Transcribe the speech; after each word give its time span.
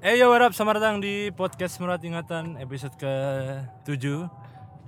Eh 0.00 0.16
yo 0.16 0.32
what 0.32 0.40
up, 0.40 0.56
selamat 0.56 0.80
datang 0.80 0.96
di 1.04 1.28
podcast 1.28 1.76
Merawat 1.76 2.00
Ingatan 2.00 2.56
episode 2.56 2.96
ke-7 2.96 4.32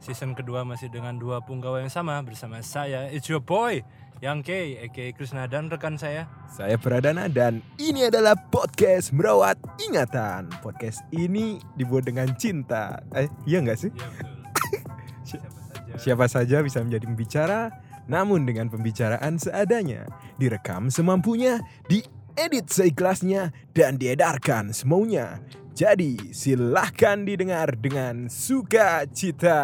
Season 0.00 0.32
kedua 0.32 0.64
masih 0.64 0.88
dengan 0.88 1.20
dua 1.20 1.44
punggawa 1.44 1.84
yang 1.84 1.92
sama 1.92 2.16
bersama 2.24 2.64
saya 2.64 3.12
It's 3.12 3.28
your 3.28 3.44
boy 3.44 3.84
Yang 4.24 4.38
K, 4.40 4.50
aka 4.88 5.12
Krishna 5.12 5.44
dan 5.52 5.68
rekan 5.68 6.00
saya 6.00 6.32
Saya 6.48 6.80
Pradana 6.80 7.28
dan 7.28 7.60
ini 7.76 8.08
adalah 8.08 8.32
podcast 8.48 9.12
Merawat 9.12 9.60
Ingatan. 9.84 10.48
Podcast 10.64 11.04
ini 11.12 11.60
dibuat 11.76 12.08
dengan 12.08 12.32
cinta. 12.32 13.04
Eh, 13.12 13.28
iya 13.44 13.60
nggak 13.60 13.76
sih? 13.84 13.92
Iya 13.92 14.08
betul 14.16 14.40
Siapa 15.28 15.48
saja 15.52 15.92
Siapa 16.00 16.24
saja 16.24 16.56
bisa 16.64 16.80
menjadi 16.80 17.04
pembicara, 17.04 17.60
namun 18.08 18.48
dengan 18.48 18.72
pembicaraan 18.72 19.36
seadanya. 19.36 20.08
Direkam 20.40 20.88
semampunya, 20.88 21.60
diedit 22.32 22.72
seikhlasnya, 22.72 23.52
dan 23.76 24.00
diedarkan 24.00 24.72
semaunya. 24.72 25.44
Jadi 25.72 26.32
silahkan 26.32 27.24
didengar 27.24 27.76
dengan 27.76 28.28
sukacita. 28.28 29.60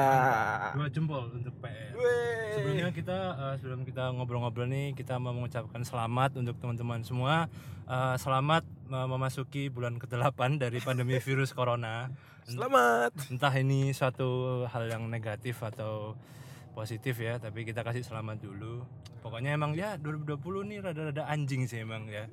Dua 0.77 0.89
jempol 0.89 1.28
untuk 1.37 1.52
PR 1.61 1.92
Wey. 1.97 2.56
Sebelumnya 2.56 2.89
kita 2.92 3.19
eh, 3.37 3.55
sebelum 3.61 3.84
kita 3.84 4.12
ngobrol-ngobrol 4.16 4.69
nih 4.69 4.97
kita 4.97 5.20
mau 5.20 5.37
mengucapkan 5.37 5.84
selamat 5.84 6.41
untuk 6.41 6.56
teman-teman 6.61 7.05
semua. 7.05 7.52
Eh, 7.84 8.16
selamat 8.20 8.65
eh, 8.65 9.09
memasuki 9.09 9.69
bulan 9.69 10.00
ke-8 10.00 10.61
dari 10.61 10.80
pandemi 10.80 11.20
virus 11.27 11.53
corona. 11.53 12.09
Selamat. 12.48 13.12
Entah 13.28 13.53
ini 13.61 13.92
suatu 13.92 14.64
hal 14.64 14.89
yang 14.89 15.12
negatif 15.12 15.61
atau 15.61 16.16
positif 16.73 17.20
ya, 17.20 17.37
tapi 17.37 17.69
kita 17.69 17.84
kasih 17.84 18.00
selamat 18.00 18.48
dulu. 18.48 18.80
Pokoknya 19.20 19.53
emang 19.59 19.77
ya 19.77 20.00
2020 20.00 20.41
nih 20.73 20.78
rada-rada 20.80 21.28
anjing 21.28 21.69
sih 21.69 21.84
emang 21.84 22.09
ya. 22.09 22.30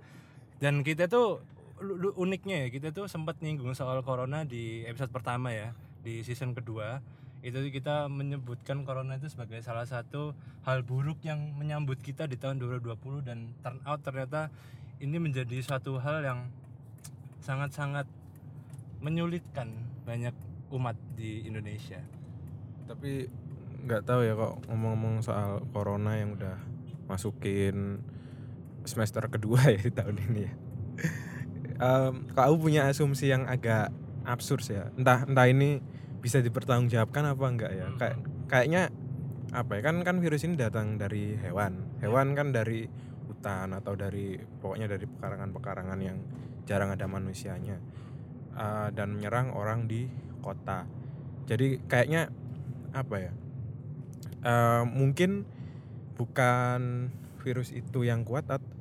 Dan 0.62 0.82
kita 0.82 1.12
tuh 1.12 1.44
uniknya 2.16 2.66
ya, 2.66 2.68
kita 2.72 2.90
tuh 2.96 3.12
sempat 3.12 3.40
nyinggung 3.44 3.76
soal 3.76 4.00
corona 4.02 4.48
di 4.48 4.88
episode 4.88 5.12
pertama 5.12 5.52
ya, 5.52 5.76
di 6.06 6.24
season 6.24 6.56
kedua 6.56 7.04
itu 7.46 7.62
kita 7.70 8.10
menyebutkan 8.10 8.82
corona 8.90 9.22
itu 9.22 9.30
sebagai 9.30 9.62
salah 9.62 9.86
satu 9.86 10.34
hal 10.66 10.82
buruk 10.82 11.22
yang 11.22 11.54
menyambut 11.54 12.02
kita 12.02 12.26
di 12.26 12.42
tahun 12.42 12.58
2020 12.58 13.22
dan 13.22 13.54
turn 13.62 13.78
out 13.86 14.02
ternyata 14.02 14.50
ini 14.98 15.22
menjadi 15.22 15.62
suatu 15.62 16.02
hal 16.02 16.26
yang 16.26 16.50
sangat-sangat 17.46 18.10
menyulitkan 18.98 19.70
banyak 20.10 20.34
umat 20.74 20.98
di 21.14 21.46
Indonesia. 21.46 22.02
Tapi 22.90 23.30
nggak 23.86 24.10
tahu 24.10 24.26
ya 24.26 24.34
kok 24.34 24.66
ngomong-ngomong 24.66 25.22
soal 25.22 25.62
corona 25.70 26.18
yang 26.18 26.34
udah 26.34 26.58
masukin 27.06 28.02
semester 28.86 29.26
kedua 29.30 29.62
ya 29.70 29.80
di 29.80 29.92
tahun 29.94 30.16
ini 30.32 30.42
ya. 30.42 30.54
Em, 31.76 32.14
kak 32.32 32.46
aku 32.48 32.70
punya 32.70 32.88
asumsi 32.88 33.30
yang 33.30 33.46
agak 33.50 33.92
absurd 34.24 34.64
ya. 34.70 34.88
Entah 34.96 35.28
entah 35.28 35.48
ini 35.50 35.84
bisa 36.24 36.40
dipertanggungjawabkan 36.40 37.24
apa 37.36 37.46
enggak 37.46 37.72
ya. 37.76 37.86
Kayak 38.00 38.18
kayaknya 38.48 38.84
apa 39.52 39.72
ya 39.80 39.82
kan 39.84 39.96
kan 40.08 40.16
virus 40.24 40.48
ini 40.48 40.56
datang 40.56 40.96
dari 40.96 41.36
hewan. 41.36 42.00
Hewan 42.00 42.34
kan 42.34 42.56
dari 42.56 42.88
hutan 43.28 43.76
atau 43.76 43.94
dari 44.00 44.40
pokoknya 44.40 44.88
dari 44.88 45.06
pekarangan-pekarangan 45.06 46.00
yang 46.00 46.18
jarang 46.66 46.90
ada 46.96 47.06
manusianya 47.06 47.78
Eh, 48.56 48.90
dan 48.96 49.20
menyerang 49.20 49.52
orang 49.52 49.84
di 49.84 50.08
kota. 50.40 50.88
Jadi 51.44 51.76
kayaknya 51.92 52.32
apa 52.96 53.16
ya? 53.20 53.32
Eh, 54.48 54.84
mungkin 54.88 55.44
bukan 56.16 57.12
virus 57.44 57.76
itu 57.76 58.08
yang 58.08 58.24
kuat, 58.24 58.48
at- 58.48 58.75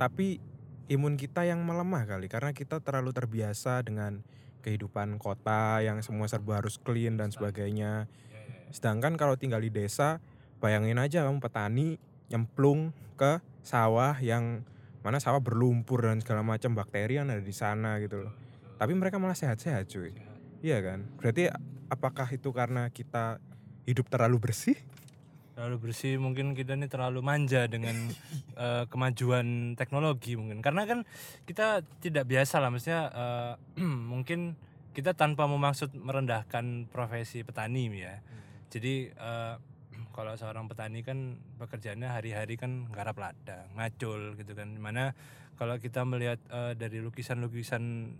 tapi 0.00 0.40
imun 0.88 1.20
kita 1.20 1.44
yang 1.44 1.60
melemah 1.60 2.08
kali 2.08 2.32
karena 2.32 2.56
kita 2.56 2.80
terlalu 2.80 3.12
terbiasa 3.12 3.84
dengan 3.84 4.24
kehidupan 4.64 5.20
kota 5.20 5.84
yang 5.84 6.00
semua 6.00 6.24
serba 6.24 6.64
harus 6.64 6.80
clean 6.80 7.20
dan 7.20 7.28
sebagainya. 7.28 8.08
Sedangkan 8.72 9.20
kalau 9.20 9.36
tinggal 9.36 9.60
di 9.60 9.68
desa, 9.68 10.24
bayangin 10.56 10.96
aja 10.96 11.28
kamu 11.28 11.44
petani 11.44 12.00
nyemplung 12.32 12.96
ke 13.20 13.44
sawah 13.60 14.16
yang 14.24 14.64
mana 15.04 15.20
sawah 15.20 15.44
berlumpur 15.44 16.08
dan 16.08 16.24
segala 16.24 16.40
macam 16.40 16.72
bakteri 16.72 17.20
yang 17.20 17.28
ada 17.28 17.44
di 17.44 17.52
sana 17.52 18.00
gitu 18.00 18.24
loh. 18.24 18.32
Tapi 18.80 18.96
mereka 18.96 19.20
malah 19.20 19.36
sehat-sehat 19.36 19.84
cuy. 19.92 20.16
Iya 20.64 20.80
kan? 20.80 21.12
Berarti 21.20 21.52
apakah 21.92 22.28
itu 22.32 22.48
karena 22.56 22.88
kita 22.88 23.36
hidup 23.84 24.08
terlalu 24.08 24.48
bersih? 24.48 24.80
Terlalu 25.54 25.76
bersih 25.90 26.16
mungkin 26.16 26.54
kita 26.54 26.78
ini 26.78 26.86
terlalu 26.86 27.20
manja 27.20 27.66
dengan 27.66 27.94
eh, 28.64 28.84
kemajuan 28.86 29.74
teknologi 29.74 30.38
mungkin. 30.38 30.62
Karena 30.62 30.86
kan 30.86 31.04
kita 31.44 31.82
tidak 32.00 32.24
biasa 32.28 32.62
lah 32.62 32.70
maksudnya 32.70 33.02
eh, 33.10 33.54
mungkin 34.12 34.56
kita 34.90 35.14
tanpa 35.14 35.46
memaksud 35.46 35.94
merendahkan 35.94 36.90
profesi 36.90 37.42
petani 37.46 37.90
ya. 37.94 38.18
Jadi 38.70 39.10
eh, 39.10 39.54
kalau 40.16 40.34
seorang 40.38 40.66
petani 40.66 41.02
kan 41.02 41.38
pekerjaannya 41.58 42.08
hari-hari 42.08 42.58
kan 42.58 42.90
garap 42.90 43.18
ladang, 43.18 43.70
ngacul 43.74 44.34
gitu 44.38 44.52
kan. 44.54 44.74
Di 44.74 44.80
mana 44.82 45.14
kalau 45.60 45.76
kita 45.76 46.06
melihat 46.08 46.40
eh, 46.48 46.72
dari 46.78 47.04
lukisan-lukisan 47.04 48.16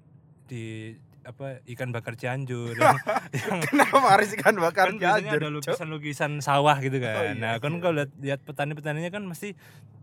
di 0.51 0.93
apa 1.25 1.61
ikan 1.77 1.93
bakar 1.93 2.17
Cianjur 2.17 2.73
yang, 2.81 2.97
yang 3.35 3.59
Kenapa 3.61 3.97
harus 4.17 4.33
ikan 4.35 4.57
bakar 4.57 4.95
kan 4.95 4.97
biasanya 4.97 5.33
ada 5.37 5.51
lukisan-lukisan 5.53 6.41
sawah 6.41 6.77
gitu 6.81 6.97
kan. 6.99 7.37
iya, 7.37 7.39
nah, 7.39 7.53
kan 7.61 7.77
kalau 7.79 8.01
lihat, 8.01 8.11
lihat 8.19 8.41
petani-petaninya 8.43 9.13
kan 9.13 9.23
mesti 9.29 9.53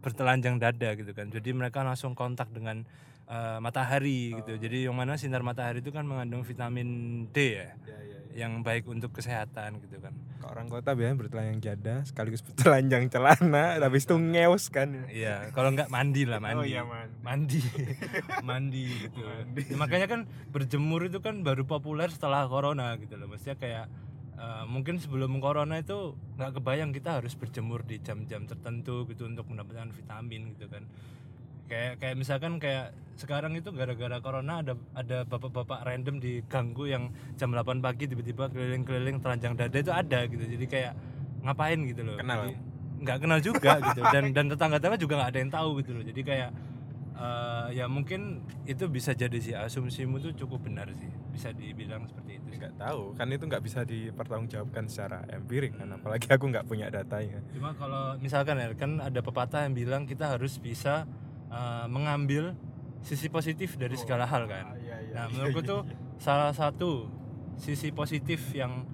bertelanjang 0.05 0.61
dada 0.61 0.93
gitu 0.93 1.11
kan. 1.17 1.33
Jadi 1.33 1.49
mereka 1.57 1.81
langsung 1.81 2.13
kontak 2.13 2.53
dengan 2.53 2.85
eh, 3.27 3.59
matahari 3.59 4.33
gitu. 4.41 4.55
Jadi 4.57 4.87
yang 4.87 4.95
mana 4.95 5.19
sinar 5.19 5.43
matahari 5.43 5.83
itu 5.83 5.91
kan 5.91 6.07
mengandung 6.07 6.41
vitamin 6.47 6.87
D 7.29 7.37
ya, 7.59 7.69
yang 8.37 8.61
baik 8.61 8.87
untuk 8.87 9.11
kesehatan 9.13 9.81
gitu 9.83 9.97
kan. 9.99 10.13
Kalau 10.37 10.53
orang 10.53 10.67
kota 10.69 10.93
biasanya 10.93 11.17
bertelanjang 11.17 11.59
jada 11.59 11.95
sekaligus 12.05 12.45
bertelanjang 12.47 13.09
celana, 13.09 13.81
habis 13.81 14.05
itu 14.05 14.15
ngeus 14.15 14.69
kan. 14.69 15.09
Iya, 15.09 15.51
kalau 15.51 15.73
nggak 15.73 15.89
mandi 15.89 16.23
lah 16.23 16.39
mandi. 16.39 16.57
Oh 16.61 16.65
iya, 16.65 16.81
man. 16.85 17.09
mandi 17.27 17.59
mandi 18.45 18.87
gitu 19.03 19.19
Ya, 19.19 19.75
makanya 19.75 20.07
kan 20.07 20.21
berjemur 20.53 21.03
itu 21.03 21.19
kan 21.19 21.43
baru 21.43 21.67
populer 21.67 22.07
setelah 22.07 22.47
corona 22.47 22.95
gitu 23.01 23.19
loh 23.19 23.27
maksudnya 23.27 23.59
kayak 23.59 23.85
eh, 24.39 24.63
mungkin 24.69 25.01
sebelum 25.03 25.43
corona 25.43 25.81
itu 25.81 26.15
nggak 26.39 26.61
kebayang 26.61 26.95
kita 26.95 27.19
harus 27.19 27.35
berjemur 27.35 27.83
di 27.83 27.99
jam-jam 27.99 28.47
tertentu 28.47 29.03
gitu 29.11 29.27
untuk 29.27 29.49
mendapatkan 29.51 29.91
vitamin 29.91 30.55
gitu 30.55 30.71
kan 30.71 30.87
kayak 31.67 31.99
kayak 31.99 32.15
misalkan 32.15 32.57
kayak 32.57 32.95
sekarang 33.17 33.57
itu 33.57 33.73
gara-gara 33.73 34.21
corona 34.21 34.61
ada 34.61 34.73
ada 34.93 35.25
bapak-bapak 35.25 35.83
random 35.83 36.21
di 36.21 36.45
ganggu 36.45 36.85
yang 36.85 37.09
jam 37.35 37.49
8 37.49 37.81
pagi 37.81 38.05
tiba-tiba 38.05 38.47
keliling-keliling 38.53 39.17
telanjang 39.19 39.57
dada 39.57 39.77
itu 39.77 39.91
ada 39.91 40.19
gitu. 40.29 40.43
Jadi 40.45 40.65
kayak 40.69 40.93
ngapain 41.41 41.79
gitu 41.81 42.01
loh. 42.05 42.15
Kenal? 42.21 42.45
Jadi, 42.45 42.53
nggak 43.01 43.17
kenal 43.25 43.39
juga 43.41 43.71
gitu. 43.89 44.01
Dan 44.13 44.23
dan 44.31 44.45
tetangga-tetangga 44.53 44.97
juga 45.01 45.13
nggak 45.17 45.29
ada 45.33 45.39
yang 45.41 45.51
tahu 45.51 45.69
gitu 45.81 45.91
loh. 45.97 46.03
Jadi 46.05 46.21
kayak 46.21 46.49
eh, 47.17 47.67
ya 47.73 47.85
mungkin 47.89 48.45
itu 48.69 48.85
bisa 48.85 49.17
jadi 49.17 49.37
sih. 49.41 49.57
Asumsimu 49.57 50.21
tuh 50.21 50.37
cukup 50.37 50.69
benar 50.69 50.85
sih. 50.93 51.09
Bisa 51.33 51.49
dibilang 51.57 52.05
seperti 52.05 52.37
itu. 52.37 52.45
Nggak 52.53 52.77
tahu, 52.77 53.13
kan 53.13 53.29
itu 53.29 53.45
nggak 53.45 53.63
bisa 53.65 53.85
dipertanggungjawabkan 53.85 54.89
secara 54.89 55.21
empirik 55.29 55.77
kan, 55.77 55.93
apalagi 55.93 56.25
aku 56.25 56.49
nggak 56.49 56.65
punya 56.65 56.89
datanya. 56.89 57.37
cuma 57.53 57.69
kalau 57.77 58.17
misalkan 58.17 58.57
ya 58.57 58.73
kan 58.73 58.97
ada 58.97 59.21
pepatah 59.21 59.69
yang 59.69 59.77
bilang 59.77 60.09
kita 60.09 60.25
harus 60.25 60.57
bisa 60.57 61.05
eh, 61.51 61.85
mengambil 61.89 62.55
sisi 63.01 63.31
positif 63.31 63.79
dari 63.79 63.95
segala 63.95 64.27
hal 64.27 64.47
kan? 64.49 64.75
Nah 65.13 65.25
menurutku 65.31 65.61
tuh 65.63 65.81
salah 66.17 66.51
satu 66.51 67.07
sisi 67.57 67.89
positif 67.93 68.53
yang 68.53 68.85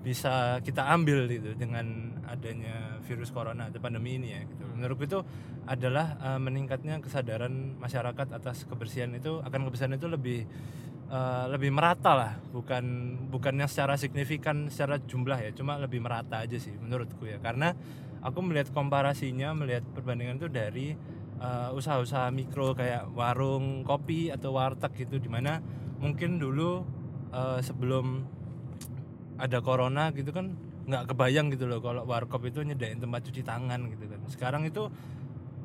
bisa 0.00 0.64
kita 0.64 0.88
ambil 0.96 1.28
gitu 1.28 1.52
dengan 1.52 2.16
adanya 2.24 2.96
virus 3.04 3.28
corona 3.28 3.68
atau 3.68 3.84
pandemi 3.84 4.16
ini 4.16 4.32
ya 4.32 4.40
gitu. 4.48 4.64
Menurutku 4.72 5.04
itu 5.04 5.20
adalah 5.68 6.16
eh, 6.16 6.40
meningkatnya 6.40 7.04
kesadaran 7.04 7.76
masyarakat 7.76 8.26
atas 8.32 8.64
kebersihan 8.64 9.12
itu 9.12 9.44
akan 9.44 9.68
kebersihan 9.68 9.92
itu 9.92 10.08
lebih 10.08 10.48
eh, 11.12 11.46
lebih 11.52 11.68
merata 11.68 12.16
lah, 12.16 12.32
bukan 12.48 12.84
bukannya 13.28 13.68
secara 13.68 14.00
signifikan 14.00 14.72
secara 14.72 14.96
jumlah 15.04 15.36
ya, 15.36 15.50
cuma 15.52 15.76
lebih 15.76 16.00
merata 16.00 16.40
aja 16.40 16.56
sih 16.56 16.72
menurutku 16.72 17.28
ya. 17.28 17.36
Karena 17.36 17.76
aku 18.24 18.40
melihat 18.40 18.72
komparasinya, 18.72 19.52
melihat 19.52 19.84
perbandingan 19.92 20.40
itu 20.40 20.48
dari 20.48 20.96
eh, 21.40 21.70
usaha-usaha 21.72 22.28
mikro 22.30 22.76
kayak 22.76 23.10
warung 23.16 23.82
kopi 23.82 24.28
atau 24.30 24.54
warteg 24.54 24.92
gitu 25.08 25.16
di 25.18 25.26
mana 25.32 25.58
mungkin 25.98 26.36
dulu 26.36 26.84
eh, 27.32 27.60
sebelum 27.64 28.22
ada 29.40 29.64
corona 29.64 30.12
gitu 30.12 30.30
kan 30.36 30.52
nggak 30.84 31.14
kebayang 31.14 31.48
gitu 31.54 31.64
loh 31.70 31.80
kalau 31.80 32.04
warkop 32.04 32.44
itu 32.44 32.60
nyediain 32.60 33.00
tempat 33.00 33.24
cuci 33.24 33.42
tangan 33.42 33.80
gitu 33.88 34.04
kan. 34.10 34.20
Sekarang 34.28 34.62
itu 34.68 34.90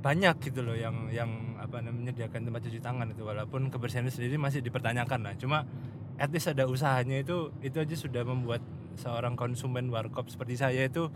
banyak 0.06 0.38
gitu 0.38 0.62
loh 0.62 0.77
yang 0.77 1.10
yang 1.10 1.57
apa 1.57 1.81
namanya 1.81 2.13
menyediakan 2.13 2.45
tempat 2.45 2.62
cuci 2.69 2.78
tangan 2.78 3.10
itu 3.10 3.25
walaupun 3.25 3.74
kebersihannya 3.74 4.13
sendiri 4.13 4.38
masih 4.38 4.62
dipertanyakan 4.62 5.25
lah. 5.25 5.33
Cuma 5.36 5.66
at 6.16 6.31
ada 6.31 6.63
usahanya 6.69 7.19
itu 7.19 7.51
itu 7.60 7.75
aja 7.81 7.95
sudah 7.98 8.24
membuat 8.24 8.62
seorang 8.95 9.36
konsumen 9.36 9.92
warkop 9.92 10.31
seperti 10.31 10.56
saya 10.56 10.88
itu 10.88 11.12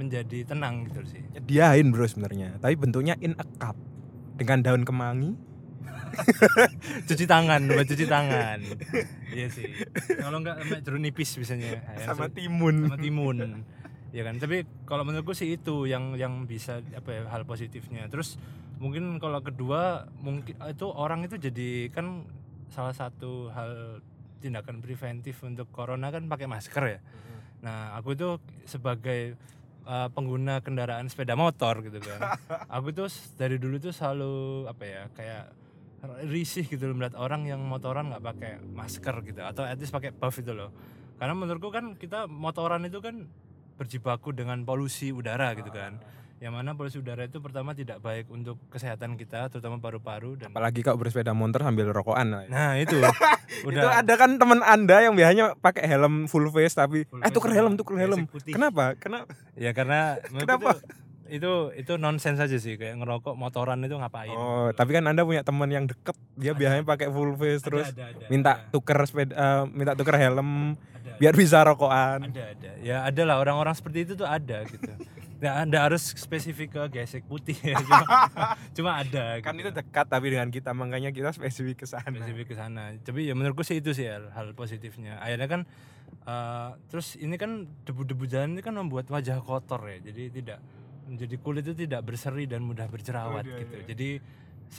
menjadi 0.00 0.48
tenang 0.48 0.88
gitu 0.88 1.04
sih. 1.04 1.22
Nyediain 1.36 1.92
bro 1.92 2.08
sebenarnya, 2.08 2.56
tapi 2.56 2.74
bentuknya 2.80 3.20
in 3.20 3.36
a 3.36 3.44
cup. 3.60 3.76
Dengan 4.40 4.64
daun 4.64 4.88
kemangi. 4.88 5.36
Cuci 7.08 7.24
tangan 7.28 7.60
buat 7.68 7.86
cuci 7.86 8.06
tangan. 8.08 8.58
Iya 9.36 9.46
sih. 9.46 9.62
Kalau 10.18 10.42
enggak 10.42 10.58
sama 10.58 10.82
jeruk 10.82 10.98
nipis 10.98 11.38
biasanya. 11.38 11.86
Sama 12.02 12.26
timun. 12.34 12.90
sama 12.90 12.98
timun. 12.98 13.36
Ya 14.10 14.26
kan? 14.26 14.42
Tapi 14.42 14.66
kalau 14.82 15.06
menurutku 15.06 15.38
sih 15.38 15.54
itu 15.54 15.86
yang 15.86 16.18
yang 16.18 16.50
bisa 16.50 16.82
apa 16.98 17.14
ya 17.14 17.20
hal 17.30 17.46
positifnya. 17.46 18.10
Terus 18.10 18.42
mungkin 18.82 19.22
kalau 19.22 19.38
kedua 19.38 20.10
mungkin 20.18 20.58
itu 20.58 20.86
orang 20.90 21.30
itu 21.30 21.38
jadi 21.38 21.94
kan 21.94 22.26
salah 22.74 22.90
satu 22.90 23.54
hal 23.54 24.02
tindakan 24.42 24.82
preventif 24.82 25.38
untuk 25.46 25.70
corona 25.70 26.10
kan 26.10 26.26
pakai 26.26 26.50
masker 26.50 26.84
ya. 26.90 27.00
Nah 27.62 27.94
aku 27.94 28.16
itu 28.16 28.40
sebagai 28.66 29.36
uh, 29.90 30.08
pengguna 30.14 30.62
kendaraan 30.62 31.10
sepeda 31.10 31.34
motor 31.34 31.82
gitu 31.82 31.98
kan. 31.98 32.38
Aku 32.78 32.94
tuh 32.94 33.10
dari 33.34 33.58
dulu 33.58 33.82
tuh 33.82 33.90
selalu 33.90 34.66
apa 34.70 34.84
ya 34.86 35.02
kayak 35.10 35.44
risih 36.30 36.64
gitu 36.64 36.88
loh 36.88 36.96
melihat 36.96 37.18
orang 37.18 37.44
yang 37.44 37.60
motoran 37.60 38.08
nggak 38.08 38.24
pakai 38.24 38.52
masker 38.72 39.20
gitu 39.26 39.44
atau 39.44 39.66
at 39.66 39.76
least 39.76 39.90
pakai 39.90 40.14
buff 40.14 40.38
itu 40.38 40.54
loh. 40.54 40.70
Karena 41.18 41.34
menurutku 41.36 41.68
kan 41.68 41.98
kita 41.98 42.30
motoran 42.30 42.86
itu 42.86 43.02
kan 43.02 43.28
berjibaku 43.76 44.32
dengan 44.36 44.62
polusi 44.64 45.08
udara 45.08 45.56
gitu 45.56 45.72
kan 45.72 46.00
yang 46.40 46.56
mana 46.56 46.72
polusi 46.72 46.96
udara 46.96 47.28
itu 47.28 47.36
pertama 47.44 47.76
tidak 47.76 48.00
baik 48.00 48.24
untuk 48.32 48.56
kesehatan 48.72 49.20
kita 49.20 49.52
terutama 49.52 49.76
paru-paru 49.76 50.40
dan 50.40 50.56
apalagi 50.56 50.80
kau 50.80 50.96
bersepeda 50.96 51.36
motor 51.36 51.60
sambil 51.60 51.92
rokokan 51.92 52.32
lah. 52.32 52.44
nah 52.48 52.80
itu. 52.80 52.96
Udah. 53.68 53.76
Itu 53.76 53.88
ada 53.92 54.14
kan 54.16 54.40
teman 54.40 54.64
anda 54.64 55.04
yang 55.04 55.12
biasanya 55.12 55.52
pakai 55.60 55.84
helm 55.84 56.32
full 56.32 56.48
face 56.48 56.72
tapi 56.72 57.04
full 57.04 57.20
eh 57.20 57.28
tuker 57.28 57.52
helm 57.52 57.76
tuker 57.76 57.92
helm. 58.00 58.24
Kenapa? 58.48 58.96
Kenapa 58.96 59.36
ya 59.52 59.76
karena 59.76 60.16
kenapa? 60.40 60.80
itu 61.30 61.70
itu 61.76 61.92
nonsens 62.00 62.40
aja 62.42 62.58
sih 62.58 62.74
kayak 62.80 62.96
ngerokok 63.04 63.36
motoran 63.36 63.84
itu 63.84 64.00
ngapain? 64.00 64.32
Oh 64.32 64.72
tapi 64.72 64.96
kan 64.96 65.04
anda 65.12 65.28
punya 65.28 65.44
teman 65.44 65.68
yang 65.68 65.84
deket 65.84 66.16
dia 66.40 66.56
ada. 66.56 66.58
biasanya 66.58 66.84
pakai 66.88 67.12
full 67.12 67.36
face 67.36 67.60
terus 67.60 67.92
ada, 67.92 68.16
ada, 68.16 68.24
minta 68.32 68.52
ada. 68.64 68.72
tuker 68.72 68.98
sepeda 69.04 69.36
uh, 69.36 69.62
minta 69.68 69.92
tuker 69.92 70.16
helm 70.16 70.74
ada, 70.74 71.20
biar 71.20 71.36
bisa 71.36 71.60
rokokan. 71.68 72.32
Ada 72.32 72.44
ada. 72.56 72.70
Ya 72.80 73.04
ada 73.04 73.22
lah 73.28 73.36
orang-orang 73.36 73.76
seperti 73.76 74.08
itu 74.08 74.12
tuh 74.16 74.24
ada 74.24 74.64
gitu 74.64 74.88
ya 75.40 75.64
anda 75.64 75.78
harus 75.80 76.12
spesifik 76.14 76.76
ke 76.76 77.00
gesek 77.00 77.24
putih 77.24 77.56
ya 77.56 77.80
cuma, 77.80 78.04
cuma 78.76 78.90
ada 79.00 79.40
kan 79.40 79.56
gitu. 79.56 79.68
itu 79.68 79.70
dekat 79.72 80.06
tapi 80.06 80.26
dengan 80.36 80.52
kita 80.52 80.76
makanya 80.76 81.10
kita 81.10 81.32
spesifik 81.32 81.82
ke 81.82 81.86
sana 81.88 82.12
spesifik 82.12 82.52
ke 82.52 82.54
sana 82.54 82.92
tapi 83.00 83.24
ya 83.24 83.32
menurutku 83.32 83.64
sih 83.64 83.80
itu 83.80 83.96
sih 83.96 84.04
hal, 84.04 84.28
hal 84.36 84.52
positifnya 84.52 85.16
akhirnya 85.16 85.48
kan 85.48 85.60
uh, 86.28 86.76
terus 86.92 87.16
ini 87.16 87.40
kan 87.40 87.64
debu-debu 87.88 88.28
jalan 88.28 88.54
ini 88.54 88.60
kan 88.60 88.76
membuat 88.76 89.08
wajah 89.08 89.40
kotor 89.40 89.80
ya 89.88 89.98
jadi 90.12 90.28
tidak 90.28 90.58
jadi 91.10 91.36
kulit 91.42 91.64
itu 91.66 91.74
tidak 91.86 92.06
berseri 92.06 92.46
dan 92.46 92.62
mudah 92.62 92.86
berjerawat 92.86 93.42
oh, 93.42 93.50
iya, 93.50 93.60
gitu. 93.64 93.76
Iya. 93.82 93.86
Jadi 93.90 94.08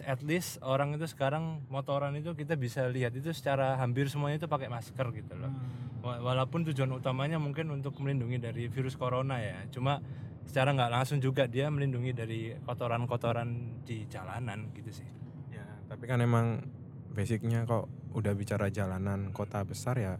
at 0.07 0.23
least 0.23 0.63
orang 0.63 0.95
itu 0.95 1.03
sekarang 1.03 1.67
motoran 1.67 2.15
itu 2.15 2.31
kita 2.31 2.55
bisa 2.55 2.88
lihat 2.88 3.11
itu 3.11 3.35
secara 3.35 3.75
hampir 3.75 4.07
semuanya 4.07 4.39
itu 4.39 4.47
pakai 4.47 4.71
masker 4.71 5.11
gitu 5.11 5.35
loh. 5.35 5.51
Hmm. 5.51 6.23
Walaupun 6.23 6.63
tujuan 6.71 6.89
utamanya 6.95 7.38
mungkin 7.38 7.67
untuk 7.69 7.99
melindungi 7.99 8.39
dari 8.39 8.71
virus 8.71 8.95
corona 8.95 9.43
ya. 9.43 9.67
Cuma 9.67 9.99
secara 10.47 10.71
nggak 10.71 10.91
langsung 10.95 11.19
juga 11.19 11.45
dia 11.45 11.67
melindungi 11.67 12.11
dari 12.15 12.55
kotoran-kotoran 12.63 13.83
di 13.83 14.07
jalanan 14.07 14.71
gitu 14.71 15.03
sih. 15.03 15.09
Ya, 15.51 15.67
tapi 15.91 16.07
kan 16.07 16.23
emang 16.23 16.63
basicnya 17.11 17.67
kok 17.67 17.91
udah 18.15 18.31
bicara 18.31 18.71
jalanan 18.71 19.35
kota 19.35 19.67
besar 19.67 19.99
ya 19.99 20.15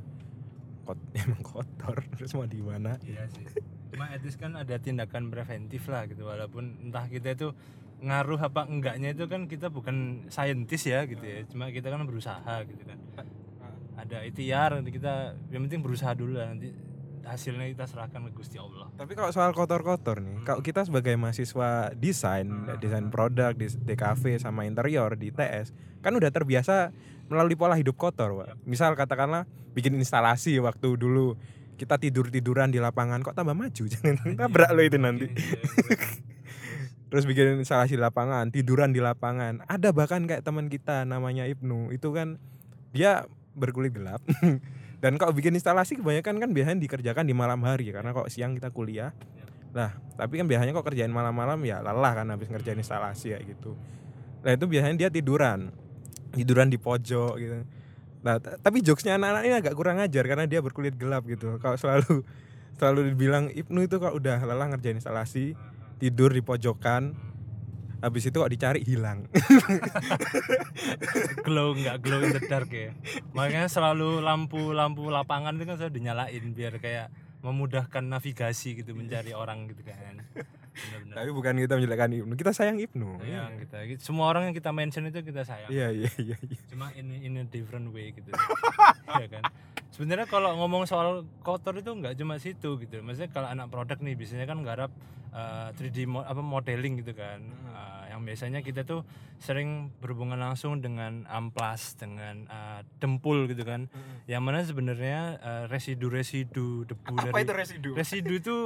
kot 0.84 1.00
emang 1.24 1.40
kotor 1.40 2.04
terus 2.20 2.36
mau 2.36 2.44
di 2.44 2.60
mana? 2.60 3.00
Iya 3.08 3.26
sih 3.32 3.48
cuma 3.92 4.08
etis 4.16 4.40
kan 4.40 4.56
ada 4.56 4.80
tindakan 4.80 5.28
preventif 5.28 5.92
lah 5.92 6.08
gitu 6.08 6.24
walaupun 6.24 6.80
entah 6.88 7.12
kita 7.12 7.36
itu 7.36 7.52
ngaruh 8.02 8.42
apa 8.42 8.66
enggaknya 8.66 9.14
itu 9.14 9.30
kan 9.30 9.46
kita 9.46 9.70
bukan 9.70 10.26
saintis 10.28 10.90
ya 10.90 11.06
gitu 11.06 11.22
ya 11.22 11.46
cuma 11.46 11.70
kita 11.70 11.94
kan 11.94 12.02
berusaha 12.04 12.66
gitu 12.66 12.82
kan 12.82 12.98
ada 14.02 14.26
ikhtiar 14.26 14.82
nanti 14.82 14.90
kita 14.98 15.38
yang 15.54 15.70
penting 15.70 15.86
berusaha 15.86 16.18
dulu 16.18 16.42
lah 16.42 16.50
nanti 16.50 16.74
hasilnya 17.22 17.70
kita 17.70 17.86
serahkan 17.86 18.26
ke 18.30 18.32
Gusti 18.34 18.58
Allah. 18.58 18.90
Tapi 18.98 19.14
kalau 19.14 19.30
soal 19.30 19.54
kotor-kotor 19.54 20.26
nih, 20.26 20.42
hmm. 20.42 20.46
kalau 20.46 20.62
kita 20.66 20.82
sebagai 20.82 21.14
mahasiswa 21.22 21.94
desain, 21.94 22.50
hmm. 22.50 22.82
desain 22.82 23.08
produk 23.14 23.54
di 23.54 23.70
DKV 23.70 24.42
sama 24.42 24.66
interior 24.66 25.14
di 25.14 25.30
TS, 25.30 25.70
kan 26.02 26.18
udah 26.18 26.34
terbiasa 26.34 26.90
melalui 27.30 27.54
pola 27.54 27.78
hidup 27.78 27.94
kotor, 27.94 28.34
Pak. 28.42 28.66
Misal 28.66 28.98
katakanlah 28.98 29.46
bikin 29.78 29.96
instalasi 30.02 30.58
waktu 30.60 30.98
dulu 30.98 31.38
kita 31.80 31.98
tidur 31.98 32.30
tiduran 32.30 32.70
di 32.70 32.78
lapangan 32.78 33.26
kok 33.26 33.34
tambah 33.34 33.58
maju 33.58 33.84
jangan 33.98 34.38
tabrak 34.38 34.70
lo 34.70 34.82
itu 34.86 35.02
nanti 35.02 35.34
terus 37.12 37.28
bikin 37.28 37.60
instalasi 37.60 38.00
di 38.00 38.02
lapangan 38.02 38.48
tiduran 38.50 38.96
di 38.96 39.04
lapangan. 39.04 39.68
Ada 39.68 39.92
bahkan 39.92 40.24
kayak 40.24 40.48
teman 40.48 40.72
kita 40.72 41.04
namanya 41.04 41.44
Ibnu 41.44 41.92
itu 41.92 42.16
kan 42.16 42.40
dia 42.96 43.28
berkulit 43.52 43.92
gelap. 43.92 44.24
Dan 45.04 45.18
kok 45.20 45.34
bikin 45.36 45.58
instalasi 45.58 46.00
kebanyakan 46.00 46.40
kan 46.40 46.50
biasanya 46.56 46.80
dikerjakan 46.80 47.28
di 47.28 47.36
malam 47.36 47.60
hari 47.68 47.92
karena 47.92 48.16
kok 48.16 48.32
siang 48.32 48.56
kita 48.56 48.72
kuliah. 48.72 49.12
Lah 49.76 49.92
tapi 50.16 50.40
kan 50.40 50.48
biasanya 50.48 50.72
kok 50.72 50.88
kerjain 50.88 51.12
malam-malam 51.12 51.60
ya 51.68 51.84
lelah 51.84 52.16
kan 52.16 52.32
habis 52.32 52.48
ngerjain 52.48 52.80
instalasi 52.80 53.36
ya 53.36 53.40
gitu. 53.44 53.76
Nah 54.48 54.56
itu 54.56 54.66
biasanya 54.72 54.96
dia 54.96 55.10
tiduran. 55.12 55.68
Tiduran 56.32 56.72
di 56.72 56.80
pojok 56.80 57.34
gitu. 57.44 57.68
Nah, 58.22 58.38
tapi 58.38 58.86
jokesnya 58.86 59.18
anak-anak 59.18 59.44
ini 59.50 59.56
agak 59.58 59.74
kurang 59.74 59.98
ajar 59.98 60.24
karena 60.30 60.46
dia 60.46 60.62
berkulit 60.62 60.94
gelap 60.94 61.26
gitu. 61.26 61.58
Kalau 61.58 61.74
selalu 61.74 62.22
selalu 62.78 63.14
dibilang 63.14 63.50
Ibnu 63.50 63.82
itu 63.86 63.98
kalau 63.98 64.22
udah 64.22 64.38
lelah 64.46 64.70
ngerjain 64.74 65.02
instalasi, 65.02 65.58
tidur 66.02 66.34
di 66.34 66.42
pojokan, 66.42 67.14
habis 68.02 68.26
itu 68.26 68.34
kok 68.42 68.50
dicari 68.50 68.82
hilang. 68.82 69.30
glow 71.46 71.78
nggak 71.78 72.02
glow 72.02 72.26
in 72.26 72.34
the 72.34 72.42
dark 72.50 72.74
ya. 72.74 72.90
Makanya 73.38 73.70
selalu 73.70 74.26
lampu-lampu 74.26 75.14
lapangan 75.14 75.54
itu 75.62 75.70
kan 75.70 75.78
saya 75.78 75.94
dinyalain 75.94 76.58
biar 76.58 76.82
kayak 76.82 77.14
memudahkan 77.46 78.02
navigasi 78.02 78.82
gitu 78.82 78.98
mencari 78.98 79.38
orang 79.38 79.70
gitu 79.70 79.86
kan. 79.86 80.26
Benar, 80.72 81.14
Tapi 81.20 81.30
bukan 81.36 81.54
kita 81.60 81.76
menjelekkan 81.76 82.10
Ibnu, 82.16 82.34
kita 82.40 82.52
sayang 82.56 82.80
Ibnu. 82.80 83.20
Sayang 83.20 83.54
kita. 83.60 83.78
Semua 84.00 84.32
orang 84.32 84.50
yang 84.50 84.56
kita 84.56 84.72
mention 84.72 85.04
itu 85.04 85.20
kita 85.20 85.44
sayang. 85.44 85.68
Iya, 85.68 85.92
iya, 85.92 86.10
iya, 86.16 86.38
iya. 86.40 86.58
Cuma 86.72 86.96
in 86.96 87.12
in 87.12 87.38
a 87.38 87.46
different 87.46 87.92
way 87.92 88.16
gitu. 88.16 88.32
Iya 89.12 89.28
kan? 89.28 89.44
Sebenarnya 89.92 90.24
kalau 90.24 90.56
ngomong 90.56 90.88
soal 90.88 91.28
kotor 91.44 91.76
itu 91.76 91.92
nggak 91.92 92.16
cuma 92.16 92.40
situ 92.40 92.80
gitu. 92.80 93.04
Maksudnya 93.04 93.32
kalau 93.32 93.48
anak 93.52 93.68
produk 93.68 94.00
nih 94.00 94.16
biasanya 94.16 94.48
kan 94.48 94.64
garap 94.64 94.92
uh, 95.36 95.76
3D 95.76 96.08
mo 96.08 96.24
apa 96.24 96.40
modeling 96.40 97.04
gitu 97.04 97.12
kan. 97.12 97.44
Hmm. 97.44 97.76
Uh, 97.76 98.04
yang 98.12 98.22
biasanya 98.24 98.64
kita 98.64 98.88
tuh 98.88 99.04
sering 99.44 99.92
berhubungan 100.00 100.40
langsung 100.40 100.80
dengan 100.80 101.28
amplas, 101.28 102.00
dengan 102.00 102.48
uh, 102.48 102.88
dempul 103.04 103.52
gitu 103.52 103.68
kan. 103.68 103.92
Hmm. 103.92 104.18
Yang 104.32 104.42
mana 104.48 104.60
sebenarnya 104.64 105.20
uh, 105.44 105.64
residu-residu 105.68 106.88
debu 106.88 107.16
apa 107.20 107.36
dari 107.36 107.44
itu 107.44 107.54
residu? 107.54 107.90
Residu 107.92 108.34
itu 108.40 108.58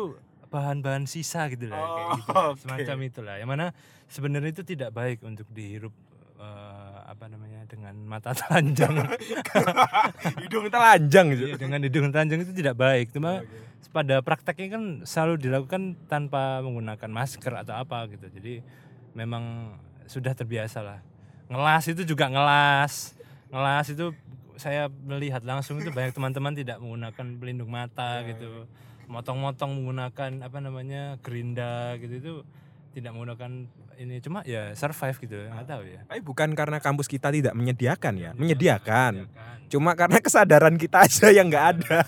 bahan-bahan 0.55 1.03
sisa 1.10 1.51
gitu 1.51 1.67
lah 1.67 1.84
oh, 1.84 1.88
kayak 1.91 2.10
gitu 2.15 2.32
okay. 2.32 2.60
semacam 2.63 2.98
itulah 3.03 3.36
yang 3.36 3.50
mana 3.51 3.75
sebenarnya 4.08 4.55
itu 4.55 4.63
tidak 4.63 4.96
baik 4.96 5.20
untuk 5.25 5.44
dihirup 5.51 5.91
uh, 6.39 7.03
apa 7.12 7.27
namanya 7.27 7.44
dengan 7.67 7.93
mata 8.05 8.31
telanjang. 8.31 8.93
Hidung 10.45 10.69
telanjang 10.72 11.25
gitu. 11.36 11.43
Iya, 11.51 11.55
dengan 11.60 11.79
hidung 11.84 12.10
telanjang 12.13 12.45
itu 12.45 12.53
tidak 12.53 12.79
baik. 12.79 13.12
Cuma 13.12 13.43
okay. 13.43 13.91
pada 13.91 14.22
prakteknya 14.22 14.77
kan 14.77 14.84
selalu 15.03 15.41
dilakukan 15.41 16.00
tanpa 16.07 16.62
menggunakan 16.63 17.10
masker 17.12 17.53
atau 17.65 17.75
apa 17.75 18.07
gitu. 18.10 18.29
Jadi 18.29 18.63
memang 19.17 19.75
sudah 20.05 20.31
terbiasa 20.38 20.86
lah. 20.86 21.00
Ngelas 21.51 21.84
itu 21.91 22.01
juga 22.05 22.29
ngelas. 22.29 23.17
Ngelas 23.50 23.88
itu 23.91 24.13
saya 24.55 24.88
melihat 24.88 25.43
langsung 25.43 25.77
itu 25.84 25.91
banyak 25.91 26.15
teman-teman 26.15 26.55
tidak 26.55 26.79
menggunakan 26.79 27.25
pelindung 27.38 27.69
mata 27.69 28.24
yeah, 28.24 28.31
gitu. 28.31 28.50
yeah 28.63 28.84
motong-motong 29.07 29.81
menggunakan 29.81 30.31
apa 30.45 30.57
namanya 30.62 31.17
gerinda 31.22 31.98
gitu. 32.01 32.13
Itu 32.17 32.34
tidak 32.98 33.13
menggunakan 33.13 33.69
ini 33.99 34.19
cuma 34.19 34.43
ya 34.43 34.71
survive 34.75 35.17
gitu 35.19 35.35
nggak 35.47 35.67
tahu 35.67 35.83
ya. 35.87 36.01
Tapi 36.07 36.21
bukan 36.21 36.49
karena 36.53 36.77
kampus 36.83 37.07
kita 37.07 37.31
tidak 37.31 37.53
menyediakan 37.55 38.13
ya? 38.19 38.31
Menyediakan, 38.35 39.27
menyediakan. 39.27 39.69
cuma 39.71 39.91
karena 39.95 40.19
kesadaran 40.19 40.75
kita 40.75 41.07
aja 41.07 41.27
yang 41.31 41.47
nggak 41.47 41.67
ada. 41.79 41.99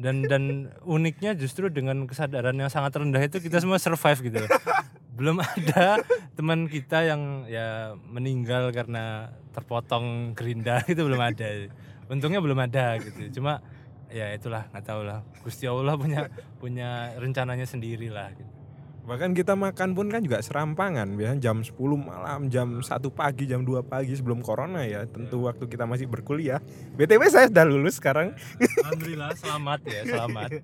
Dan 0.00 0.24
dan 0.24 0.72
uniknya 0.88 1.36
justru 1.36 1.68
dengan 1.68 2.08
kesadaran 2.08 2.56
yang 2.56 2.72
sangat 2.72 2.96
rendah 2.96 3.20
itu 3.20 3.36
kita 3.36 3.60
semua 3.60 3.76
survive 3.76 4.32
gitu. 4.32 4.40
Belum 5.20 5.36
ada 5.36 6.00
teman 6.32 6.64
kita 6.64 7.04
yang 7.04 7.44
ya 7.44 7.92
meninggal 8.08 8.72
karena 8.72 9.28
terpotong 9.52 10.32
gerinda 10.32 10.80
itu 10.92 11.04
belum 11.04 11.20
ada. 11.20 11.68
Untungnya 12.08 12.40
belum 12.40 12.56
ada 12.56 12.96
gitu. 12.96 13.28
Cuma 13.36 13.60
ya 14.08 14.32
itulah 14.32 14.64
nggak 14.72 14.84
tahu 14.88 15.04
lah. 15.04 15.20
Gusti 15.44 15.68
Allah 15.68 16.00
punya 16.00 16.32
punya 16.56 17.12
rencananya 17.20 17.68
sendiri 17.68 18.08
lah 18.08 18.32
gitu. 18.32 18.59
Bahkan 19.04 19.32
kita 19.32 19.56
makan 19.56 19.96
pun 19.96 20.06
kan 20.12 20.20
juga 20.22 20.42
serampangan. 20.44 21.08
Biasanya 21.16 21.40
jam 21.40 21.56
10 21.64 21.74
malam 21.98 22.46
jam 22.52 22.80
1 22.80 22.86
pagi 23.10 23.44
jam 23.48 23.64
2 23.64 23.82
pagi 23.84 24.12
sebelum 24.14 24.44
corona 24.44 24.84
ya. 24.84 25.06
Tentu 25.08 25.44
waktu 25.48 25.64
kita 25.66 25.84
masih 25.88 26.06
berkuliah. 26.06 26.60
Btw 26.94 27.22
saya 27.28 27.48
sudah 27.48 27.66
lulus 27.66 27.98
sekarang. 27.98 28.36
Alhamdulillah 28.58 29.32
selamat 29.36 29.80
ya 29.86 30.02
selamat. 30.06 30.50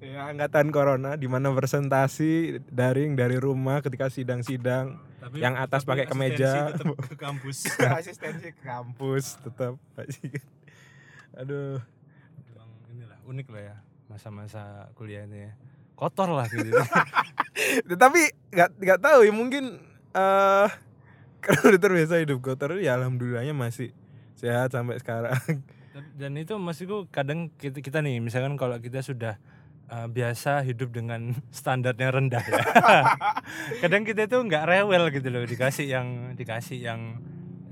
Ya 0.00 0.32
angkatan 0.32 0.72
corona 0.72 1.12
di 1.20 1.28
mana 1.28 1.52
presentasi 1.52 2.64
daring 2.72 3.20
dari 3.20 3.36
rumah 3.36 3.84
ketika 3.84 4.08
sidang-sidang 4.08 4.96
yang 5.36 5.60
atas 5.60 5.84
pakai 5.84 6.08
kemeja. 6.08 6.72
ke 7.04 7.20
kampus. 7.20 7.68
Asistensi 7.76 8.48
ke 8.48 8.64
kampus 8.64 9.36
tetap 9.44 9.76
aduh. 11.40 11.84
Emang 12.48 12.70
inilah 12.96 13.20
unik 13.28 13.46
lah 13.52 13.62
ya 13.62 13.76
masa-masa 14.08 14.88
kuliah 14.96 15.28
ini 15.28 15.46
ya 15.46 15.52
kotor 16.00 16.32
lah 16.32 16.48
gitu. 16.48 16.72
Tapi 18.00 18.20
nggak 18.56 18.80
nggak 18.80 19.00
tahu 19.04 19.20
ya 19.28 19.32
mungkin 19.36 19.76
uh, 20.16 20.66
karena 21.44 21.60
udah 21.76 21.80
terbiasa 21.80 22.14
hidup 22.24 22.40
kotor 22.40 22.80
ya 22.80 22.96
alhamdulillahnya 22.96 23.52
masih 23.52 23.92
sehat 24.40 24.72
sampai 24.72 24.96
sekarang. 24.96 25.36
Dan 26.20 26.40
itu 26.40 26.56
maksudku 26.56 27.12
kadang 27.12 27.52
kita, 27.60 27.84
kita 27.84 28.00
nih 28.00 28.24
misalkan 28.24 28.56
kalau 28.56 28.80
kita 28.80 29.04
sudah 29.04 29.36
uh, 29.92 30.08
biasa 30.08 30.64
hidup 30.64 30.96
dengan 30.96 31.36
standarnya 31.52 32.08
rendah 32.08 32.40
ya. 32.40 32.62
Kadang 33.84 34.08
kita 34.08 34.24
itu 34.24 34.40
nggak 34.40 34.64
rewel 34.64 35.12
gitu 35.12 35.28
loh 35.28 35.44
dikasih 35.44 35.92
yang 35.92 36.32
dikasih 36.32 36.80
yang 36.80 37.20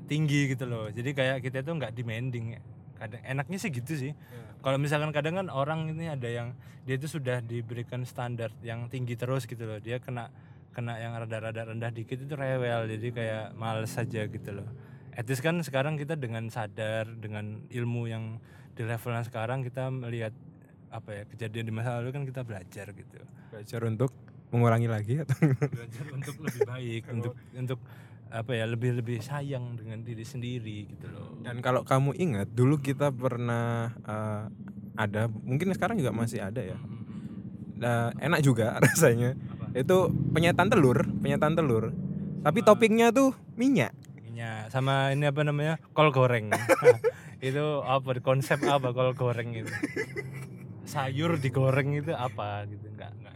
tinggi 0.05 0.53
gitu 0.53 0.69
loh. 0.69 0.93
Jadi 0.93 1.17
kayak 1.17 1.41
kita 1.41 1.65
itu 1.65 1.73
nggak 1.73 1.97
demanding 1.97 2.61
ya 2.61 2.63
kadang 2.99 3.23
enaknya 3.23 3.59
sih 3.63 3.71
gitu 3.71 3.93
sih. 3.95 4.13
Yeah. 4.13 4.59
kalau 4.59 4.77
misalkan 4.77 5.15
kadang 5.15 5.39
kan 5.39 5.47
orang 5.49 5.95
ini 5.95 6.11
ada 6.11 6.27
yang 6.27 6.59
dia 6.83 6.99
itu 6.99 7.07
sudah 7.07 7.39
diberikan 7.39 8.03
standar 8.03 8.51
yang 8.61 8.91
tinggi 8.91 9.15
terus 9.15 9.47
gitu 9.47 9.63
loh. 9.65 9.79
Dia 9.79 10.03
kena 10.03 10.29
kena 10.75 10.99
yang 10.99 11.15
rada-rada 11.15 11.71
rendah 11.71 11.95
dikit 11.95 12.19
itu 12.19 12.35
rewel. 12.35 12.91
Jadi 12.91 13.09
kayak 13.15 13.55
males 13.55 13.95
saja 13.95 14.27
gitu 14.27 14.51
loh. 14.51 14.69
Etis 15.19 15.43
kan 15.43 15.59
sekarang 15.63 15.99
kita 15.99 16.15
dengan 16.15 16.47
sadar 16.51 17.11
dengan 17.19 17.67
ilmu 17.71 18.07
yang 18.07 18.39
di 18.79 18.87
level 18.87 19.11
yang 19.11 19.27
sekarang 19.27 19.67
kita 19.67 19.91
melihat 19.91 20.31
apa 20.89 21.11
ya 21.11 21.23
kejadian 21.27 21.65
di 21.69 21.75
masa 21.75 21.99
lalu 21.99 22.15
kan 22.15 22.23
kita 22.23 22.47
belajar 22.47 22.95
gitu. 22.95 23.19
Belajar 23.51 23.81
untuk 23.87 24.15
mengurangi 24.49 24.89
lagi 24.89 25.15
atau 25.21 25.37
belajar 25.61 26.05
untuk 26.09 26.35
lebih 26.41 26.63
baik 26.65 27.03
untuk 27.15 27.35
untuk 27.53 27.79
apa 28.29 28.53
ya 28.53 28.69
lebih 28.69 29.01
lebih 29.01 29.19
sayang 29.25 29.77
dengan 29.81 30.05
diri 30.05 30.25
sendiri 30.25 30.85
gitu 30.89 31.09
loh. 31.09 31.41
Dan 31.41 31.65
kalau 31.65 31.83
kamu 31.83 32.13
ingat 32.17 32.49
dulu 32.53 32.81
kita 32.81 33.09
pernah 33.13 33.93
uh, 34.05 34.49
ada 34.99 35.31
mungkin 35.31 35.73
sekarang 35.73 35.97
juga 35.97 36.13
masih 36.13 36.45
ada 36.45 36.61
ya. 36.61 36.79
Nah, 37.79 38.11
enak 38.19 38.41
juga 38.45 38.77
rasanya. 38.85 39.35
Apa? 39.35 39.57
itu 39.77 39.97
penyetan 40.33 40.73
telur 40.73 41.05
penyetan 41.21 41.55
telur. 41.57 41.93
Tapi 42.45 42.59
toppingnya 42.65 43.13
tuh 43.13 43.37
minyak. 43.57 43.93
Minyak 44.21 44.73
sama 44.73 45.13
ini 45.13 45.29
apa 45.29 45.41
namanya 45.45 45.81
kol 45.93 46.13
goreng. 46.13 46.53
Itu 47.39 47.87
apa 47.87 48.19
konsep 48.19 48.59
apa 48.67 48.91
kol 48.91 49.15
goreng 49.15 49.55
itu? 49.55 49.71
Sayur 50.89 51.39
digoreng 51.39 51.95
itu 52.01 52.11
apa 52.17 52.65
gitu 52.67 52.89
enggak 52.91 53.13
enggak 53.15 53.35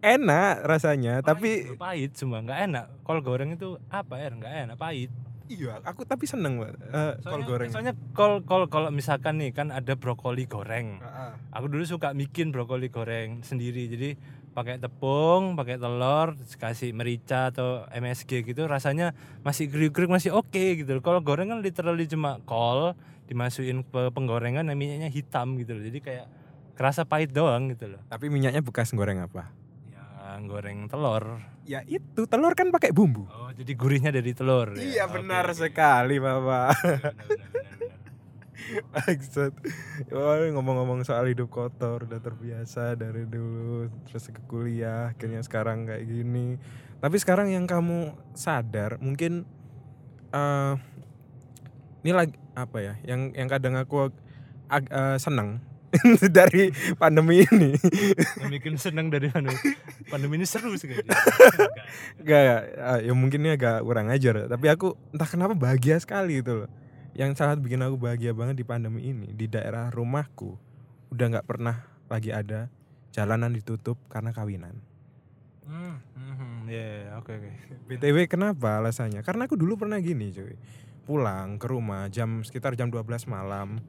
enak 0.00 0.64
rasanya 0.64 1.20
pahit, 1.20 1.28
tapi 1.28 1.50
pahit 1.76 2.12
semua 2.16 2.40
nggak 2.40 2.60
enak. 2.68 2.84
Kol 3.04 3.20
goreng 3.20 3.54
itu 3.54 3.76
apa 3.92 4.20
ya 4.20 4.32
nggak 4.32 4.54
enak 4.68 4.76
pahit. 4.80 5.12
Iya 5.50 5.82
aku 5.82 6.06
tapi 6.06 6.30
seneng 6.30 6.62
uh, 6.62 7.18
kol 7.26 7.42
goreng 7.42 7.74
soalnya 7.74 7.98
kol 8.14 8.38
kol 8.46 8.70
kalau 8.70 8.94
misalkan 8.94 9.42
nih 9.42 9.50
kan 9.50 9.74
ada 9.74 9.98
brokoli 9.98 10.46
goreng. 10.46 11.02
Uh 11.02 11.06
-uh. 11.10 11.32
aku 11.50 11.66
dulu 11.66 11.82
suka 11.82 12.14
bikin 12.14 12.54
brokoli 12.54 12.86
goreng 12.86 13.42
sendiri 13.42 13.90
jadi 13.90 14.14
pakai 14.54 14.78
tepung 14.78 15.58
pakai 15.58 15.74
telur 15.82 16.38
kasih 16.54 16.94
merica 16.94 17.50
atau 17.50 17.82
MSG 17.90 18.46
gitu 18.46 18.70
rasanya 18.70 19.10
masih 19.42 19.66
kriuk-kriuk 19.66 20.10
masih 20.10 20.30
oke 20.30 20.54
okay, 20.54 20.78
gitu 20.78 21.02
kalau 21.02 21.18
goreng 21.18 21.50
kan 21.50 21.58
literally 21.58 22.06
cuma 22.06 22.38
kol 22.46 22.94
dimasukin 23.26 23.82
ke 23.82 24.10
penggorengan 24.14 24.70
minyaknya 24.70 25.10
hitam 25.10 25.58
gitu 25.58 25.74
loh. 25.74 25.82
Jadi 25.82 25.98
kayak 25.98 26.26
kerasa 26.78 27.02
pahit 27.02 27.34
doang 27.34 27.74
gitu 27.74 27.90
loh. 27.90 28.02
Tapi 28.06 28.30
minyaknya 28.30 28.62
bekas 28.62 28.94
goreng 28.94 29.18
apa 29.18 29.50
goreng 30.46 30.86
telur. 30.86 31.42
Ya 31.66 31.82
itu 31.84 32.24
telur 32.24 32.54
kan 32.54 32.72
pakai 32.72 32.94
bumbu. 32.94 33.26
Oh 33.28 33.50
jadi 33.52 33.72
gurihnya 33.76 34.14
dari 34.14 34.32
telur. 34.32 34.76
Ya? 34.76 34.80
Iya 34.80 35.04
benar 35.10 35.50
okay. 35.50 35.68
sekali 35.68 36.16
bapak. 36.22 36.72
Maksud, 38.70 39.50
ngomong-ngomong 40.54 41.02
soal 41.02 41.26
hidup 41.26 41.50
kotor 41.50 42.06
udah 42.06 42.22
terbiasa 42.22 42.94
dari 42.94 43.26
dulu 43.26 43.90
terus 44.06 44.30
ke 44.30 44.38
kuliah 44.46 45.10
akhirnya 45.10 45.42
sekarang 45.42 45.90
kayak 45.90 46.06
gini. 46.06 46.54
Tapi 47.02 47.16
sekarang 47.18 47.50
yang 47.50 47.66
kamu 47.66 48.14
sadar 48.36 49.02
mungkin 49.02 49.42
uh, 50.30 50.78
ini 52.06 52.12
lagi 52.14 52.36
apa 52.54 52.78
ya? 52.78 52.94
Yang 53.02 53.20
yang 53.34 53.48
kadang 53.50 53.74
aku 53.74 54.14
uh, 54.70 55.16
senang 55.18 55.58
dari 56.36 56.70
pandemi 56.94 57.42
ini. 57.42 57.74
Yang 58.38 58.50
bikin 58.60 58.74
senang 58.78 59.10
dari 59.10 59.26
pandemi. 59.30 59.58
Pandemi 60.06 60.34
ini 60.38 60.46
seru 60.46 60.74
sekali. 60.78 61.02
Gak, 62.26 62.60
ya 63.02 63.12
mungkin 63.12 63.42
ini 63.42 63.58
agak 63.58 63.82
kurang 63.82 64.08
ajar. 64.10 64.46
Tapi 64.46 64.66
aku 64.70 64.94
entah 65.10 65.28
kenapa 65.28 65.54
bahagia 65.58 65.98
sekali 65.98 66.40
itu 66.42 66.64
loh. 66.64 66.70
Yang 67.14 67.42
sangat 67.42 67.58
bikin 67.58 67.82
aku 67.82 67.98
bahagia 67.98 68.30
banget 68.30 68.62
di 68.62 68.64
pandemi 68.64 69.10
ini 69.10 69.34
di 69.34 69.50
daerah 69.50 69.90
rumahku 69.90 70.54
udah 71.10 71.26
nggak 71.26 71.46
pernah 71.46 71.82
lagi 72.06 72.30
ada 72.30 72.70
jalanan 73.10 73.50
ditutup 73.50 73.98
karena 74.06 74.30
kawinan. 74.30 74.78
Hmm, 75.66 76.02
hmm, 76.18 76.66
ya, 76.66 76.82
ya, 76.82 77.10
oke 77.18 77.30
oke. 77.30 77.50
BTW 77.90 78.26
kenapa 78.30 78.78
alasannya? 78.78 79.22
Karena 79.22 79.46
aku 79.46 79.58
dulu 79.58 79.78
pernah 79.78 79.98
gini 79.98 80.30
cuy. 80.30 80.54
Pulang 81.06 81.58
ke 81.58 81.66
rumah 81.66 82.06
jam 82.10 82.46
sekitar 82.46 82.78
jam 82.78 82.90
12 82.90 83.26
malam 83.26 83.82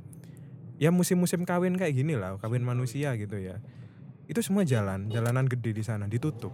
ya 0.82 0.90
musim-musim 0.90 1.46
kawin 1.46 1.78
kayak 1.78 1.94
gini 1.94 2.18
lah 2.18 2.42
kawin 2.42 2.66
manusia 2.66 3.14
gitu 3.14 3.38
ya. 3.38 3.62
Itu 4.26 4.42
semua 4.42 4.66
jalan 4.66 5.14
jalanan 5.14 5.46
gede 5.46 5.78
di 5.78 5.84
sana 5.86 6.10
ditutup. 6.10 6.50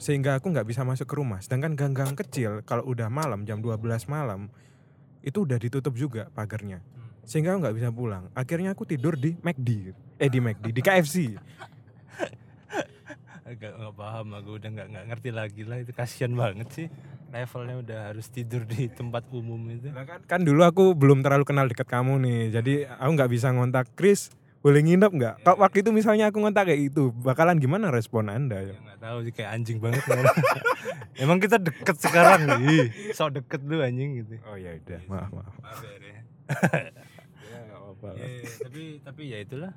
Sehingga 0.00 0.40
aku 0.40 0.48
nggak 0.48 0.64
bisa 0.64 0.80
masuk 0.88 1.04
ke 1.04 1.14
rumah. 1.20 1.44
Sedangkan 1.44 1.76
gang-gang 1.76 2.16
kecil 2.16 2.64
kalau 2.64 2.88
udah 2.88 3.12
malam 3.12 3.44
jam 3.44 3.60
12 3.60 4.08
malam 4.08 4.48
itu 5.20 5.44
udah 5.44 5.60
ditutup 5.60 5.92
juga 5.92 6.32
pagarnya 6.32 6.80
sehingga 7.26 7.52
aku 7.52 7.66
nggak 7.66 7.76
bisa 7.76 7.88
pulang. 7.90 8.30
Akhirnya 8.38 8.72
aku 8.72 8.86
tidur 8.86 9.18
di 9.18 9.34
McD 9.42 9.92
eh 10.16 10.30
di 10.32 10.38
McD 10.40 10.72
di 10.72 10.80
KFC 10.80 11.16
agak 13.46 13.78
nggak 13.78 13.94
paham 13.94 14.26
aku 14.34 14.58
udah 14.58 14.70
nggak 14.74 14.88
nggak 14.90 15.04
ngerti 15.12 15.30
lagi 15.30 15.62
lah 15.62 15.78
itu 15.78 15.92
kasihan 15.94 16.34
banget 16.34 16.68
sih 16.74 16.88
levelnya 17.36 17.76
udah 17.84 18.00
harus 18.12 18.26
tidur 18.32 18.64
di 18.64 18.88
tempat 18.88 19.28
umum 19.28 19.60
itu 19.68 19.92
kan 19.92 20.20
kan 20.24 20.40
dulu 20.40 20.64
aku 20.64 20.84
belum 20.96 21.20
terlalu 21.20 21.44
kenal 21.44 21.68
dekat 21.68 21.84
kamu 21.84 22.16
nih 22.24 22.40
jadi 22.56 22.74
aku 22.96 23.10
nggak 23.12 23.30
bisa 23.30 23.52
ngontak 23.52 23.92
Chris 23.92 24.32
boleh 24.66 24.82
nginep 24.82 25.12
nggak? 25.14 25.34
Ya. 25.38 25.44
Kalau 25.46 25.62
waktu 25.62 25.78
itu 25.86 25.94
misalnya 25.94 26.26
aku 26.26 26.42
ngontak 26.42 26.66
kayak 26.66 26.90
itu, 26.90 27.14
bakalan 27.22 27.62
gimana 27.62 27.94
respon 27.94 28.26
anda? 28.26 28.58
Ya 28.66 28.74
nggak 28.74 28.98
tahu 28.98 29.16
sih 29.22 29.30
kayak 29.30 29.50
anjing 29.54 29.78
banget. 29.78 30.02
Emang 31.22 31.38
kita 31.38 31.62
deket 31.62 31.94
sekarang 32.02 32.50
nih, 32.66 32.90
so 33.14 33.30
deket 33.30 33.62
lu 33.62 33.78
anjing 33.78 34.26
gitu. 34.26 34.42
Oh 34.42 34.58
ya 34.58 34.74
udah, 34.74 35.00
maaf 35.06 35.30
maaf. 35.30 35.54
Maaf 35.62 35.78
ya. 35.86 35.94
ya 37.46 37.58
gak 37.62 37.78
apa-apa. 37.78 38.08
Ya, 38.18 38.26
ya, 38.26 38.50
tapi 38.66 38.82
tapi 39.06 39.22
ya 39.30 39.38
itulah. 39.38 39.72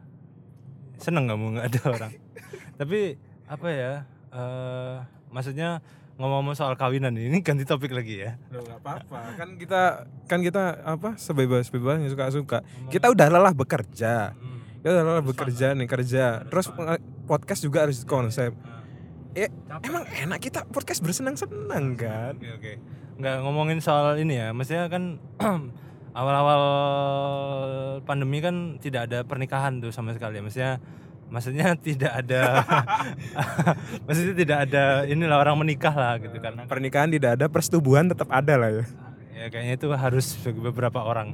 Seneng 0.97 1.29
kamu 1.29 1.45
nggak 1.53 1.67
ada 1.69 1.81
orang. 1.93 2.11
tapi 2.81 2.99
apa 3.45 3.67
ya 3.69 3.93
uh, 4.33 5.05
maksudnya 5.29 5.85
ngomong-ngomong 6.19 6.51
soal 6.51 6.75
kawinan 6.75 7.15
ini 7.31 7.39
ganti 7.39 7.63
topik 7.63 7.95
lagi 7.95 8.27
ya. 8.27 8.35
Lo 8.51 8.59
nggak 8.59 8.79
apa-apa. 8.83 9.39
Kan 9.39 9.55
kita 9.55 10.05
kan 10.27 10.39
kita 10.43 10.83
apa 10.83 11.15
sebebas 11.15 11.71
bebasnya 11.71 12.11
suka 12.11 12.25
suka 12.29 12.57
kita 12.91 13.07
udah 13.07 13.27
lelah 13.31 13.55
bekerja. 13.55 14.35
Hmm. 14.35 14.59
kita 14.83 14.95
udah 14.99 15.03
lelah 15.07 15.23
bekerja 15.23 15.71
nih 15.79 15.87
kerja. 15.87 16.43
Terus 16.51 16.67
podcast 17.23 17.61
juga 17.63 17.87
harus 17.87 18.03
konsep. 18.03 18.51
Ya 19.31 19.47
emang 19.87 20.03
enak 20.03 20.39
kita 20.43 20.67
podcast 20.67 20.99
bersenang-senang 20.99 21.95
kan? 21.95 22.35
Oke 22.35 22.51
oke. 22.51 22.73
Nggak 23.19 23.35
ngomongin 23.47 23.79
soal 23.79 24.19
ini 24.19 24.35
ya. 24.35 24.51
Maksudnya 24.51 24.91
kan 24.91 25.23
awal-awal 26.19 26.61
pandemi 28.03 28.43
kan 28.43 28.75
tidak 28.83 29.07
ada 29.07 29.23
pernikahan 29.23 29.79
tuh 29.79 29.95
sama 29.95 30.11
sekali. 30.11 30.43
Maksudnya 30.43 30.83
maksudnya 31.29 31.77
tidak 31.87 32.11
ada 32.25 32.41
maksudnya 34.05 34.35
tidak 34.35 34.57
ada 34.69 34.83
inilah 35.05 35.37
orang 35.39 35.55
menikah 35.61 35.93
lah 35.93 36.17
gitu 36.17 36.37
karena 36.41 36.65
pernikahan 36.65 37.09
tidak 37.09 37.37
ada 37.39 37.45
persetubuhan 37.47 38.09
tetap 38.09 38.29
ada 38.29 38.53
lah 38.57 38.69
ya. 38.69 38.85
Ya 39.39 39.47
kayaknya 39.47 39.79
itu 39.79 39.87
harus 39.95 40.35
beberapa 40.51 40.99
orang. 40.99 41.31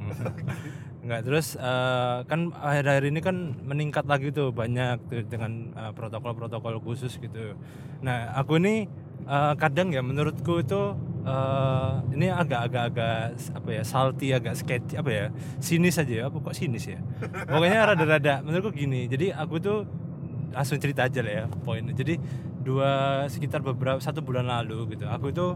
Enggak 1.06 1.26
terus 1.26 1.58
uh, 1.58 2.22
kan 2.30 2.54
akhir-akhir 2.54 3.10
ini 3.10 3.18
kan 3.18 3.58
meningkat 3.66 4.06
lagi 4.06 4.30
tuh 4.30 4.54
banyak 4.54 5.02
tuh 5.10 5.26
dengan 5.26 5.74
protokol 5.74 5.90
eh, 5.90 5.94
protokol-protokol 5.98 6.76
khusus 6.86 7.18
gitu. 7.18 7.58
Nah 8.06 8.30
aku 8.38 8.62
ini 8.62 8.86
uh, 9.26 9.54
kadang 9.58 9.92
ya 9.92 10.02
menurutku 10.06 10.62
itu 10.62 10.96
uh, 11.26 12.02
ini 12.14 12.30
agak-agak-agak 12.30 13.36
apa 13.58 13.70
ya 13.74 13.84
salty 13.84 14.28
agak 14.32 14.56
sketchy 14.56 14.96
apa 14.96 15.10
ya 15.10 15.26
sinis 15.60 16.00
aja 16.00 16.14
ya. 16.14 16.24
Apa 16.30 16.38
kok 16.42 16.56
sinis 16.56 16.86
ya? 16.88 17.02
Pokoknya 17.50 17.94
rada-rada 17.94 18.34
menurutku 18.46 18.72
gini. 18.74 19.10
Jadi 19.10 19.34
aku 19.34 19.60
tuh 19.60 19.80
langsung 20.56 20.80
cerita 20.80 21.06
aja 21.06 21.20
lah 21.20 21.34
ya 21.34 21.46
poinnya. 21.66 21.92
Jadi 21.92 22.16
dua 22.66 23.26
sekitar 23.30 23.62
beberapa 23.62 24.02
satu 24.02 24.26
bulan 24.26 24.50
lalu 24.50 24.98
gitu 24.98 25.06
aku 25.06 25.30
itu 25.30 25.54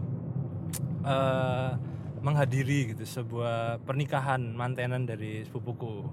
uh, 1.02 1.74
menghadiri 2.20 2.94
gitu 2.94 3.02
sebuah 3.02 3.82
pernikahan 3.82 4.52
mantenan 4.52 5.08
dari 5.08 5.42
sepupuku. 5.46 6.06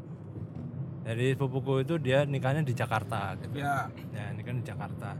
Dari 1.07 1.35
sepupuku 1.35 1.87
itu 1.87 1.95
dia 1.99 2.27
nikahnya 2.27 2.63
di 2.63 2.75
Jakarta 2.75 3.35
gitu. 3.39 3.59
Ya. 3.59 3.87
Ya 4.11 4.31
nikah 4.33 4.55
di 4.55 4.63
Jakarta 4.63 5.15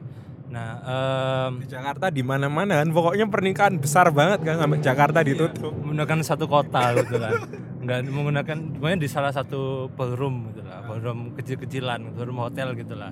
nah 0.47 0.79
um, 0.79 1.59
di 1.59 1.67
Jakarta 1.67 2.07
di 2.07 2.23
mana 2.23 2.47
mana 2.47 2.79
kan 2.79 2.87
pokoknya 2.95 3.27
pernikahan 3.27 3.75
besar 3.83 4.15
banget 4.15 4.47
kan 4.47 4.55
sampai 4.63 4.79
Jakarta 4.79 5.19
iya, 5.19 5.27
ditutup. 5.35 5.75
menggunakan 5.75 6.17
satu 6.23 6.45
kota 6.47 6.81
gitu 7.03 7.15
kan. 7.19 7.33
Nggak 7.83 7.99
menggunakan 8.07 8.57
pokoknya 8.79 8.99
di 8.99 9.09
salah 9.11 9.31
satu 9.35 9.91
ballroom 9.91 10.51
gitu 10.55 10.63
lah 10.63 10.87
ballroom 10.87 11.35
kecil-kecilan 11.35 12.15
ballroom 12.15 12.39
hotel 12.39 12.71
gitu 12.79 12.95
lah. 12.95 13.11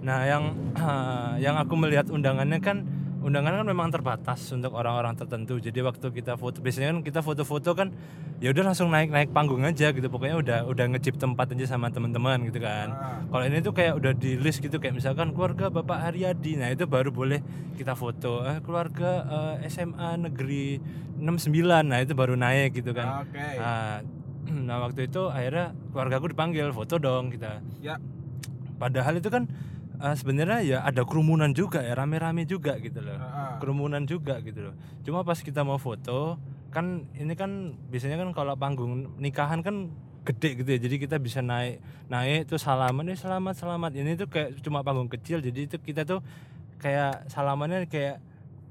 Nah 0.00 0.24
yang 0.24 0.44
uh, 0.76 1.36
yang 1.44 1.60
aku 1.60 1.76
melihat 1.76 2.08
undangannya 2.08 2.60
kan 2.64 2.99
undangan 3.20 3.60
kan 3.60 3.66
memang 3.68 3.88
terbatas 3.92 4.40
untuk 4.50 4.72
orang-orang 4.72 5.12
tertentu. 5.12 5.60
Jadi 5.60 5.84
waktu 5.84 6.06
kita 6.08 6.40
foto 6.40 6.64
biasanya 6.64 6.96
kan 6.96 6.98
kita 7.04 7.20
foto-foto 7.20 7.76
kan 7.76 7.92
ya 8.40 8.48
udah 8.48 8.72
langsung 8.72 8.88
naik 8.88 9.12
naik 9.12 9.30
panggung 9.36 9.60
aja 9.62 9.92
gitu. 9.92 10.08
Pokoknya 10.08 10.36
udah 10.40 10.58
udah 10.66 10.84
ngecip 10.96 11.20
tempat 11.20 11.52
aja 11.52 11.76
sama 11.76 11.92
teman-teman 11.92 12.48
gitu 12.48 12.64
kan. 12.64 12.88
Ah. 12.90 13.20
kalau 13.28 13.44
ini 13.44 13.60
tuh 13.60 13.76
kayak 13.76 14.00
udah 14.00 14.12
di 14.16 14.40
list 14.40 14.64
gitu 14.64 14.80
kayak 14.80 14.96
misalkan 14.96 15.36
keluarga 15.36 15.68
bapak 15.68 16.10
Haryadi. 16.10 16.56
Nah 16.56 16.72
itu 16.72 16.88
baru 16.88 17.12
boleh 17.12 17.44
kita 17.76 17.92
foto. 17.92 18.42
Eh, 18.48 18.58
keluarga 18.64 19.24
eh, 19.60 19.68
SMA 19.68 20.16
negeri 20.16 20.80
69 21.20 21.60
nah 21.84 22.00
itu 22.00 22.16
baru 22.16 22.34
naik 22.34 22.80
gitu 22.80 22.96
kan. 22.96 23.28
Okay. 23.28 23.60
nah, 23.60 24.00
nah 24.66 24.76
waktu 24.80 25.12
itu 25.12 25.28
akhirnya 25.28 25.76
keluarga 25.92 26.16
aku 26.16 26.32
dipanggil 26.32 26.72
foto 26.72 26.96
dong 26.96 27.28
kita. 27.28 27.60
Ya. 27.84 28.00
Padahal 28.80 29.20
itu 29.20 29.28
kan 29.28 29.44
uh, 30.00 30.16
sebenarnya 30.16 30.58
ya 30.64 30.78
ada 30.82 31.04
kerumunan 31.04 31.52
juga 31.52 31.84
ya 31.84 31.92
rame-rame 31.94 32.48
juga 32.48 32.80
gitu 32.80 33.04
loh. 33.04 33.20
Uh, 33.20 33.60
kerumunan 33.60 34.02
juga 34.08 34.40
gitu 34.40 34.72
loh. 34.72 34.74
Cuma 35.04 35.22
pas 35.22 35.38
kita 35.38 35.62
mau 35.62 35.76
foto 35.76 36.40
kan 36.70 37.04
ini 37.18 37.34
kan 37.34 37.76
biasanya 37.90 38.16
kan 38.16 38.30
kalau 38.32 38.54
panggung 38.56 39.14
nikahan 39.20 39.60
kan 39.60 39.92
gede 40.24 40.64
gitu 40.64 40.68
ya. 40.72 40.78
Jadi 40.80 40.96
kita 40.96 41.16
bisa 41.20 41.44
naik 41.44 41.84
naik 42.08 42.48
tuh 42.48 42.56
salaman 42.56 43.12
nih 43.12 43.18
selamat 43.20 43.54
selamat. 43.60 43.90
Ini 43.96 44.10
tuh 44.16 44.28
kayak 44.32 44.58
cuma 44.64 44.80
panggung 44.80 45.12
kecil. 45.12 45.44
Jadi 45.44 45.68
itu 45.68 45.76
kita 45.76 46.08
tuh 46.08 46.24
kayak 46.80 47.28
salamannya 47.28 47.84
kayak 47.86 48.18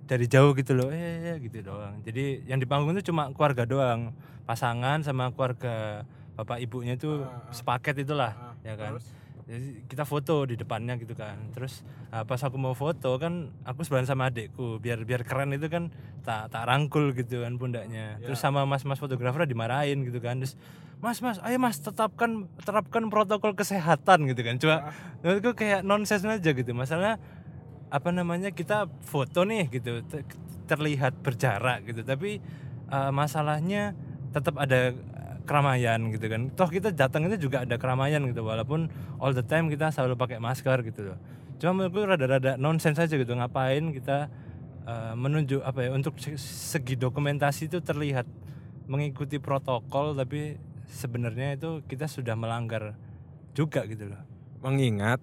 dari 0.10 0.26
jauh 0.26 0.58
gitu 0.58 0.74
loh. 0.74 0.90
Eh, 0.90 1.34
eh 1.34 1.38
gitu 1.38 1.62
doang. 1.62 2.02
Jadi 2.02 2.50
yang 2.50 2.58
di 2.58 2.66
panggung 2.66 2.98
itu 2.98 3.14
cuma 3.14 3.30
keluarga 3.30 3.70
doang. 3.70 4.14
Pasangan 4.50 5.06
sama 5.06 5.30
keluarga 5.30 6.02
bapak 6.40 6.64
ibunya 6.64 6.96
itu 6.96 7.22
uh, 7.22 7.28
uh, 7.28 7.52
sepaket 7.52 8.08
itulah 8.08 8.32
uh, 8.32 8.56
ya 8.64 8.74
kan? 8.80 8.96
Terus? 8.96 9.19
Jadi 9.50 9.82
kita 9.90 10.06
foto 10.06 10.46
di 10.46 10.54
depannya 10.54 10.94
gitu 11.02 11.18
kan. 11.18 11.50
Terus 11.58 11.82
nah, 12.14 12.22
pas 12.22 12.38
aku 12.38 12.62
mau 12.62 12.78
foto 12.78 13.18
kan 13.18 13.50
aku 13.66 13.82
sebelah 13.82 14.06
sama 14.06 14.30
adekku 14.30 14.78
biar 14.78 15.02
biar 15.10 15.26
keren 15.26 15.50
itu 15.58 15.66
kan 15.74 15.90
tak 16.22 16.54
tak 16.54 16.70
rangkul 16.70 17.18
gitu 17.18 17.42
kan 17.42 17.58
pundaknya. 17.58 18.22
Yeah. 18.22 18.30
terus 18.30 18.46
sama 18.46 18.70
mas 18.70 18.86
mas 18.86 19.02
fotografer 19.02 19.50
dimarahin 19.50 20.06
gitu 20.06 20.22
kan. 20.22 20.38
Terus 20.38 20.54
mas 21.02 21.18
mas 21.26 21.42
ayo 21.42 21.58
mas 21.58 21.82
tetapkan 21.82 22.46
terapkan 22.62 23.10
protokol 23.10 23.58
kesehatan 23.58 24.30
gitu 24.30 24.42
kan. 24.46 24.62
Coba 24.62 24.94
yeah. 25.26 25.42
itu 25.42 25.50
kayak 25.58 25.82
nonsens 25.82 26.30
aja 26.30 26.54
gitu. 26.54 26.70
Masalah 26.78 27.18
apa 27.90 28.14
namanya 28.14 28.54
kita 28.54 28.86
foto 29.02 29.50
nih 29.50 29.66
gitu 29.74 30.06
terlihat 30.70 31.26
berjarak 31.26 31.90
gitu. 31.90 32.06
Tapi 32.06 32.38
uh, 32.94 33.10
masalahnya 33.10 33.98
tetap 34.30 34.62
ada 34.62 34.94
keramaian 35.50 36.14
gitu 36.14 36.30
kan. 36.30 36.54
Toh 36.54 36.70
kita 36.70 36.94
datang 36.94 37.26
itu 37.26 37.50
juga 37.50 37.66
ada 37.66 37.82
keramaian 37.82 38.22
gitu 38.30 38.46
walaupun 38.46 38.86
all 39.18 39.34
the 39.34 39.42
time 39.42 39.66
kita 39.74 39.90
selalu 39.90 40.14
pakai 40.14 40.38
masker 40.38 40.86
gitu 40.86 41.10
loh. 41.10 41.18
Cuma 41.58 41.82
menurutku 41.82 42.06
rada-rada 42.06 42.54
nonsens 42.62 43.02
aja 43.02 43.10
gitu 43.10 43.34
ngapain 43.34 43.90
kita 43.90 44.30
uh, 44.86 45.18
menunjuk 45.18 45.66
apa 45.66 45.90
ya 45.90 45.90
untuk 45.90 46.14
segi 46.22 46.94
dokumentasi 46.94 47.74
itu 47.74 47.82
terlihat 47.82 48.30
mengikuti 48.86 49.42
protokol 49.42 50.14
tapi 50.14 50.62
sebenarnya 50.86 51.58
itu 51.58 51.82
kita 51.90 52.06
sudah 52.06 52.38
melanggar 52.38 52.94
juga 53.58 53.90
gitu 53.90 54.14
loh. 54.14 54.22
Mengingat 54.62 55.18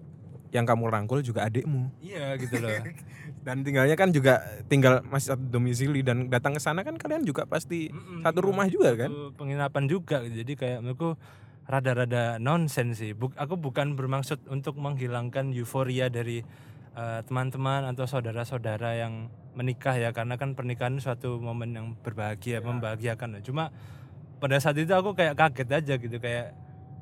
yang 0.55 0.63
kamu 0.63 0.87
rangkul 0.87 1.19
juga 1.19 1.47
adikmu. 1.47 1.91
Iya 1.99 2.39
gitu 2.39 2.63
loh. 2.63 2.71
Dan 3.45 3.63
tinggalnya 3.63 3.95
kan 3.99 4.11
juga 4.11 4.43
tinggal 4.67 5.03
masih 5.07 5.35
satu 5.35 5.43
domisili 5.47 6.03
dan 6.03 6.27
datang 6.27 6.55
ke 6.55 6.61
sana 6.63 6.83
kan 6.83 6.99
kalian 6.99 7.23
juga 7.23 7.47
pasti 7.47 7.87
mm-hmm. 7.87 8.23
satu 8.27 8.39
rumah 8.43 8.67
juga 8.67 8.95
kan? 8.95 9.11
penginapan 9.39 9.87
juga. 9.87 10.19
Jadi 10.23 10.59
kayak 10.59 10.83
menurutku 10.83 11.15
rada-rada 11.67 12.39
nonsens 12.39 12.99
sih. 12.99 13.11
Buk, 13.15 13.35
aku 13.39 13.55
bukan 13.55 13.95
bermaksud 13.95 14.47
untuk 14.51 14.79
menghilangkan 14.79 15.51
euforia 15.55 16.07
dari 16.11 16.43
uh, 16.95 17.23
teman-teman 17.23 17.87
atau 17.91 18.03
saudara-saudara 18.07 18.99
yang 18.99 19.31
menikah 19.55 19.95
ya. 19.95 20.11
Karena 20.11 20.35
kan 20.35 20.55
pernikahan 20.55 20.99
suatu 20.99 21.39
momen 21.39 21.75
yang 21.75 21.87
berbahagia 22.03 22.59
ya. 22.59 22.67
membahagiakan. 22.67 23.43
Cuma 23.43 23.71
pada 24.43 24.59
saat 24.59 24.75
itu 24.75 24.91
aku 24.91 25.15
kayak 25.15 25.39
kaget 25.39 25.69
aja 25.71 25.93
gitu. 25.95 26.17
Kayak 26.19 26.51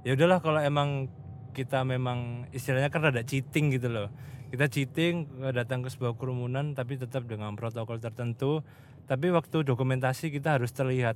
ya 0.06 0.14
udahlah 0.14 0.42
kalau 0.42 0.62
emang 0.62 1.10
kita 1.56 1.88
memang 1.88 2.52
istilahnya 2.52 2.92
kan 2.92 3.08
rada 3.08 3.24
cheating 3.24 3.72
gitu 3.72 3.88
loh. 3.88 4.12
Kita 4.52 4.68
cheating 4.68 5.32
datang 5.56 5.82
ke 5.82 5.90
sebuah 5.90 6.20
kerumunan 6.20 6.76
tapi 6.76 7.00
tetap 7.00 7.24
dengan 7.24 7.56
protokol 7.56 8.04
tertentu. 8.04 8.60
Tapi 9.08 9.32
waktu 9.32 9.64
dokumentasi 9.64 10.36
kita 10.36 10.60
harus 10.60 10.76
terlihat 10.76 11.16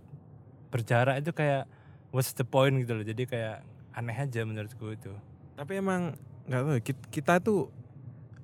berjarak 0.71 1.19
itu 1.19 1.35
kayak 1.35 1.67
what's 2.15 2.31
the 2.39 2.47
point 2.47 2.79
gitu 2.79 2.95
loh. 2.95 3.05
Jadi 3.05 3.27
kayak 3.27 3.67
aneh 3.91 4.15
aja 4.15 4.41
menurutku 4.47 4.95
itu. 4.95 5.11
Tapi 5.59 5.83
emang 5.83 6.15
nggak 6.47 6.61
tahu 6.63 6.77
kita, 7.11 7.33
tuh 7.43 7.67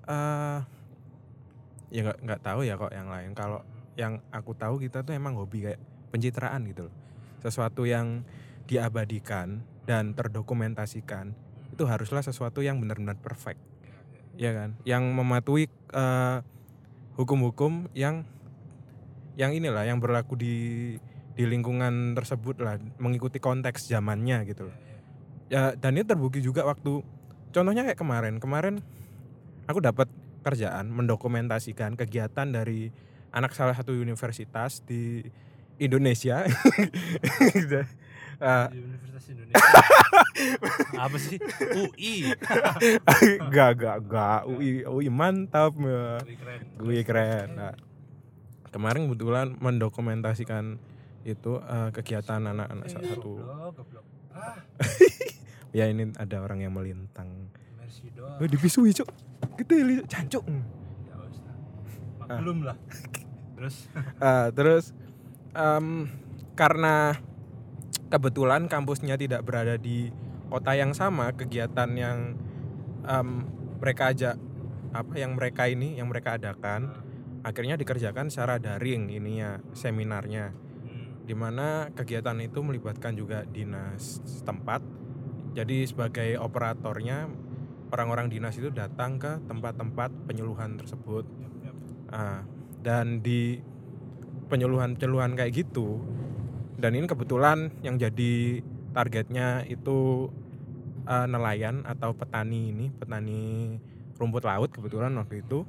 uh, 0.06 0.60
ya 1.90 2.02
nggak 2.12 2.20
nggak 2.28 2.42
tahu 2.44 2.60
ya 2.68 2.76
kok 2.76 2.92
yang 2.92 3.08
lain. 3.08 3.32
Kalau 3.32 3.64
yang 3.96 4.20
aku 4.30 4.52
tahu 4.54 4.78
kita 4.84 5.02
tuh 5.08 5.16
emang 5.16 5.40
hobi 5.40 5.72
kayak 5.72 5.80
pencitraan 6.12 6.68
gitu 6.68 6.92
loh. 6.92 6.96
Sesuatu 7.40 7.88
yang 7.88 8.26
diabadikan 8.66 9.62
dan 9.86 10.18
terdokumentasikan 10.18 11.38
itu 11.76 11.84
haruslah 11.84 12.24
sesuatu 12.24 12.64
yang 12.64 12.80
benar-benar 12.80 13.20
perfect. 13.20 13.60
Ya 14.40 14.56
kan? 14.56 14.80
Yang 14.88 15.04
mematuhi 15.12 15.66
uh, 15.92 16.40
hukum-hukum 17.20 17.92
yang 17.92 18.24
yang 19.36 19.52
inilah 19.52 19.84
yang 19.84 20.00
berlaku 20.00 20.40
di 20.40 20.56
di 21.36 21.44
lingkungan 21.44 22.16
tersebut 22.16 22.64
lah 22.64 22.80
mengikuti 22.96 23.44
konteks 23.44 23.92
zamannya 23.92 24.48
gitu 24.48 24.72
ya 25.52 25.76
dan 25.78 25.94
ini 25.98 26.06
terbukti 26.08 26.42
juga 26.42 26.66
waktu 26.66 27.02
contohnya 27.54 27.86
kayak 27.86 28.00
kemarin. 28.00 28.36
Kemarin 28.42 28.82
aku 29.70 29.80
dapat 29.82 30.10
kerjaan 30.46 30.90
mendokumentasikan 30.94 31.98
kegiatan 31.98 32.48
dari 32.50 32.90
anak 33.34 33.54
salah 33.54 33.74
satu 33.74 33.94
universitas 33.94 34.82
di 34.86 35.26
Indonesia 35.82 36.46
uh, 38.42 38.68
Universitas 38.72 39.26
Indonesia. 39.32 39.60
Apa 41.06 41.18
sih? 41.20 41.38
UI 41.76 42.36
gak 43.54 43.72
gak 43.80 43.98
gak. 44.08 44.42
UI 44.50 44.84
UI 44.84 45.08
mantap 45.12 45.76
UI 45.76 46.36
keren. 46.36 46.62
UI 46.82 47.02
keren. 47.04 47.48
nah, 47.56 47.74
kemarin 48.72 49.08
kebetulan 49.08 49.56
mendokumentasikan 49.60 50.80
itu 51.26 51.58
uh, 51.58 51.90
kegiatan 51.90 52.44
anak-anak 52.44 52.86
salah 52.92 53.10
satu. 53.16 53.34
ya 55.78 55.90
ini 55.90 56.12
ada 56.16 56.38
orang 56.44 56.62
yang 56.62 56.76
melintang. 56.76 57.50
Oh, 58.40 58.48
dipisui 58.48 58.92
cok 58.92 59.08
gede 59.56 60.04
cancuk 60.10 60.44
ya, 60.48 62.38
belum 62.42 62.68
lah. 62.68 62.78
Terus? 63.56 63.76
Uh, 64.20 64.48
terus 64.52 64.86
um, 65.56 66.10
karena 66.58 67.16
kebetulan 68.10 68.70
kampusnya 68.70 69.18
tidak 69.18 69.46
berada 69.46 69.76
di 69.76 70.10
kota 70.50 70.78
yang 70.78 70.94
sama 70.94 71.34
kegiatan 71.34 71.90
yang 71.98 72.38
um, 73.06 73.50
mereka 73.82 74.14
ajak 74.14 74.36
apa 74.96 75.14
yang 75.20 75.36
mereka 75.36 75.68
ini 75.68 76.00
yang 76.00 76.08
mereka 76.08 76.40
adakan 76.40 76.96
akhirnya 77.46 77.78
dikerjakan 77.78 78.34
secara 78.34 78.58
daring 78.58 79.14
ini 79.14 79.42
ya 79.42 79.62
seminarnya. 79.78 80.50
Hmm. 80.86 81.26
di 81.26 81.34
mana 81.34 81.90
kegiatan 81.94 82.38
itu 82.42 82.62
melibatkan 82.62 83.18
juga 83.18 83.46
dinas 83.46 84.22
setempat. 84.26 84.82
Jadi 85.58 85.88
sebagai 85.90 86.38
operatornya 86.38 87.26
orang-orang 87.90 88.30
dinas 88.30 88.58
itu 88.58 88.70
datang 88.70 89.18
ke 89.18 89.42
tempat-tempat 89.50 90.14
penyuluhan 90.30 90.78
tersebut. 90.78 91.26
Nah, 92.12 92.46
dan 92.86 93.26
di 93.26 93.58
penyuluhan-penyuluhan 94.46 95.34
kayak 95.34 95.66
gitu 95.66 96.02
dan 96.86 96.94
ini 96.94 97.10
kebetulan 97.10 97.74
yang 97.82 97.98
jadi 97.98 98.62
targetnya 98.94 99.66
itu 99.66 100.30
uh, 101.10 101.26
nelayan 101.26 101.82
atau 101.82 102.14
petani 102.14 102.70
ini 102.70 102.94
petani 102.94 103.74
rumput 104.22 104.46
laut 104.46 104.70
kebetulan 104.70 105.10
waktu 105.18 105.42
itu. 105.42 105.66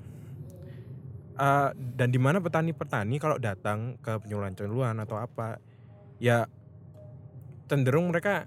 Uh, 1.40 1.72
dan 1.96 2.12
di 2.12 2.20
mana 2.20 2.36
petani-petani 2.36 3.16
kalau 3.16 3.40
datang 3.40 3.96
ke 4.04 4.12
penyuluhan-penyuluhan 4.28 5.00
atau 5.00 5.16
apa 5.16 5.56
ya 6.20 6.48
cenderung 7.64 8.12
mereka 8.12 8.44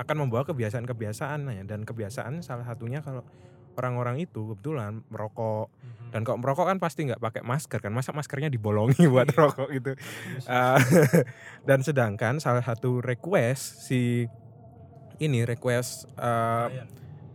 akan 0.00 0.24
membawa 0.24 0.48
kebiasaan-kebiasaan 0.48 1.52
ya. 1.52 1.68
Dan 1.68 1.84
kebiasaan 1.84 2.40
salah 2.40 2.64
satunya 2.64 3.04
kalau 3.04 3.28
orang-orang 3.76 4.16
itu 4.18 4.50
kebetulan 4.50 5.04
merokok 5.06 5.68
Mhm. 5.70 6.08
dan 6.10 6.20
kalau 6.22 6.38
merokok 6.38 6.66
kan 6.66 6.78
pasti 6.78 7.04
nggak 7.04 7.18
pakai 7.18 7.42
masker 7.42 7.78
kan 7.78 7.90
masa 7.90 8.10
maskernya 8.10 8.48
dibolongi 8.48 9.04
buat 9.06 9.26
Iya. 9.26 9.36
rokok 9.38 9.68
gitu 9.70 9.92
Iya. 9.92 10.40
Eh, 10.46 10.78
dan 11.68 11.80
sedangkan 11.80 12.38
salah 12.38 12.60
satu 12.60 12.98
request 12.98 13.82
si 13.82 14.26
ini 15.16 15.42
request 15.42 16.08
eh, 16.12 16.66
Lumayan. 16.66 16.88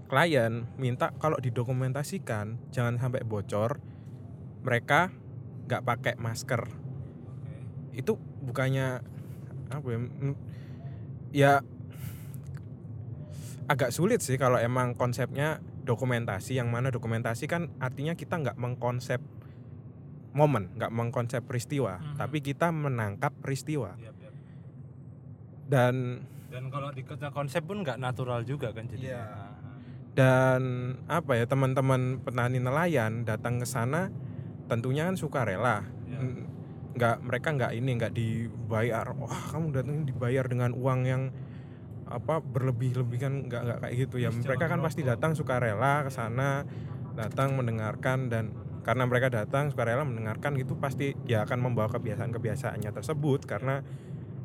klien 0.06 0.54
minta 0.76 1.14
kalau 1.16 1.38
didokumentasikan 1.38 2.60
jangan 2.70 2.98
sampai 2.98 3.22
bocor 3.22 3.80
mereka 4.62 5.10
nggak 5.64 5.82
pakai 5.82 6.14
masker 6.18 6.62
Oke. 6.62 7.54
itu 7.94 8.14
bukannya 8.42 9.00
apa 9.70 9.88
ya 9.88 10.00
mm, 10.00 10.36
ya 11.32 11.54
agak 13.68 13.90
sulit 13.90 14.20
sih 14.20 14.36
kalau 14.36 14.60
emang 14.60 14.92
konsepnya 14.94 15.64
dokumentasi 15.92 16.56
yang 16.56 16.68
mana 16.68 16.88
dokumentasi 16.88 17.46
kan 17.46 17.68
artinya 17.78 18.14
kita 18.14 18.40
nggak 18.40 18.56
mengkonsep 18.56 19.20
momen 20.32 20.72
nggak 20.74 20.90
mengkonsep 20.90 21.44
peristiwa 21.44 22.00
Mhm. 22.00 22.16
tapi 22.16 22.40
kita 22.40 22.72
menangkap 22.72 23.36
peristiwa 23.36 24.00
Yap, 24.00 24.16
yap. 24.18 24.34
dan 25.68 25.96
Dan 26.48 26.68
kalau 26.68 26.92
di 26.92 27.00
kota 27.02 27.28
konsep 27.30 27.64
pun 27.64 27.80
nggak 27.80 27.96
natural 27.96 28.44
juga 28.44 28.72
kan 28.72 28.84
jadi. 28.86 29.12
Iya. 29.12 29.24
dan 30.12 30.64
apa 31.08 31.36
ya 31.36 31.46
teman-teman 31.46 32.20
petani 32.20 32.60
nelayan 32.60 33.24
datang 33.24 33.56
ke 33.56 33.66
sana 33.66 34.12
tentunya 34.66 35.08
kan 35.08 35.16
sukarela 35.16 35.88
Ya. 36.04 36.20
N- 36.20 36.44
nggak 36.92 37.24
mereka 37.24 37.50
nggak 37.50 37.72
ini 37.74 37.92
nggak 37.96 38.12
dibayar 38.12 39.08
wah 39.14 39.32
kamu 39.48 39.72
datang 39.72 40.04
dibayar 40.04 40.44
dengan 40.44 40.72
uang 40.74 41.00
yang 41.02 41.24
apa 42.12 42.44
berlebih-lebih 42.44 43.18
kan 43.18 43.34
nggak 43.48 43.62
nggak 43.64 43.80
kayak 43.84 43.96
gitu 44.08 44.16
ya. 44.20 44.30
Mereka 44.30 44.66
kan 44.68 44.80
pasti 44.84 45.02
datang 45.02 45.32
sukarela 45.34 46.04
ke 46.04 46.12
sana 46.12 46.64
datang 47.12 47.60
mendengarkan 47.60 48.32
dan 48.32 48.56
karena 48.82 49.06
mereka 49.06 49.30
datang 49.30 49.70
sukarela 49.70 50.02
mendengarkan 50.02 50.58
itu 50.58 50.74
pasti 50.80 51.14
ya 51.30 51.46
akan 51.46 51.72
membawa 51.72 51.88
kebiasaan-kebiasaannya 51.92 52.92
tersebut. 52.92 53.46
Karena 53.46 53.80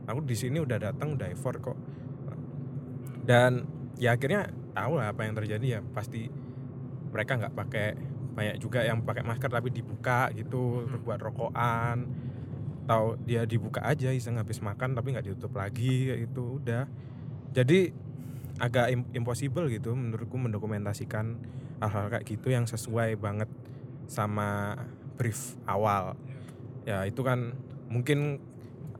aku 0.06 0.20
di 0.22 0.36
sini 0.36 0.60
udah 0.60 0.78
datang 0.78 1.16
udah 1.16 1.28
effort 1.30 1.58
kok. 1.62 1.78
Dan 3.26 3.66
ya 3.98 4.14
akhirnya 4.14 4.46
tahu 4.76 5.00
lah 5.00 5.10
apa 5.10 5.24
yang 5.26 5.34
terjadi 5.34 5.66
ya. 5.66 5.80
Pasti 5.82 6.28
mereka 7.10 7.40
nggak 7.40 7.54
pakai 7.56 7.86
banyak 8.36 8.56
juga 8.60 8.84
yang 8.84 9.00
pakai 9.00 9.24
masker 9.24 9.48
tapi 9.48 9.72
dibuka 9.72 10.28
gitu 10.36 10.84
Hmm. 10.84 11.00
buat 11.02 11.18
rokokan. 11.18 12.06
Atau 12.86 13.18
dia 13.24 13.42
dibuka 13.48 13.82
aja 13.82 14.12
iseng 14.14 14.38
habis 14.38 14.62
makan 14.62 14.94
tapi 14.94 15.10
nggak 15.16 15.26
ditutup 15.32 15.56
lagi 15.58 16.12
kayak 16.12 16.30
gitu. 16.30 16.60
Udah 16.62 16.86
jadi 17.56 17.88
agak 18.60 18.92
im- 18.92 19.08
impossible 19.16 19.64
gitu 19.72 19.96
menurutku 19.96 20.36
mendokumentasikan 20.36 21.40
hal-hal 21.80 22.12
kayak 22.12 22.28
gitu 22.28 22.52
yang 22.52 22.68
sesuai 22.68 23.16
banget 23.16 23.48
sama 24.08 24.76
brief 25.16 25.56
awal. 25.64 26.20
Ya 26.84 27.04
itu 27.08 27.24
kan 27.24 27.56
mungkin 27.88 28.44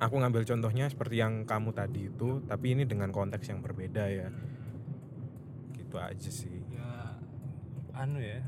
aku 0.01 0.21
ngambil 0.21 0.49
contohnya 0.49 0.89
seperti 0.89 1.21
yang 1.21 1.45
kamu 1.45 1.77
tadi 1.77 2.09
itu 2.09 2.41
tapi 2.49 2.73
ini 2.73 2.89
dengan 2.89 3.13
konteks 3.13 3.45
yang 3.53 3.61
berbeda 3.61 4.09
ya. 4.09 4.29
Gitu 5.77 5.97
aja 6.01 6.31
sih. 6.33 6.57
Ya 6.73 7.21
anu 7.93 8.21
ya 8.21 8.41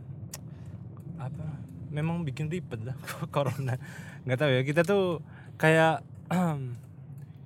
apa 1.20 1.44
memang 1.92 2.24
bikin 2.24 2.48
ribet 2.48 2.80
lah 2.80 2.96
corona. 3.34 3.76
Nggak 4.24 4.38
tahu 4.40 4.50
ya 4.56 4.62
kita 4.64 4.88
tuh 4.88 5.20
kayak 5.60 6.00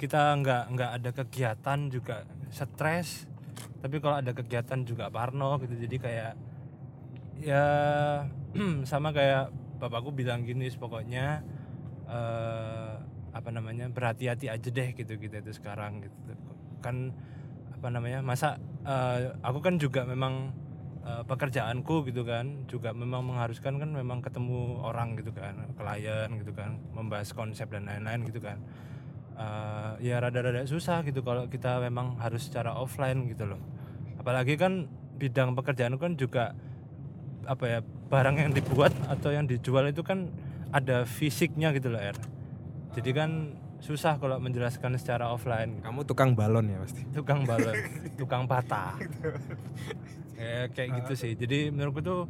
kita 0.03 0.35
nggak 0.39 0.63
nggak 0.75 0.91
ada 0.99 1.11
kegiatan 1.15 1.79
juga 1.91 2.27
stres 2.53 3.33
tapi 3.83 3.99
kalau 3.99 4.23
ada 4.23 4.31
kegiatan 4.31 4.87
juga 4.87 5.11
parno 5.11 5.59
gitu. 5.59 5.75
Jadi 5.75 5.97
kayak 5.99 6.33
ya 7.43 7.65
sama 8.91 9.11
kayak 9.11 9.51
bapakku 9.83 10.15
bilang 10.15 10.47
gini 10.47 10.71
pokoknya 10.71 11.43
eh, 12.07 12.95
apa 13.33 13.49
namanya 13.51 13.89
berhati-hati 13.91 14.53
aja 14.53 14.69
deh 14.69 14.89
gitu 14.95 15.19
kita 15.19 15.43
itu 15.43 15.53
sekarang 15.59 16.07
gitu. 16.07 16.15
Kan 16.79 17.11
apa 17.75 17.89
namanya 17.91 18.23
masa 18.23 18.63
eh, 18.87 19.35
aku 19.43 19.59
kan 19.59 19.75
juga 19.83 20.07
memang 20.07 20.55
eh, 21.03 21.23
pekerjaanku 21.27 22.07
gitu 22.07 22.23
kan 22.23 22.69
juga 22.71 22.95
memang 22.95 23.27
mengharuskan 23.27 23.83
kan 23.83 23.91
memang 23.91 24.23
ketemu 24.23 24.79
orang 24.79 25.19
gitu 25.19 25.35
kan 25.35 25.59
klien 25.75 26.31
gitu 26.39 26.55
kan 26.55 26.79
membahas 26.95 27.35
konsep 27.35 27.67
dan 27.75 27.91
lain-lain 27.91 28.23
gitu 28.31 28.39
kan 28.39 28.63
Eh, 29.43 30.13
ya 30.13 30.17
rada-rada 30.23 30.63
susah 30.67 31.03
gitu 31.07 31.23
kalau 31.23 31.47
kita 31.51 31.83
memang 31.83 32.19
harus 32.19 32.47
secara 32.47 32.75
offline 32.79 33.27
gitu 33.31 33.49
loh. 33.49 33.61
Apalagi 34.19 34.55
kan 34.55 34.87
bidang 35.19 35.55
pekerjaan 35.59 35.99
kan 35.99 36.15
juga 36.19 36.55
apa 37.47 37.65
ya 37.67 37.79
barang 37.83 38.37
yang 38.39 38.53
dibuat 38.55 38.95
atau 39.11 39.35
yang 39.35 39.51
dijual 39.51 39.91
itu 39.91 40.07
kan 40.07 40.31
ada 40.71 41.03
fisiknya 41.07 41.75
gitu 41.75 41.91
loh 41.91 41.99
er. 41.99 42.15
Jadi 42.95 43.11
kan 43.11 43.31
susah 43.83 44.21
kalau 44.23 44.39
menjelaskan 44.39 44.95
secara 44.95 45.31
offline. 45.35 45.83
Kamu 45.83 46.07
tukang 46.07 46.39
balon 46.39 46.71
ya 46.71 46.79
pasti? 46.79 47.03
Tukang 47.11 47.43
balon 47.43 47.75
tukang 48.21 48.47
patah. 48.47 48.95
Ya 50.39 50.71
kayak 50.71 51.03
gitu 51.03 51.13
sih. 51.19 51.33
Jadi 51.35 51.75
menurutku 51.75 52.03
tuh 52.05 52.21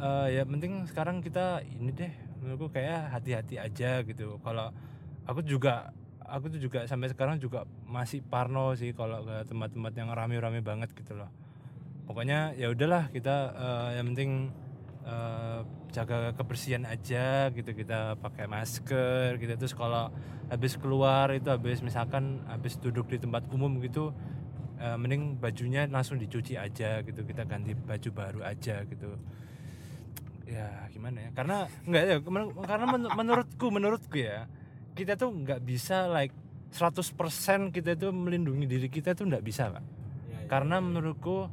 eh, 0.00 0.38
ya 0.38 0.42
penting 0.42 0.90
sekarang 0.90 1.22
kita 1.22 1.62
ini 1.62 1.94
deh 1.94 2.12
menurutku 2.42 2.74
kayak 2.74 3.14
hati-hati 3.14 3.62
aja 3.62 4.02
gitu. 4.02 4.42
Kalau 4.42 4.74
aku 5.22 5.46
juga 5.46 5.94
aku 6.32 6.48
tuh 6.48 6.60
juga 6.64 6.88
sampai 6.88 7.12
sekarang 7.12 7.36
juga 7.36 7.68
masih 7.84 8.24
parno 8.24 8.72
sih 8.72 8.96
kalau 8.96 9.20
ke 9.20 9.44
tempat-tempat 9.44 9.92
yang 9.92 10.08
rame-rame 10.08 10.64
banget 10.64 10.88
gitu 10.96 11.12
loh. 11.12 11.28
Pokoknya 12.08 12.56
ya 12.56 12.72
udahlah 12.72 13.12
kita 13.12 13.36
eh, 13.52 13.90
yang 14.00 14.16
penting 14.16 14.48
eh, 15.04 15.60
jaga 15.92 16.32
kebersihan 16.32 16.88
aja 16.88 17.52
gitu 17.52 17.76
kita 17.76 18.16
pakai 18.16 18.48
masker 18.48 19.36
gitu. 19.36 19.52
Terus 19.60 19.76
kalau 19.76 20.08
habis 20.48 20.80
keluar 20.80 21.28
itu 21.36 21.52
habis 21.52 21.84
misalkan 21.84 22.40
habis 22.48 22.80
duduk 22.80 23.12
di 23.12 23.20
tempat 23.20 23.44
umum 23.52 23.76
gitu 23.84 24.16
eh, 24.80 24.96
mending 24.96 25.36
bajunya 25.36 25.84
langsung 25.84 26.16
dicuci 26.16 26.56
aja 26.56 27.04
gitu 27.04 27.20
kita 27.28 27.44
ganti 27.44 27.76
baju 27.76 28.08
baru 28.08 28.40
aja 28.40 28.88
gitu. 28.88 29.20
Ya 30.48 30.88
gimana 30.88 31.28
ya? 31.28 31.30
Karena 31.36 31.56
enggak 31.84 32.04
ya 32.08 32.16
karena 32.64 32.86
men- 32.88 33.12
menurutku 33.12 33.66
menurutku 33.68 34.16
ya 34.16 34.48
kita 34.92 35.16
tuh 35.16 35.32
nggak 35.32 35.60
bisa 35.64 36.08
like 36.08 36.32
100% 36.72 37.72
kita 37.72 37.96
itu 37.96 38.08
melindungi 38.12 38.64
diri 38.64 38.88
kita 38.88 39.12
tuh 39.12 39.28
nggak 39.28 39.44
bisa 39.44 39.68
pak 39.68 39.84
karena 40.52 40.84
menurutku 40.84 41.48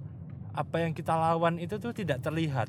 apa 0.51 0.83
yang 0.83 0.91
kita 0.91 1.15
lawan 1.15 1.55
itu 1.55 1.79
tuh 1.79 1.95
tidak 1.95 2.19
terlihat. 2.19 2.67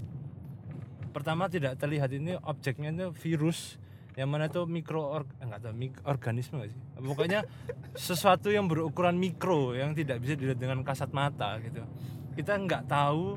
Pertama 1.10 1.50
tidak 1.50 1.74
terlihat 1.74 2.14
ini 2.14 2.38
objeknya 2.38 2.94
itu 2.94 3.10
virus 3.18 3.82
yang 4.14 4.30
mana 4.30 4.46
tuh 4.46 4.62
mikro 4.70 5.26
enggak 5.42 5.58
tahu 5.58 5.74
mik- 5.74 6.02
organisme 6.06 6.62
nggak 6.62 6.70
sih? 6.70 6.80
Pokoknya 7.02 7.42
sesuatu 7.98 8.54
yang 8.54 8.70
berukuran 8.70 9.18
mikro 9.18 9.74
yang 9.74 9.90
tidak 9.90 10.22
bisa 10.22 10.38
dilihat 10.38 10.62
dengan 10.62 10.86
kasat 10.86 11.10
mata 11.10 11.58
gitu. 11.66 11.82
Kita 12.38 12.54
nggak 12.54 12.86
tahu 12.86 13.34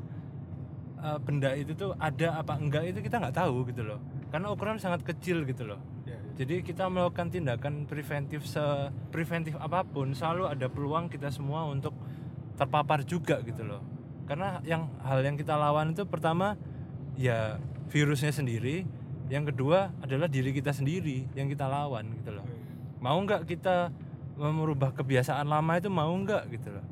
eh, 1.02 1.18
benda 1.18 1.50
itu 1.58 1.74
tuh 1.74 1.98
ada 1.98 2.38
apa 2.46 2.54
enggak 2.54 2.94
itu 2.94 3.02
kita 3.02 3.18
nggak 3.18 3.34
tahu 3.34 3.66
gitu 3.74 3.82
loh. 3.82 3.98
Karena 4.30 4.54
ukuran 4.54 4.78
sangat 4.78 5.02
kecil 5.02 5.42
gitu 5.42 5.66
loh 5.66 5.93
jadi 6.34 6.66
kita 6.66 6.90
melakukan 6.90 7.30
tindakan 7.30 7.86
preventif 7.86 8.42
se 8.42 8.60
preventif 9.14 9.54
apa 9.62 9.86
pun 9.86 10.10
selalu 10.18 10.50
ada 10.50 10.66
peluang 10.66 11.06
kita 11.06 11.30
semua 11.30 11.62
untuk 11.70 11.94
terpapar 12.58 13.06
juga 13.06 13.38
gitu 13.46 13.62
loh. 13.62 13.82
Karena 14.26 14.58
yang 14.66 14.90
hal 15.06 15.22
yang 15.22 15.38
kita 15.38 15.54
lawan 15.54 15.94
itu 15.94 16.02
pertama 16.10 16.58
ya 17.14 17.62
virusnya 17.86 18.34
sendiri. 18.34 18.82
Yang 19.30 19.54
kedua 19.54 19.94
adalah 20.04 20.28
diri 20.28 20.52
kita 20.52 20.74
sendiri 20.74 21.24
yang 21.38 21.46
kita 21.46 21.70
lawan 21.70 22.12
gitu 22.18 22.34
loh. 22.34 22.44
Mau 22.98 23.16
nggak 23.22 23.46
kita 23.46 23.94
merubah 24.34 24.90
kebiasaan 24.90 25.46
lama 25.46 25.78
itu 25.78 25.86
mau 25.88 26.10
nggak 26.10 26.50
gitu 26.50 26.74
loh. 26.74 26.84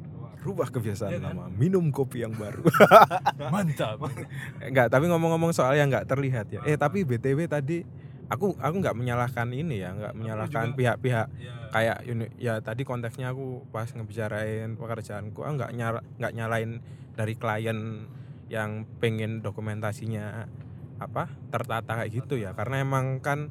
Rubah 0.42 0.74
kebiasaan 0.74 1.10
Iya 1.14 1.20
kan? 1.22 1.34
lama 1.38 1.46
minum 1.54 1.86
kopi 1.90 2.22
yang 2.22 2.34
baru. 2.34 2.62
Mantap. 3.50 4.06
Enggak 4.70 4.86
tapi 4.90 5.06
ngomong-ngomong 5.10 5.50
soal 5.50 5.74
yang 5.74 5.90
nggak 5.90 6.06
terlihat 6.06 6.46
ya. 6.50 6.60
Eh 6.66 6.74
tapi 6.78 7.02
btw 7.02 7.46
tadi 7.46 7.82
aku 8.32 8.56
aku 8.56 8.74
nggak 8.80 8.96
menyalahkan 8.96 9.48
ini 9.52 9.84
ya 9.84 9.92
nggak 9.92 10.16
menyalahkan 10.16 10.72
pihak-pihak 10.72 11.28
ya, 11.36 11.52
kayak 11.68 11.98
ya 12.40 12.54
tadi 12.64 12.82
konteksnya 12.88 13.36
aku 13.36 13.68
pas 13.68 13.92
ngebicarain 13.92 14.72
pekerjaanku 14.80 15.44
aku 15.44 15.52
nggak 15.60 15.72
nyala 15.76 16.00
nggak 16.16 16.32
nyalain 16.32 16.80
dari 17.12 17.36
klien 17.36 18.08
yang 18.48 18.84
pengen 19.00 19.40
dokumentasinya 19.40 20.48
apa 21.00 21.32
tertata 21.48 21.98
kayak 21.98 22.12
gitu 22.12 22.36
ya. 22.36 22.52
Karena 22.52 22.84
emang 22.84 23.24
kan 23.24 23.48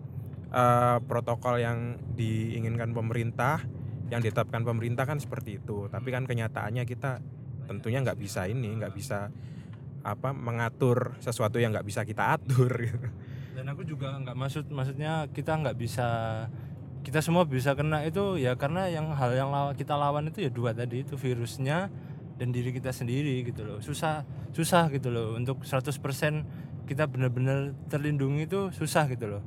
eh, 0.53 0.97
protokol 1.05 1.57
yang 1.57 1.97
diinginkan 2.13 2.93
pemerintah 2.93 3.61
yang 4.11 4.19
ditetapkan 4.19 4.61
pemerintah 4.61 5.09
kan 5.09 5.17
seperti 5.17 5.57
itu. 5.57 5.89
Tapi 5.89 6.09
kan 6.13 6.29
kenyataannya 6.29 6.83
kita 6.85 7.21
tentunya 7.65 8.03
nggak 8.03 8.19
bisa 8.19 8.45
ini 8.45 8.77
nggak 8.77 8.93
bisa 8.93 9.31
apa 10.01 10.33
mengatur 10.33 11.13
sesuatu 11.21 11.61
yang 11.61 11.73
nggak 11.73 11.87
bisa 11.87 12.05
kita 12.05 12.37
atur 12.37 12.71
gitu. 12.77 13.07
Dan 13.51 13.65
aku 13.67 13.83
juga 13.83 14.15
nggak 14.15 14.35
maksud 14.37 14.65
maksudnya 14.71 15.27
kita 15.31 15.59
nggak 15.59 15.75
bisa 15.75 16.07
kita 17.01 17.19
semua 17.19 17.43
bisa 17.49 17.73
kena 17.73 18.05
itu 18.05 18.37
ya 18.37 18.53
karena 18.55 18.85
yang 18.87 19.09
hal 19.17 19.33
yang 19.33 19.49
lawa- 19.49 19.73
kita 19.73 19.97
lawan 19.97 20.29
itu 20.29 20.45
ya 20.45 20.51
dua 20.53 20.71
tadi 20.71 21.01
itu 21.01 21.17
virusnya 21.17 21.89
dan 22.37 22.49
diri 22.49 22.73
kita 22.73 22.89
sendiri 22.89 23.45
gitu 23.45 23.61
loh. 23.61 23.77
Susah 23.85 24.25
susah 24.49 24.89
gitu 24.89 25.13
loh. 25.13 25.37
Untuk 25.37 25.61
100% 25.61 26.41
kita 26.89 27.05
benar-benar 27.05 27.77
terlindungi 27.85 28.49
itu 28.49 28.73
susah 28.73 29.05
gitu 29.13 29.29
loh. 29.29 29.43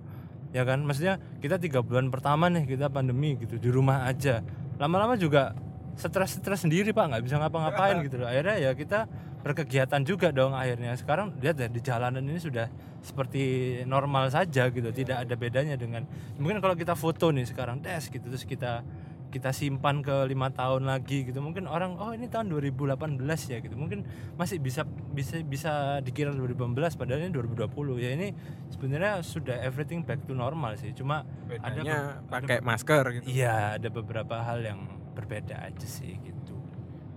Ya 0.55 0.63
kan? 0.63 0.87
Maksudnya 0.87 1.19
kita 1.43 1.59
tiga 1.59 1.83
bulan 1.83 2.15
pertama 2.15 2.47
nih 2.47 2.67
kita 2.71 2.87
pandemi 2.91 3.35
gitu 3.35 3.59
di 3.59 3.67
rumah 3.67 4.07
aja. 4.07 4.47
Lama-lama 4.79 5.19
juga 5.19 5.59
stres-stres 5.99 6.63
sendiri 6.67 6.95
pak. 6.95 7.11
Nggak 7.11 7.23
bisa 7.27 7.37
ngapa-ngapain 7.43 7.99
gitu 8.07 8.23
loh. 8.23 8.31
Akhirnya 8.31 8.63
ya 8.63 8.71
kita 8.79 9.11
berkegiatan 9.45 10.01
juga 10.09 10.33
dong 10.33 10.57
akhirnya. 10.57 10.97
Sekarang 10.97 11.37
lihat 11.37 11.61
ya 11.61 11.69
di 11.69 11.85
jalanan 11.85 12.25
ini 12.25 12.41
sudah 12.41 12.67
seperti 13.05 13.85
normal 13.85 14.33
saja 14.33 14.73
gitu 14.73 14.89
tidak 14.89 15.29
ada 15.29 15.35
bedanya 15.37 15.77
dengan 15.77 16.09
mungkin 16.41 16.65
kalau 16.65 16.73
kita 16.73 16.97
foto 16.97 17.29
nih 17.29 17.45
sekarang 17.45 17.85
tes 17.85 18.09
gitu 18.09 18.33
terus 18.33 18.49
kita 18.49 18.81
kita 19.29 19.51
simpan 19.51 19.99
ke 19.99 20.31
lima 20.31 20.49
tahun 20.55 20.87
lagi 20.87 21.27
gitu 21.27 21.43
mungkin 21.43 21.67
orang 21.67 21.99
oh 21.99 22.15
ini 22.15 22.31
tahun 22.31 22.49
2018 22.55 23.21
ya 23.51 23.59
gitu. 23.61 23.75
Mungkin 23.77 24.07
masih 24.41 24.63
bisa 24.63 24.89
bisa 25.13 25.43
bisa 25.45 25.73
dikira 26.01 26.33
2018 26.33 26.97
padahal 26.97 27.29
ini 27.29 27.35
2020 27.35 28.01
ya 28.01 28.11
ini 28.15 28.33
sebenarnya 28.73 29.21
sudah 29.27 29.59
everything 29.61 30.07
back 30.07 30.23
to 30.25 30.33
normal 30.33 30.73
sih 30.79 30.95
cuma 30.97 31.27
Bedanya 31.51 32.23
ada 32.25 32.31
pakai 32.31 32.63
masker 32.63 33.05
gitu. 33.21 33.25
Iya 33.29 33.77
ada 33.77 33.89
beberapa 33.91 34.41
hal 34.41 34.63
yang 34.63 34.81
berbeda 35.19 35.67
aja 35.67 35.87
sih 35.87 36.15
gitu 36.23 36.44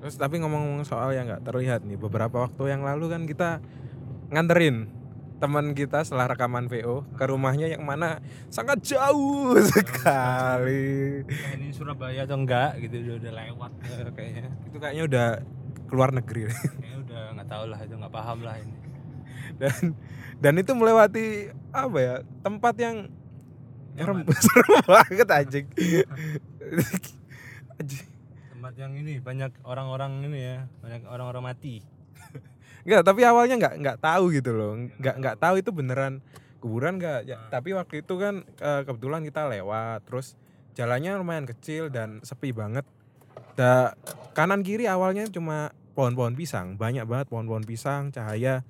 terus 0.07 0.23
tapi 0.23 0.39
ngomong-ngomong 0.39 0.87
soal 0.87 1.11
yang 1.11 1.27
nggak 1.27 1.43
terlihat 1.43 1.83
nih 1.83 1.99
beberapa 1.99 2.47
waktu 2.47 2.71
yang 2.71 2.79
lalu 2.79 3.11
kan 3.11 3.27
kita 3.27 3.59
nganterin 4.31 4.87
teman 5.43 5.75
kita 5.75 5.99
setelah 6.07 6.31
rekaman 6.31 6.71
VO 6.71 7.03
ke 7.11 7.27
rumahnya 7.27 7.67
yang 7.67 7.83
mana 7.83 8.23
sangat 8.47 8.79
jauh 8.87 9.59
sekali. 9.67 11.27
Nah, 11.27 11.51
ini 11.59 11.75
Surabaya 11.75 12.23
atau 12.23 12.39
enggak 12.39 12.79
gitu 12.87 13.03
udah, 13.03 13.15
udah 13.19 13.33
lewat 13.35 13.71
ya, 13.83 14.07
kayaknya. 14.15 14.47
Itu 14.63 14.77
kayaknya 14.79 15.03
udah 15.11 15.27
keluar 15.91 16.09
negeri. 16.15 16.55
Kayaknya 16.55 16.99
udah 17.03 17.21
nggak 17.35 17.49
tahu 17.51 17.63
lah 17.67 17.79
itu 17.83 17.95
nggak 17.99 18.13
paham 18.15 18.39
lah 18.47 18.55
ini. 18.63 18.75
Dan 19.59 19.75
dan 20.39 20.53
itu 20.55 20.71
melewati 20.71 21.51
apa 21.75 21.97
ya 21.99 22.15
tempat 22.47 22.75
yang 22.79 23.11
serem, 23.99 24.23
serem 24.47 24.83
banget 24.87 25.27
anjing. 25.35 25.67
tempat 27.75 28.16
yang 28.77 28.93
ini 28.93 29.17
banyak 29.17 29.65
orang-orang 29.65 30.21
ini 30.29 30.39
ya 30.39 30.57
banyak 30.85 31.01
orang-orang 31.09 31.43
mati 31.49 31.81
Enggak, 32.87 33.03
tapi 33.03 33.21
awalnya 33.27 33.55
nggak 33.59 33.75
nggak 33.83 33.97
tahu 33.99 34.31
gitu 34.31 34.51
loh. 34.55 34.71
Nggak 34.79 35.15
nggak 35.19 35.35
tahu 35.43 35.55
itu 35.59 35.69
beneran 35.75 36.23
kuburan 36.63 36.95
nggak. 36.95 37.27
Ya, 37.27 37.35
nah. 37.35 37.51
tapi 37.51 37.75
waktu 37.75 37.99
itu 37.99 38.13
kan 38.15 38.47
kebetulan 38.57 39.27
kita 39.27 39.43
lewat, 39.51 40.07
terus 40.07 40.39
jalannya 40.71 41.19
lumayan 41.19 41.43
kecil 41.43 41.91
dan 41.91 42.23
sepi 42.23 42.55
banget. 42.55 42.87
Da, 43.59 43.97
kanan 44.37 44.63
kiri 44.63 44.87
awalnya 44.87 45.25
cuma 45.27 45.75
pohon-pohon 45.97 46.37
pisang, 46.37 46.77
banyak 46.77 47.03
banget 47.09 47.27
pohon-pohon 47.27 47.65
pisang, 47.65 48.13
cahaya. 48.13 48.61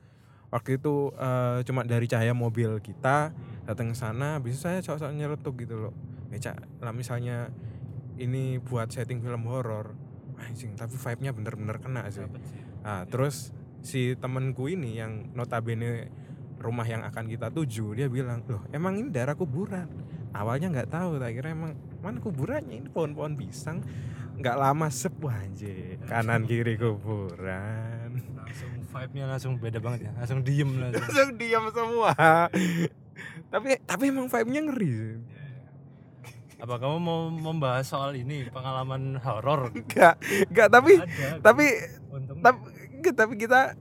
Waktu 0.47 0.79
itu 0.79 1.11
uh, 1.19 1.59
cuma 1.67 1.83
dari 1.83 2.07
cahaya 2.07 2.31
mobil 2.31 2.79
kita 2.79 3.35
datang 3.67 3.91
ke 3.91 3.97
sana, 3.99 4.39
bisa 4.39 4.71
saya 4.71 4.79
cocok 4.79 5.11
nyeletuk 5.11 5.59
gitu 5.59 5.75
loh. 5.75 5.93
Ya, 6.31 6.55
lah 6.79 6.95
misalnya 6.95 7.51
ini 8.17 8.57
buat 8.61 8.89
setting 8.89 9.21
film 9.21 9.45
horor, 9.47 9.93
anjing, 10.41 10.73
tapi 10.77 10.97
vibe-nya 10.97 11.31
bener-bener 11.33 11.77
kena 11.81 12.05
sih. 12.09 12.25
Nah, 12.81 13.05
terus 13.09 13.53
si 13.81 14.17
temenku 14.17 14.67
ini 14.67 14.97
yang 14.97 15.31
notabene 15.37 16.09
rumah 16.57 16.85
yang 16.89 17.05
akan 17.05 17.29
kita 17.29 17.53
tuju 17.53 17.93
dia 17.93 18.09
bilang 18.09 18.41
loh 18.49 18.65
emang 18.73 18.97
ini 18.97 19.09
daerah 19.13 19.37
kuburan? 19.37 19.87
Awalnya 20.33 20.73
nggak 20.73 20.89
tahu 20.91 21.21
tak 21.21 21.33
kira 21.37 21.53
emang 21.53 21.77
mana 22.01 22.17
kuburannya? 22.21 22.83
Ini 22.83 22.89
pohon-pohon 22.91 23.33
pisang. 23.37 23.81
Nggak 24.37 24.57
lama 24.57 24.87
sep 24.93 25.17
anjir 25.25 25.97
kanan 26.05 26.45
kiri 26.45 26.77
kuburan. 26.77 28.21
Langsung 28.37 28.71
vibe-nya 28.85 29.25
langsung 29.25 29.53
beda 29.57 29.79
banget 29.81 30.09
ya 30.09 30.11
langsung 30.13 30.39
diem 30.45 30.69
langsung, 30.77 31.01
langsung 31.05 31.31
diem 31.37 31.65
semua. 31.73 32.11
Tapi 33.49 33.67
tapi 33.85 34.03
emang 34.09 34.29
vibe-nya 34.29 34.61
ngeri 34.69 34.93
apa 36.57 36.73
kamu 36.81 36.97
mau 36.97 37.29
membahas 37.29 37.85
soal 37.85 38.17
ini 38.17 38.49
pengalaman 38.49 39.21
horor? 39.21 39.69
Enggak 39.77 40.17
enggak 40.49 40.69
tapi 40.73 40.93
tapi 41.45 41.67
tapi 42.41 42.59
tapi 43.13 43.33
kita 43.37 43.77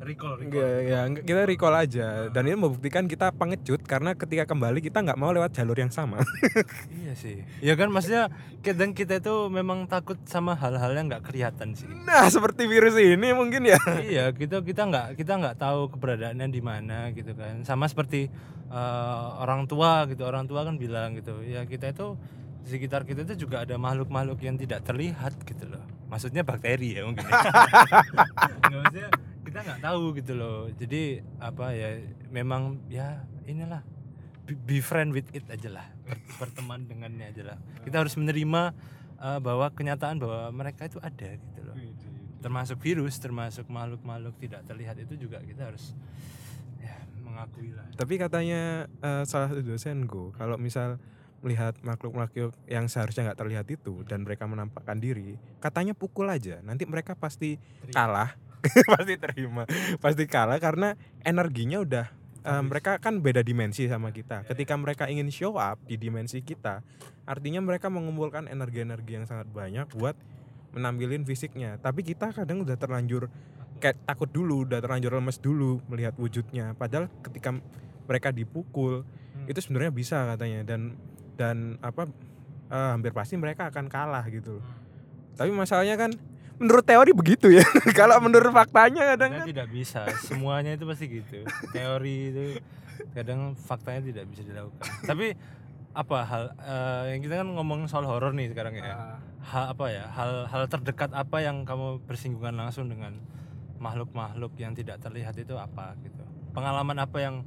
recall, 0.00 0.34
recall. 0.36 0.60
Ya, 0.60 0.70
ya, 0.84 1.00
kita 1.08 1.42
recall 1.48 1.74
aja 1.74 2.28
dan 2.28 2.42
ini 2.44 2.56
membuktikan 2.56 3.08
kita 3.08 3.32
pengecut 3.32 3.80
karena 3.84 4.12
ketika 4.12 4.44
kembali 4.44 4.84
kita 4.84 5.00
nggak 5.00 5.18
mau 5.18 5.32
lewat 5.32 5.56
jalur 5.56 5.76
yang 5.76 5.92
sama. 5.92 6.20
iya 7.00 7.16
sih. 7.16 7.44
Ya 7.64 7.74
kan 7.78 7.88
maksudnya 7.88 8.28
kadang 8.60 8.92
kita 8.92 9.22
itu 9.22 9.34
memang 9.48 9.88
takut 9.88 10.20
sama 10.28 10.58
hal-hal 10.58 10.92
yang 10.92 11.08
nggak 11.08 11.24
kelihatan 11.24 11.72
sih. 11.72 11.88
Nah, 11.88 12.28
seperti 12.28 12.68
virus 12.68 12.96
ini 12.98 13.32
mungkin 13.32 13.64
ya. 13.64 13.80
iya, 14.04 14.24
kita 14.34 14.60
kita 14.60 14.88
nggak 14.88 15.06
kita 15.16 15.32
nggak 15.40 15.56
tahu 15.56 15.88
keberadaannya 15.96 16.46
di 16.52 16.60
mana 16.60 17.10
gitu 17.16 17.32
kan. 17.32 17.64
Sama 17.64 17.88
seperti 17.88 18.28
uh, 18.68 19.40
orang 19.40 19.64
tua 19.64 20.04
gitu. 20.10 20.26
Orang 20.26 20.44
tua 20.50 20.66
kan 20.66 20.76
bilang 20.76 21.16
gitu, 21.16 21.40
ya 21.46 21.64
kita 21.64 21.94
itu 21.94 22.18
di 22.66 22.74
sekitar 22.74 23.06
kita 23.06 23.22
itu 23.22 23.46
juga 23.46 23.62
ada 23.62 23.78
makhluk-makhluk 23.78 24.42
yang 24.42 24.58
tidak 24.58 24.82
terlihat 24.82 25.38
gitu 25.46 25.70
loh 25.70 25.96
maksudnya 26.06 26.46
bakteri 26.46 26.98
ya 26.98 27.02
mungkin 27.02 27.26
ya. 27.26 27.34
nggak 28.66 28.78
maksudnya 28.78 29.08
nggak 29.66 29.82
tahu 29.82 30.14
gitu 30.14 30.32
loh. 30.38 30.70
Jadi 30.70 31.18
apa 31.42 31.74
ya 31.74 31.98
memang 32.30 32.78
ya 32.86 33.26
inilah. 33.44 33.82
Be, 34.46 34.78
friend 34.78 35.10
with 35.10 35.26
it 35.34 35.42
aja 35.50 35.66
lah. 35.74 35.86
Berteman 36.38 36.86
dengannya 36.86 37.34
aja 37.34 37.42
lah. 37.42 37.58
Kita 37.82 37.98
harus 37.98 38.14
menerima 38.14 38.70
uh, 39.18 39.42
bahwa 39.42 39.66
kenyataan 39.74 40.22
bahwa 40.22 40.54
mereka 40.54 40.86
itu 40.86 41.02
ada 41.02 41.34
gitu 41.34 41.60
loh. 41.66 41.74
Termasuk 42.38 42.78
virus 42.78 43.18
termasuk 43.18 43.66
makhluk-makhluk 43.66 44.38
tidak 44.38 44.62
terlihat 44.70 45.02
itu 45.02 45.18
juga 45.18 45.42
kita 45.42 45.66
harus 45.66 45.98
ya 46.78 46.94
mengakui 47.18 47.74
lah. 47.74 47.90
Tapi 47.98 48.22
katanya 48.22 48.86
uh, 49.02 49.26
salah 49.26 49.50
satu 49.50 49.66
dosenku 49.66 50.30
kalau 50.38 50.54
misal 50.54 51.02
melihat 51.42 51.74
makhluk-makhluk 51.82 52.54
yang 52.70 52.86
seharusnya 52.86 53.26
nggak 53.30 53.40
terlihat 53.42 53.66
itu 53.66 54.06
dan 54.06 54.22
mereka 54.22 54.46
menampakkan 54.46 54.98
diri, 54.98 55.36
katanya 55.58 55.92
pukul 55.94 56.30
aja. 56.30 56.62
Nanti 56.62 56.86
mereka 56.88 57.18
pasti 57.18 57.58
kalah, 57.90 58.34
pasti 58.94 59.14
terima, 59.20 59.62
pasti 60.02 60.24
kalah 60.26 60.58
karena 60.58 60.94
energinya 61.22 61.82
udah 61.82 62.06
uh, 62.46 62.62
mereka 62.64 62.98
kan 62.98 63.20
beda 63.22 63.44
dimensi 63.46 63.86
sama 63.86 64.10
kita. 64.10 64.46
Ketika 64.48 64.74
mereka 64.74 65.06
ingin 65.06 65.30
show 65.30 65.56
up 65.56 65.80
di 65.86 65.96
dimensi 66.00 66.42
kita, 66.42 66.82
artinya 67.28 67.62
mereka 67.62 67.92
mengumpulkan 67.92 68.50
energi-energi 68.50 69.22
yang 69.22 69.26
sangat 69.28 69.46
banyak 69.50 69.86
buat 69.94 70.16
menampilin 70.74 71.24
fisiknya. 71.24 71.78
Tapi 71.80 72.02
kita 72.02 72.34
kadang 72.34 72.66
udah 72.66 72.76
terlanjur 72.76 73.30
kayak 73.78 74.02
takut 74.08 74.28
dulu, 74.28 74.64
udah 74.64 74.80
terlanjur 74.80 75.12
lemes 75.12 75.38
dulu 75.38 75.80
melihat 75.88 76.16
wujudnya. 76.16 76.72
Padahal 76.74 77.12
ketika 77.22 77.56
mereka 78.06 78.30
dipukul 78.30 79.02
hmm. 79.02 79.50
itu 79.50 79.58
sebenarnya 79.60 79.92
bisa 79.92 80.16
katanya 80.34 80.62
dan 80.62 80.94
dan 81.36 81.76
apa 81.84 82.08
uh, 82.70 82.90
hampir 82.96 83.12
pasti 83.12 83.36
mereka 83.36 83.68
akan 83.68 83.90
kalah 83.90 84.24
gitu 84.30 84.62
tapi 85.36 85.52
masalahnya 85.52 86.00
kan 86.00 86.14
menurut 86.56 86.84
teori 86.84 87.12
begitu 87.12 87.52
ya. 87.52 87.64
Kalau 87.98 88.16
menurut 88.20 88.50
faktanya 88.52 89.16
kadang 89.16 89.30
kan. 89.42 89.46
tidak 89.46 89.68
bisa. 89.68 90.08
Semuanya 90.24 90.76
itu 90.76 90.84
pasti 90.88 91.04
gitu. 91.08 91.44
Teori 91.72 92.16
itu 92.32 92.44
kadang 93.12 93.52
faktanya 93.56 94.00
tidak 94.04 94.24
bisa 94.32 94.42
dilakukan. 94.44 94.88
Tapi 95.04 95.36
apa 95.96 96.18
hal 96.28 96.44
uh, 96.60 97.08
yang 97.08 97.24
kita 97.24 97.40
kan 97.40 97.48
ngomong 97.48 97.88
soal 97.88 98.04
horor 98.04 98.32
nih 98.36 98.52
sekarang 98.52 98.76
ya. 98.76 98.84
Uh. 98.84 99.16
hal 99.46 99.64
apa 99.76 99.84
ya? 99.92 100.04
Hal 100.10 100.48
hal 100.48 100.62
terdekat 100.66 101.12
apa 101.12 101.38
yang 101.44 101.62
kamu 101.68 102.02
bersinggungan 102.04 102.56
langsung 102.56 102.88
dengan 102.90 103.16
makhluk-makhluk 103.76 104.56
yang 104.56 104.72
tidak 104.72 104.98
terlihat 105.00 105.36
itu 105.36 105.54
apa 105.56 105.94
gitu? 106.02 106.24
Pengalaman 106.56 106.96
apa 106.98 107.18
yang 107.20 107.44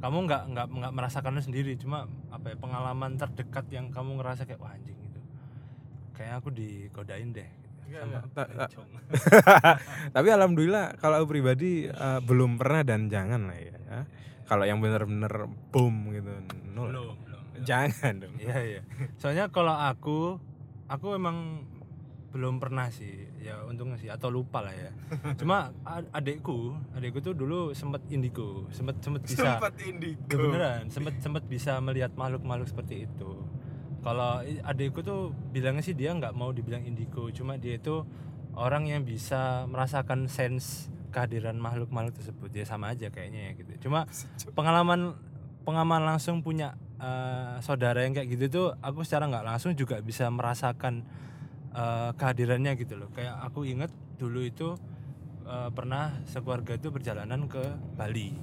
kamu 0.00 0.28
nggak 0.28 0.42
nggak 0.52 0.66
nggak 0.72 0.92
merasakannya 0.96 1.44
sendiri? 1.44 1.76
Cuma 1.76 2.08
apa 2.32 2.52
ya? 2.52 2.56
Pengalaman 2.56 3.20
terdekat 3.20 3.68
yang 3.68 3.92
kamu 3.92 4.20
ngerasa 4.20 4.48
kayak 4.48 4.60
wah 4.60 4.72
anjing 4.72 4.96
gitu. 4.96 5.20
Kayak 6.16 6.40
aku 6.40 6.48
digodain 6.52 7.32
deh 7.36 7.65
tapi 10.16 10.28
alhamdulillah 10.28 10.98
kalau 10.98 11.22
aku 11.22 11.38
pribadi 11.38 11.86
uh, 11.86 12.20
belum 12.20 12.58
pernah 12.58 12.82
dan 12.82 13.06
jangan 13.06 13.48
lah 13.48 13.58
ya, 13.58 13.78
ya. 13.78 14.00
kalau 14.50 14.64
yang 14.66 14.82
bener-bener 14.82 15.48
boom 15.70 16.12
gitu 16.12 16.30
nol. 16.74 16.90
Belum, 16.90 17.14
belum, 17.24 17.42
jangan 17.64 18.12
dong. 18.20 18.34
Iya 18.36 18.58
iya. 18.62 18.82
Soalnya 19.16 19.48
kalau 19.48 19.72
aku 19.72 20.36
aku 20.90 21.16
emang 21.16 21.64
belum 22.34 22.60
pernah 22.60 22.92
sih. 22.92 23.32
Ya 23.40 23.64
untungnya 23.64 23.96
sih. 23.96 24.12
Atau 24.12 24.28
lupa 24.28 24.60
lah 24.60 24.74
ya. 24.76 24.92
Cuma 25.40 25.72
adekku 26.12 26.76
adekku 26.92 27.24
tuh 27.24 27.32
dulu 27.32 27.72
sempat 27.72 28.04
indigo. 28.12 28.68
Sempat 28.74 29.00
sempat 29.00 29.24
bisa. 29.24 29.56
Sempat 29.56 29.74
indigo. 29.80 30.28
Ya 30.28 30.36
beneran 30.36 30.84
sempat 30.92 31.14
sempat 31.24 31.48
bisa 31.48 31.80
melihat 31.80 32.12
makhluk 32.12 32.44
makhluk 32.44 32.68
seperti 32.68 33.08
itu 33.08 33.40
kalau 34.06 34.38
adekku 34.62 35.02
tuh 35.02 35.34
bilangnya 35.50 35.82
sih 35.82 35.98
dia 35.98 36.14
nggak 36.14 36.30
mau 36.38 36.54
dibilang 36.54 36.86
indigo 36.86 37.26
cuma 37.34 37.58
dia 37.58 37.74
itu 37.74 38.06
orang 38.54 38.86
yang 38.86 39.02
bisa 39.02 39.66
merasakan 39.66 40.30
sense 40.30 40.86
kehadiran 41.10 41.56
makhluk 41.56 41.88
makhluk 41.92 42.14
tersebut. 42.20 42.52
Ya 42.52 42.64
sama 42.68 42.92
aja 42.92 43.08
kayaknya 43.12 43.50
ya 43.50 43.52
gitu. 43.56 43.88
Cuma 43.88 44.04
pengalaman 44.52 45.16
pengalaman 45.64 46.14
langsung 46.14 46.44
punya 46.44 46.78
uh, 47.00 47.56
saudara 47.64 48.04
yang 48.04 48.12
kayak 48.12 48.28
gitu 48.36 48.44
tuh 48.46 48.66
aku 48.78 49.00
secara 49.02 49.26
nggak 49.26 49.46
langsung 49.48 49.72
juga 49.72 50.00
bisa 50.04 50.28
merasakan 50.28 51.02
uh, 51.72 52.12
kehadirannya 52.16 52.76
gitu 52.76 53.00
loh. 53.00 53.08
Kayak 53.10 53.42
aku 53.48 53.64
inget 53.64 53.92
dulu 54.16 54.44
itu 54.44 54.76
uh, 55.48 55.72
pernah 55.72 56.16
sekeluarga 56.28 56.76
itu 56.76 56.88
perjalanan 56.92 57.48
ke 57.48 57.64
Bali. 57.96 58.36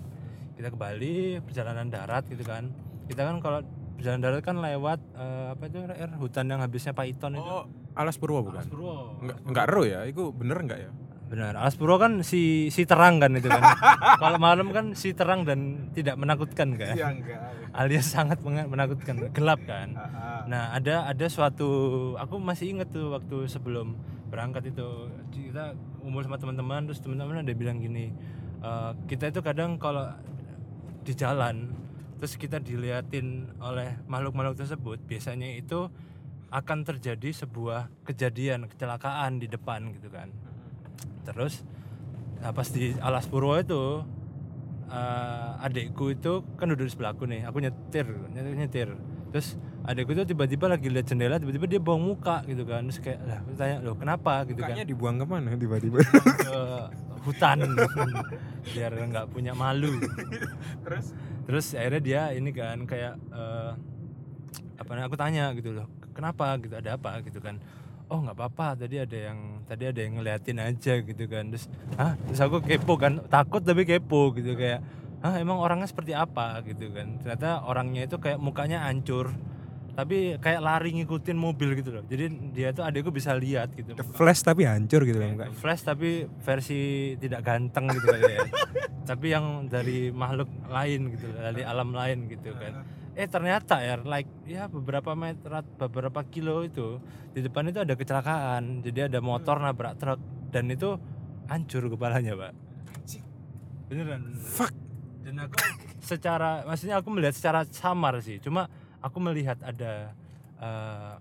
Kita 0.53 0.69
ke 0.69 0.77
Bali 0.77 1.41
perjalanan 1.41 1.89
darat 1.89 2.25
gitu 2.29 2.41
kan. 2.45 2.69
Kita 3.05 3.21
kan 3.25 3.37
kalau 3.37 3.61
perjalanan 3.97 4.21
darat 4.21 4.41
kan 4.41 4.57
lewat 4.59 4.99
uh, 5.15 5.53
apa 5.53 5.63
itu 5.69 5.79
air 5.85 6.11
hutan 6.17 6.45
yang 6.49 6.59
habisnya 6.59 6.93
Python 6.93 7.37
itu. 7.37 7.45
Oh 7.45 7.65
Alas 7.93 8.17
Purwo 8.17 8.41
bukan? 8.41 8.61
Alas 8.61 8.69
Purwo. 8.69 9.21
Enggak 9.21 9.37
enggak 9.45 9.65
ero 9.69 9.83
ya? 9.85 9.99
Itu 10.09 10.33
bener 10.33 10.57
enggak 10.61 10.79
ya? 10.83 10.89
Benar 11.29 11.53
Alas 11.57 11.75
Purwo 11.77 11.97
kan 12.01 12.25
si 12.25 12.73
si 12.73 12.83
terang 12.83 13.21
kan 13.21 13.33
itu 13.37 13.47
kan. 13.47 13.61
Kalau 14.21 14.37
malam 14.41 14.73
kan 14.73 14.97
si 14.97 15.13
terang 15.13 15.45
dan 15.45 15.89
tidak 15.93 16.17
menakutkan 16.17 16.73
kan? 16.77 16.95
Iya 16.97 17.07
enggak 17.13 17.39
alias 17.73 18.05
sangat 18.05 18.41
menakutkan. 18.45 19.33
Gelap 19.33 19.61
kan? 19.65 19.97
Nah 20.49 20.73
ada 20.73 21.09
ada 21.09 21.25
suatu 21.25 21.69
aku 22.17 22.37
masih 22.37 22.77
inget 22.77 22.89
tuh 22.93 23.13
waktu 23.13 23.49
sebelum 23.49 23.97
berangkat 24.29 24.73
itu. 24.73 25.09
Kita 25.33 25.73
umur 26.03 26.25
sama 26.25 26.37
teman-teman 26.37 26.85
terus 26.89 26.99
teman-teman 26.99 27.41
ada 27.41 27.53
bilang 27.55 27.79
gini 27.79 28.11
uh, 28.63 28.91
kita 29.05 29.29
itu 29.29 29.43
kadang 29.43 29.75
kalau 29.77 30.07
di 31.03 31.13
jalan 31.13 31.67
terus 32.17 32.39
kita 32.39 32.61
diliatin 32.61 33.51
oleh 33.59 33.99
makhluk-makhluk 34.07 34.59
tersebut 34.59 34.97
biasanya 35.03 35.53
itu 35.55 35.89
akan 36.53 36.85
terjadi 36.85 37.33
sebuah 37.33 37.89
kejadian 38.05 38.69
kecelakaan 38.69 39.41
di 39.41 39.49
depan 39.49 39.89
gitu 39.97 40.13
kan 40.13 40.29
terus 41.25 41.65
nah 42.43 42.51
pas 42.51 42.67
di 42.69 42.93
Alas 42.99 43.25
Purwo 43.25 43.55
itu 43.57 44.03
uh, 44.93 45.65
adikku 45.65 46.13
itu 46.13 46.45
kan 46.59 46.69
duduk 46.69 46.85
di 46.87 46.93
sebelahku 46.93 47.23
nih 47.25 47.47
aku 47.47 47.57
nyetir 47.63 48.07
nyetir, 48.35 48.53
nyetir. 48.53 48.89
Terus 49.33 49.57
adikku 49.81 50.13
itu 50.13 50.23
tiba-tiba 50.29 50.69
lagi 50.69 50.87
lihat 50.93 51.09
jendela 51.09 51.41
tiba-tiba 51.41 51.65
dia 51.65 51.81
buang 51.81 52.05
muka 52.05 52.45
gitu 52.45 52.63
kan. 52.69 52.85
Terus 52.85 53.01
kayak 53.01 53.19
lah 53.25 53.39
tanya 53.57 53.75
loh 53.81 53.97
kenapa? 53.97 54.45
gitu 54.45 54.61
Mukanya 54.61 54.85
kan 54.85 54.91
dibuang 54.93 55.15
ke 55.17 55.25
mana 55.25 55.49
tiba-tiba? 55.57 55.97
Ke 56.37 56.57
hutan. 57.25 57.57
Biar 58.77 58.93
nggak 58.93 59.25
punya 59.33 59.57
malu. 59.57 59.97
Terus? 60.85 61.17
Terus 61.49 61.65
akhirnya 61.73 62.01
dia 62.05 62.21
ini 62.37 62.53
kan 62.53 62.85
kayak 62.85 63.17
uh, 63.33 63.73
apa 64.77 64.89
aku 65.09 65.17
tanya 65.17 65.49
gitu 65.57 65.73
loh 65.73 65.89
kenapa? 66.13 66.55
gitu 66.61 66.77
ada 66.77 66.93
apa? 66.95 67.19
gitu 67.25 67.41
kan. 67.41 67.57
Oh 68.11 68.21
nggak 68.21 68.37
apa-apa 68.37 68.85
tadi 68.85 69.01
ada 69.01 69.17
yang 69.17 69.65
tadi 69.65 69.89
ada 69.89 69.97
yang 69.97 70.21
ngeliatin 70.21 70.61
aja 70.61 71.01
gitu 71.01 71.25
kan. 71.25 71.49
Terus 71.49 71.65
ah 71.97 72.13
terus 72.29 72.39
aku 72.39 72.61
kepo 72.61 72.95
kan 72.95 73.19
takut 73.27 73.65
tapi 73.65 73.83
kepo 73.83 74.31
gitu 74.37 74.53
kayak 74.53 74.85
ah 75.23 75.39
emang 75.39 75.57
orangnya 75.57 75.87
seperti 75.87 76.11
apa? 76.11 76.59
Gitu 76.67 76.91
kan. 76.91 77.17
Ternyata 77.23 77.63
orangnya 77.63 78.03
itu 78.03 78.19
kayak 78.19 78.37
mukanya 78.37 78.83
hancur 78.85 79.31
tapi 79.93 80.41
kayak 80.41 80.61
lari 80.65 80.89
ngikutin 80.97 81.37
mobil 81.37 81.77
gitu 81.77 81.93
loh. 81.93 82.03
Jadi 82.09 82.25
dia 82.49 82.73
tuh 82.73 82.81
adekku 82.81 83.13
bisa 83.13 83.37
lihat 83.37 83.77
gitu. 83.77 83.93
The 83.93 84.01
flash 84.01 84.41
tapi 84.41 84.65
hancur 84.65 85.05
gitu 85.05 85.21
loh 85.21 85.29
mukanya 85.37 85.53
flash 85.53 85.85
tapi 85.85 86.25
versi 86.41 87.13
tidak 87.21 87.45
ganteng 87.45 87.93
gitu 87.93 88.07
kan 88.09 88.21
ya. 88.25 88.41
Tapi 89.03 89.35
yang 89.35 89.67
dari 89.67 90.15
makhluk 90.15 90.47
lain 90.71 91.11
gitu 91.11 91.27
dari 91.35 91.61
alam 91.67 91.91
lain 91.91 92.31
gitu 92.31 92.55
kan. 92.55 92.87
Eh 93.13 93.27
ternyata 93.27 93.83
ya 93.83 93.99
like 93.99 94.31
ya 94.47 94.71
beberapa 94.71 95.11
meter 95.11 95.59
beberapa 95.75 96.23
kilo 96.23 96.63
itu 96.63 97.03
di 97.35 97.43
depan 97.43 97.67
itu 97.67 97.83
ada 97.83 97.93
kecelakaan. 97.99 98.79
Jadi 98.81 99.11
ada 99.11 99.19
motor 99.19 99.59
nabrak 99.59 99.99
truk 99.99 100.19
dan 100.55 100.71
itu 100.71 100.95
hancur 101.51 101.91
kepalanya 101.91 102.33
pak. 102.33 102.53
Beneran, 103.91 104.23
beneran. 104.25 104.41
fuck 104.41 104.73
dan 105.23 105.35
aku 105.47 105.55
secara 106.11 106.67
maksudnya 106.67 106.99
aku 106.99 107.09
melihat 107.09 107.33
secara 107.33 107.63
samar 107.65 108.19
sih. 108.19 108.37
Cuma 108.43 108.67
aku 108.99 109.17
melihat 109.23 109.57
ada 109.63 110.11
uh, 110.59 111.15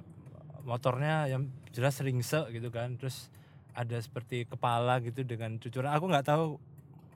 motornya 0.67 1.31
yang 1.31 1.47
jelas 1.71 2.03
ringse 2.03 2.51
gitu 2.51 2.69
kan. 2.69 2.99
Terus 2.99 3.31
ada 3.73 3.97
seperti 4.03 4.45
kepala 4.45 5.01
gitu 5.01 5.25
dengan 5.25 5.57
cucuran. 5.57 5.95
Aku 5.95 6.11
nggak 6.11 6.27
tahu 6.27 6.61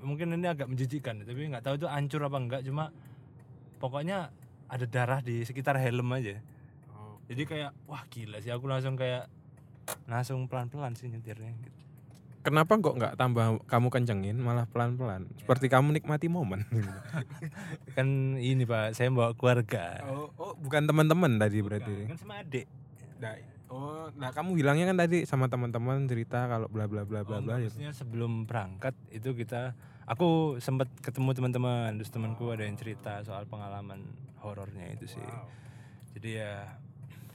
mungkin 0.00 0.32
ini 0.36 0.46
agak 0.46 0.68
menjijikan 0.68 1.24
tapi 1.24 1.48
nggak 1.48 1.64
tahu 1.64 1.80
itu 1.80 1.88
hancur 1.88 2.20
apa 2.20 2.36
enggak 2.36 2.62
cuma 2.68 2.92
pokoknya 3.80 4.28
ada 4.68 4.84
darah 4.84 5.20
di 5.20 5.42
sekitar 5.42 5.78
helm 5.80 6.10
aja. 6.14 6.38
Oh. 6.92 7.18
jadi 7.26 7.42
kayak 7.44 7.70
wah 7.90 8.02
gila 8.08 8.38
sih. 8.42 8.50
Aku 8.54 8.66
langsung 8.70 8.94
kayak 8.94 9.28
langsung 10.10 10.50
pelan-pelan 10.50 10.98
sih 10.98 11.06
nyetirnya 11.06 11.54
gitu. 11.62 11.85
Kenapa 12.46 12.78
kok 12.78 12.94
nggak 12.94 13.14
tambah 13.18 13.58
kamu 13.66 13.88
kencengin 13.90 14.38
malah 14.38 14.70
pelan-pelan? 14.70 15.26
Ya. 15.26 15.42
Seperti 15.42 15.66
kamu 15.66 15.98
nikmati 15.98 16.30
momen. 16.30 16.62
kan 17.98 18.38
ini 18.38 18.62
pak, 18.62 18.94
saya 18.94 19.10
bawa 19.10 19.34
keluarga. 19.34 20.06
Oh, 20.06 20.30
oh 20.38 20.54
bukan 20.54 20.86
teman-teman 20.86 21.42
tadi 21.42 21.58
bukan, 21.58 21.66
berarti? 21.66 21.94
Kan 22.06 22.18
sama 22.22 22.34
adik. 22.46 22.70
Nah, 23.18 23.34
oh, 23.66 24.06
nah 24.14 24.30
kamu 24.30 24.62
bilangnya 24.62 24.86
kan 24.94 24.98
tadi 25.02 25.26
sama 25.26 25.50
teman-teman 25.50 26.06
cerita 26.06 26.46
kalau 26.46 26.70
bla 26.70 26.86
bla 26.86 27.02
bla 27.02 27.26
bla 27.26 27.38
oh, 27.38 27.42
bla. 27.42 27.58
Maksudnya 27.58 27.90
sebelum 27.90 28.46
berangkat 28.46 28.94
itu 29.10 29.34
kita, 29.34 29.74
aku 30.06 30.62
sempat 30.62 30.86
ketemu 31.02 31.34
teman-teman, 31.34 31.98
terus 31.98 32.14
temanku 32.14 32.54
ada 32.54 32.62
yang 32.62 32.78
cerita 32.78 33.26
soal 33.26 33.42
pengalaman 33.50 34.06
horornya 34.46 34.86
itu 34.94 35.18
sih 35.18 35.26
wow. 35.26 35.50
jadi 36.14 36.30
ya 36.30 36.52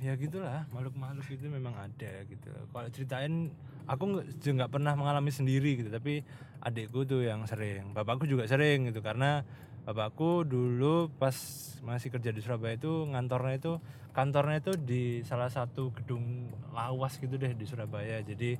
ya 0.01 0.13
gitulah 0.17 0.65
makhluk-makhluk 0.73 1.27
itu 1.29 1.45
memang 1.51 1.75
ada 1.75 2.25
gitu 2.25 2.49
kalau 2.71 2.89
ceritain 2.89 3.53
aku 3.89 4.25
juga 4.41 4.65
nggak 4.65 4.71
pernah 4.71 4.93
mengalami 4.97 5.31
sendiri 5.33 5.79
gitu 5.81 5.89
tapi 5.89 6.21
adikku 6.61 7.05
tuh 7.09 7.25
yang 7.25 7.45
sering 7.49 7.93
bapakku 7.93 8.29
juga 8.29 8.45
sering 8.45 8.89
gitu. 8.89 9.01
Karena 9.01 9.41
bapakku 9.81 10.45
dulu 10.45 11.09
pas 11.17 11.33
masih 11.81 12.13
kerja 12.13 12.29
di 12.29 12.41
Surabaya 12.45 12.77
itu 12.77 13.09
ngantornya 13.09 13.57
itu 13.57 13.73
kantornya 14.13 14.61
itu 14.61 14.77
di 14.77 15.25
salah 15.25 15.49
satu 15.49 15.89
gedung 15.97 16.53
lawas 16.69 17.17
gitu 17.17 17.37
deh 17.41 17.57
di 17.57 17.65
Surabaya. 17.65 18.21
Jadi 18.21 18.57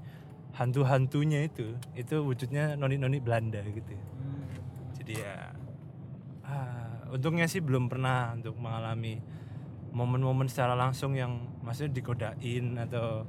hantu-hantunya 0.58 1.48
itu 1.48 1.80
itu 1.96 2.16
wujudnya 2.20 2.76
noni-noni 2.76 3.24
Belanda 3.24 3.64
gitu. 3.64 3.96
Hmm. 3.96 4.44
jadi 5.00 5.14
ya 5.16 5.36
ah, 6.44 7.08
untungnya 7.16 7.48
sih 7.48 7.64
belum 7.64 7.88
pernah 7.88 8.36
untuk 8.36 8.60
mengalami 8.60 9.24
momen-momen 9.92 10.48
secara 10.48 10.76
langsung 10.76 11.16
yang 11.16 11.52
maksudnya 11.64 11.92
digodain 11.96 12.80
atau 12.80 13.28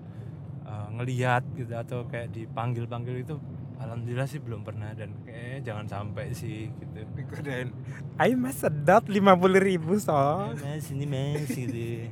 uh, 0.72 0.88
ngelihat 0.96 1.44
gitu 1.52 1.76
atau 1.76 2.08
kayak 2.08 2.32
dipanggil-panggil 2.32 3.20
itu 3.20 3.36
alhamdulillah 3.82 4.30
sih 4.30 4.38
belum 4.38 4.62
pernah 4.62 4.94
dan 4.94 5.10
kayak 5.26 5.66
jangan 5.66 5.86
sampai 5.90 6.30
sih 6.32 6.70
gitu. 6.70 7.02
Digodain 7.12 7.68
ayo 8.16 8.34
mas 8.38 8.62
sedot 8.62 9.04
lima 9.10 9.36
puluh 9.36 9.60
ribu 9.60 9.98
so 10.00 10.14
mas 10.62 10.88
ini 10.88 11.04
mas 11.04 11.50
gitu. 11.50 12.08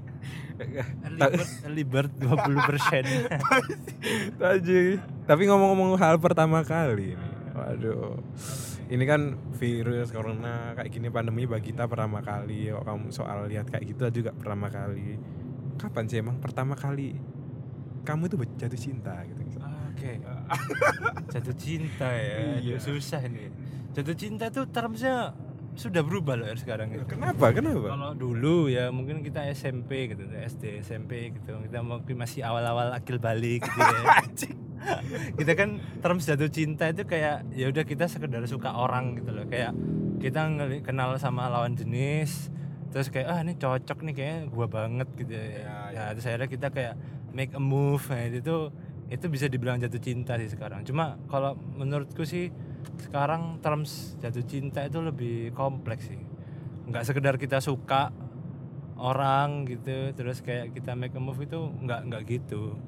Bird 1.90 2.12
dua 2.20 2.36
puluh 2.44 2.60
persen. 2.68 3.08
Tapi 5.30 5.42
ngomong-ngomong 5.48 5.96
hal 5.96 6.20
pertama 6.20 6.60
kali 6.60 7.16
waduh. 7.56 8.20
Ini 8.90 9.06
kan 9.06 9.38
virus 9.54 10.10
corona 10.10 10.74
kayak 10.74 10.90
gini 10.90 11.08
pandemi 11.14 11.46
bagi 11.46 11.70
kita 11.70 11.86
pertama 11.86 12.18
kali. 12.20 12.74
Kok 12.74 12.82
kamu 12.82 13.06
soal 13.14 13.46
lihat 13.46 13.70
kayak 13.70 13.86
gitu 13.86 14.20
juga 14.20 14.34
pertama 14.34 14.66
kali. 14.66 15.14
Kapan 15.78 16.04
sih 16.10 16.20
emang 16.20 16.42
pertama 16.42 16.74
kali 16.76 17.39
kamu 18.10 18.22
itu 18.26 18.36
jatuh 18.58 18.80
cinta 18.80 19.14
gitu 19.24 19.40
oke 19.40 19.94
okay. 19.94 20.16
jatuh 21.32 21.56
cinta 21.56 22.08
ya 22.10 22.36
iya. 22.58 22.76
susah 22.82 23.22
nih 23.26 23.48
jatuh 23.94 24.16
cinta 24.18 24.50
tuh 24.50 24.66
termsnya 24.66 25.34
sudah 25.78 26.02
berubah 26.02 26.34
loh 26.34 26.50
sekarang 26.58 26.92
itu. 26.92 27.06
Kenapa? 27.06 27.54
Kenapa? 27.54 27.94
Kalau 27.94 28.12
dulu 28.18 28.66
ya 28.66 28.90
mungkin 28.90 29.22
kita 29.22 29.46
SMP 29.54 30.10
gitu, 30.10 30.26
SD, 30.26 30.82
SMP 30.82 31.30
gitu. 31.30 31.56
Kita 31.62 31.78
mungkin 31.80 32.18
masih 32.18 32.42
awal-awal 32.42 32.90
akil 32.90 33.22
balik 33.22 33.64
gitu 33.64 33.78
ya. 33.78 34.18
kita 35.38 35.52
kan 35.56 35.80
terus 36.00 36.24
jatuh 36.24 36.50
cinta 36.50 36.88
itu 36.88 37.04
kayak 37.04 37.52
ya 37.52 37.68
udah 37.68 37.84
kita 37.84 38.08
sekedar 38.08 38.40
suka 38.48 38.72
orang 38.72 39.20
gitu 39.20 39.30
loh 39.32 39.44
kayak 39.44 39.76
kita 40.20 40.48
kenal 40.80 41.16
sama 41.20 41.52
lawan 41.52 41.76
jenis 41.76 42.48
terus 42.90 43.12
kayak 43.12 43.28
ah 43.30 43.38
ini 43.44 43.54
cocok 43.54 44.02
nih 44.02 44.14
kayak 44.16 44.38
gua 44.50 44.66
banget 44.66 45.06
gitu 45.14 45.30
ya, 45.30 45.46
ya, 45.46 45.76
ya. 45.94 46.02
terus 46.16 46.26
akhirnya 46.26 46.50
kita 46.50 46.68
kayak 46.74 46.94
make 47.32 47.52
a 47.54 47.62
move 47.62 48.02
nah, 48.10 48.26
itu 48.26 48.70
itu 49.10 49.26
bisa 49.26 49.50
dibilang 49.50 49.82
jatuh 49.82 49.98
cinta 49.98 50.38
sih 50.38 50.46
sekarang. 50.46 50.86
Cuma 50.86 51.18
kalau 51.26 51.58
menurutku 51.58 52.22
sih 52.22 52.54
sekarang 53.02 53.58
terms 53.58 54.14
jatuh 54.22 54.46
cinta 54.46 54.86
itu 54.86 55.02
lebih 55.02 55.50
kompleks 55.50 56.06
sih. 56.06 56.20
Nggak 56.86 57.04
sekedar 57.06 57.34
kita 57.34 57.58
suka 57.58 58.14
orang 59.00 59.66
gitu 59.66 60.14
terus 60.14 60.44
kayak 60.44 60.76
kita 60.76 60.94
make 60.94 61.16
a 61.16 61.22
move 61.22 61.42
itu 61.42 61.58
nggak 61.58 62.00
nggak 62.06 62.22
gitu. 62.30 62.78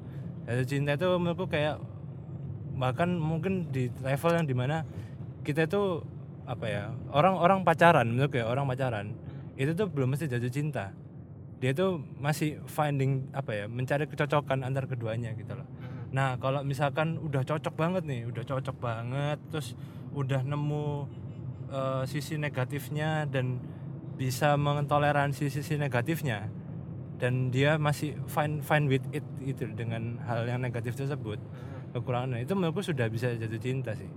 Jatuh 0.47 0.67
cinta 0.67 0.95
itu 0.95 1.07
menurutku 1.19 1.51
kayak 1.51 1.83
bahkan 2.73 3.19
mungkin 3.19 3.69
di 3.69 3.91
level 4.01 4.31
yang 4.33 4.47
di 4.47 4.55
mana 4.55 4.87
kita 5.43 5.67
itu 5.67 6.01
apa 6.43 6.65
ya 6.67 6.83
orang-orang 7.13 7.63
pacaran 7.63 8.07
menurut 8.09 8.31
kayak 8.33 8.49
orang 8.49 8.65
pacaran 8.67 9.15
itu 9.55 9.71
tuh 9.77 9.87
belum 9.87 10.15
mesti 10.15 10.27
jatuh 10.27 10.51
cinta 10.51 10.91
dia 11.63 11.71
tuh 11.71 12.03
masih 12.19 12.59
finding 12.67 13.31
apa 13.31 13.55
ya 13.55 13.65
mencari 13.71 14.03
kecocokan 14.11 14.67
antar 14.67 14.83
keduanya 14.83 15.31
gitu 15.39 15.55
loh. 15.55 15.63
Hmm. 15.63 16.11
nah 16.11 16.35
kalau 16.35 16.59
misalkan 16.67 17.15
udah 17.23 17.47
cocok 17.47 17.71
banget 17.79 18.03
nih 18.03 18.27
udah 18.27 18.43
cocok 18.43 18.75
banget 18.83 19.39
terus 19.47 19.79
udah 20.11 20.43
nemu 20.43 21.07
uh, 21.71 22.03
sisi 22.03 22.35
negatifnya 22.35 23.23
dan 23.31 23.63
bisa 24.19 24.59
mentoleransi 24.59 25.47
sisi 25.47 25.79
negatifnya 25.79 26.51
dan 27.15 27.55
dia 27.55 27.79
masih 27.79 28.19
fine 28.27 28.59
fine 28.59 28.91
with 28.91 29.07
it 29.15 29.23
itu 29.39 29.63
dengan 29.71 30.19
hal 30.27 30.43
yang 30.43 30.59
negatif 30.59 30.99
tersebut 30.99 31.39
kekurangan 31.93 32.41
itu 32.41 32.51
menurutku 32.57 32.81
sudah 32.81 33.05
bisa 33.07 33.31
jatuh 33.37 33.61
cinta 33.61 33.93
sih. 33.93 34.09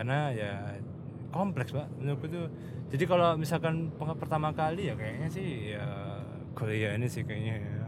Karena 0.00 0.32
ya 0.32 0.80
kompleks 1.28 1.76
pak 1.76 1.86
menurutku 2.00 2.26
tuh. 2.32 2.48
Jadi 2.88 3.04
kalau 3.04 3.36
misalkan 3.36 3.92
pertama 4.16 4.50
kali 4.56 4.88
ya 4.88 4.94
kayaknya 4.96 5.28
sih 5.28 5.76
ya 5.76 5.84
kuliah 6.56 6.96
ini 6.96 7.06
sih 7.06 7.22
kayaknya 7.28 7.60
ya. 7.60 7.86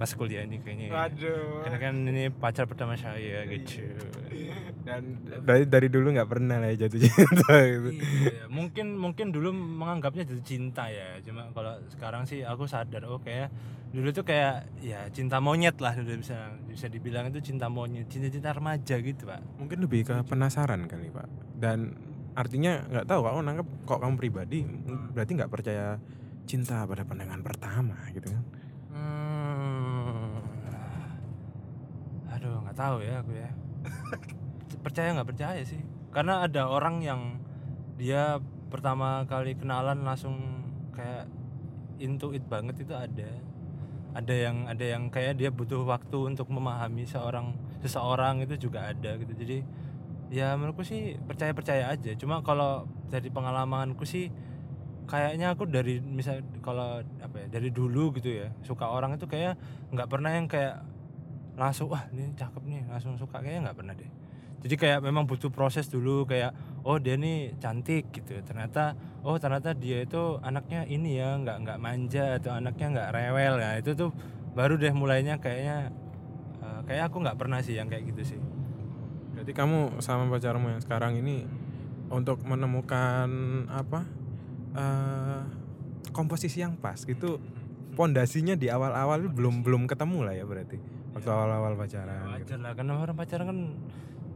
Pas 0.00 0.08
kuliah 0.16 0.48
ini 0.48 0.64
kayaknya 0.64 0.88
ya. 0.88 0.92
Waduh. 0.96 1.60
karena 1.68 1.78
kan 1.78 1.94
ini 2.08 2.22
pacar 2.32 2.64
pertama 2.64 2.96
saya 2.96 3.44
gitu. 3.44 3.84
Dan 4.80 5.20
dari 5.44 5.68
dari 5.68 5.92
dulu 5.92 6.16
nggak 6.16 6.24
pernah 6.24 6.56
lah 6.56 6.72
ya 6.72 6.88
jatuh 6.88 7.00
cinta 7.04 7.52
gitu. 7.68 7.88
Iya, 8.00 8.48
mungkin 8.48 8.96
mungkin 8.96 9.28
dulu 9.28 9.52
menganggapnya 9.52 10.24
jatuh 10.24 10.46
cinta 10.48 10.88
ya. 10.88 11.20
Cuma 11.20 11.52
kalau 11.52 11.76
sekarang 11.92 12.24
sih 12.24 12.40
aku 12.40 12.64
sadar 12.64 13.04
oh 13.04 13.20
kayak 13.20 13.52
dulu 13.92 14.08
tuh 14.14 14.24
kayak 14.24 14.70
ya 14.80 15.04
cinta 15.12 15.36
monyet 15.42 15.76
lah 15.82 15.92
dulu 15.92 16.22
bisa 16.22 16.56
bisa 16.64 16.86
dibilang 16.88 17.28
itu 17.28 17.42
cinta 17.44 17.68
monyet 17.68 18.08
cinta 18.08 18.32
cinta 18.32 18.56
remaja 18.56 18.96
gitu 19.04 19.28
pak. 19.28 19.44
Mungkin 19.60 19.84
lebih 19.84 20.08
ke 20.08 20.16
penasaran 20.24 20.88
kali 20.88 21.12
pak. 21.12 21.28
Dan 21.60 21.92
artinya 22.32 22.80
nggak 22.88 23.04
tahu 23.04 23.20
kalau 23.20 23.44
nangkep 23.44 23.68
kok 23.84 24.00
kamu 24.00 24.14
pribadi 24.16 24.64
berarti 25.12 25.32
nggak 25.36 25.50
percaya 25.50 25.98
cinta 26.50 26.82
pada 26.82 27.06
pandangan 27.06 27.38
pertama 27.46 27.94
gitu 28.10 28.26
kan 28.34 28.42
Hmm. 28.90 30.42
Aduh, 32.34 32.58
nggak 32.66 32.74
tahu 32.78 32.96
ya 33.06 33.22
aku 33.22 33.32
ya. 33.38 33.50
percaya 34.84 35.14
nggak 35.14 35.28
percaya 35.30 35.62
sih? 35.62 35.78
Karena 36.10 36.42
ada 36.42 36.66
orang 36.66 36.98
yang 37.06 37.38
dia 37.94 38.42
pertama 38.66 39.22
kali 39.30 39.54
kenalan 39.54 40.02
langsung 40.02 40.36
kayak 40.90 41.30
into 42.02 42.34
it 42.34 42.42
banget 42.50 42.82
itu 42.82 42.94
ada. 42.94 43.30
Ada 44.10 44.34
yang 44.34 44.56
ada 44.66 44.84
yang 44.84 45.06
kayak 45.06 45.38
dia 45.38 45.54
butuh 45.54 45.86
waktu 45.86 46.34
untuk 46.34 46.50
memahami 46.50 47.06
seorang 47.06 47.54
seseorang 47.78 48.42
itu 48.42 48.66
juga 48.68 48.90
ada 48.90 49.14
gitu. 49.22 49.32
Jadi 49.38 49.58
ya 50.34 50.58
menurutku 50.58 50.82
sih 50.82 51.14
percaya 51.14 51.54
percaya 51.54 51.94
aja. 51.94 52.10
Cuma 52.18 52.42
kalau 52.42 52.90
dari 53.06 53.30
pengalamanku 53.30 54.02
sih 54.02 54.34
kayaknya 55.10 55.50
aku 55.50 55.66
dari 55.66 55.98
misal 55.98 56.38
kalau 56.62 57.02
apa 57.02 57.36
ya 57.42 57.46
dari 57.50 57.74
dulu 57.74 58.14
gitu 58.14 58.30
ya 58.30 58.54
suka 58.62 58.86
orang 58.86 59.18
itu 59.18 59.26
kayak 59.26 59.58
nggak 59.90 60.06
pernah 60.06 60.30
yang 60.30 60.46
kayak 60.46 60.86
langsung 61.58 61.90
wah 61.90 62.06
ini 62.14 62.30
cakep 62.38 62.62
nih 62.62 62.86
langsung 62.86 63.18
suka 63.18 63.42
kayaknya 63.42 63.70
nggak 63.70 63.78
pernah 63.82 63.94
deh. 63.98 64.10
Jadi 64.60 64.74
kayak 64.76 65.00
memang 65.00 65.24
butuh 65.24 65.48
proses 65.48 65.88
dulu 65.88 66.28
kayak 66.28 66.52
oh 66.84 67.00
dia 67.00 67.16
nih 67.16 67.56
cantik 67.58 68.12
gitu 68.12 68.38
ternyata 68.44 68.92
oh 69.24 69.40
ternyata 69.40 69.72
dia 69.72 70.04
itu 70.04 70.36
anaknya 70.44 70.84
ini 70.84 71.16
ya 71.16 71.34
nggak 71.40 71.56
nggak 71.64 71.78
manja 71.80 72.38
atau 72.38 72.54
anaknya 72.54 72.86
nggak 72.94 73.08
rewel. 73.10 73.54
Ya 73.58 73.70
itu 73.80 73.90
tuh 73.98 74.14
baru 74.54 74.78
deh 74.78 74.92
mulainya 74.94 75.42
kayaknya 75.42 75.90
uh, 76.62 76.80
kayak 76.86 77.10
aku 77.10 77.24
nggak 77.24 77.36
pernah 77.40 77.58
sih 77.64 77.74
yang 77.74 77.90
kayak 77.90 78.14
gitu 78.14 78.36
sih. 78.36 78.40
Berarti 79.34 79.52
kamu 79.56 79.98
sama 80.04 80.28
pacarmu 80.28 80.76
yang 80.76 80.82
sekarang 80.84 81.16
ini 81.16 81.48
untuk 82.12 82.44
menemukan 82.44 83.30
apa 83.72 84.04
uh, 84.74 85.42
komposisi 86.10 86.62
yang 86.62 86.76
pas. 86.78 87.02
Gitu 87.02 87.40
pondasinya 87.94 88.54
di 88.54 88.70
awal-awal 88.70 89.28
belum 89.28 89.60
belum 89.66 89.82
ketemu 89.84 90.18
lah 90.24 90.34
ya 90.34 90.44
berarti. 90.46 90.78
Waktu 91.12 91.28
awal-awal 91.28 91.74
pacaran 91.74 92.22
gitu. 92.38 92.54
wajar 92.54 92.58
lah 92.62 92.72
karena 92.78 92.92
orang 92.96 93.16
pacaran 93.18 93.46
kan 93.50 93.58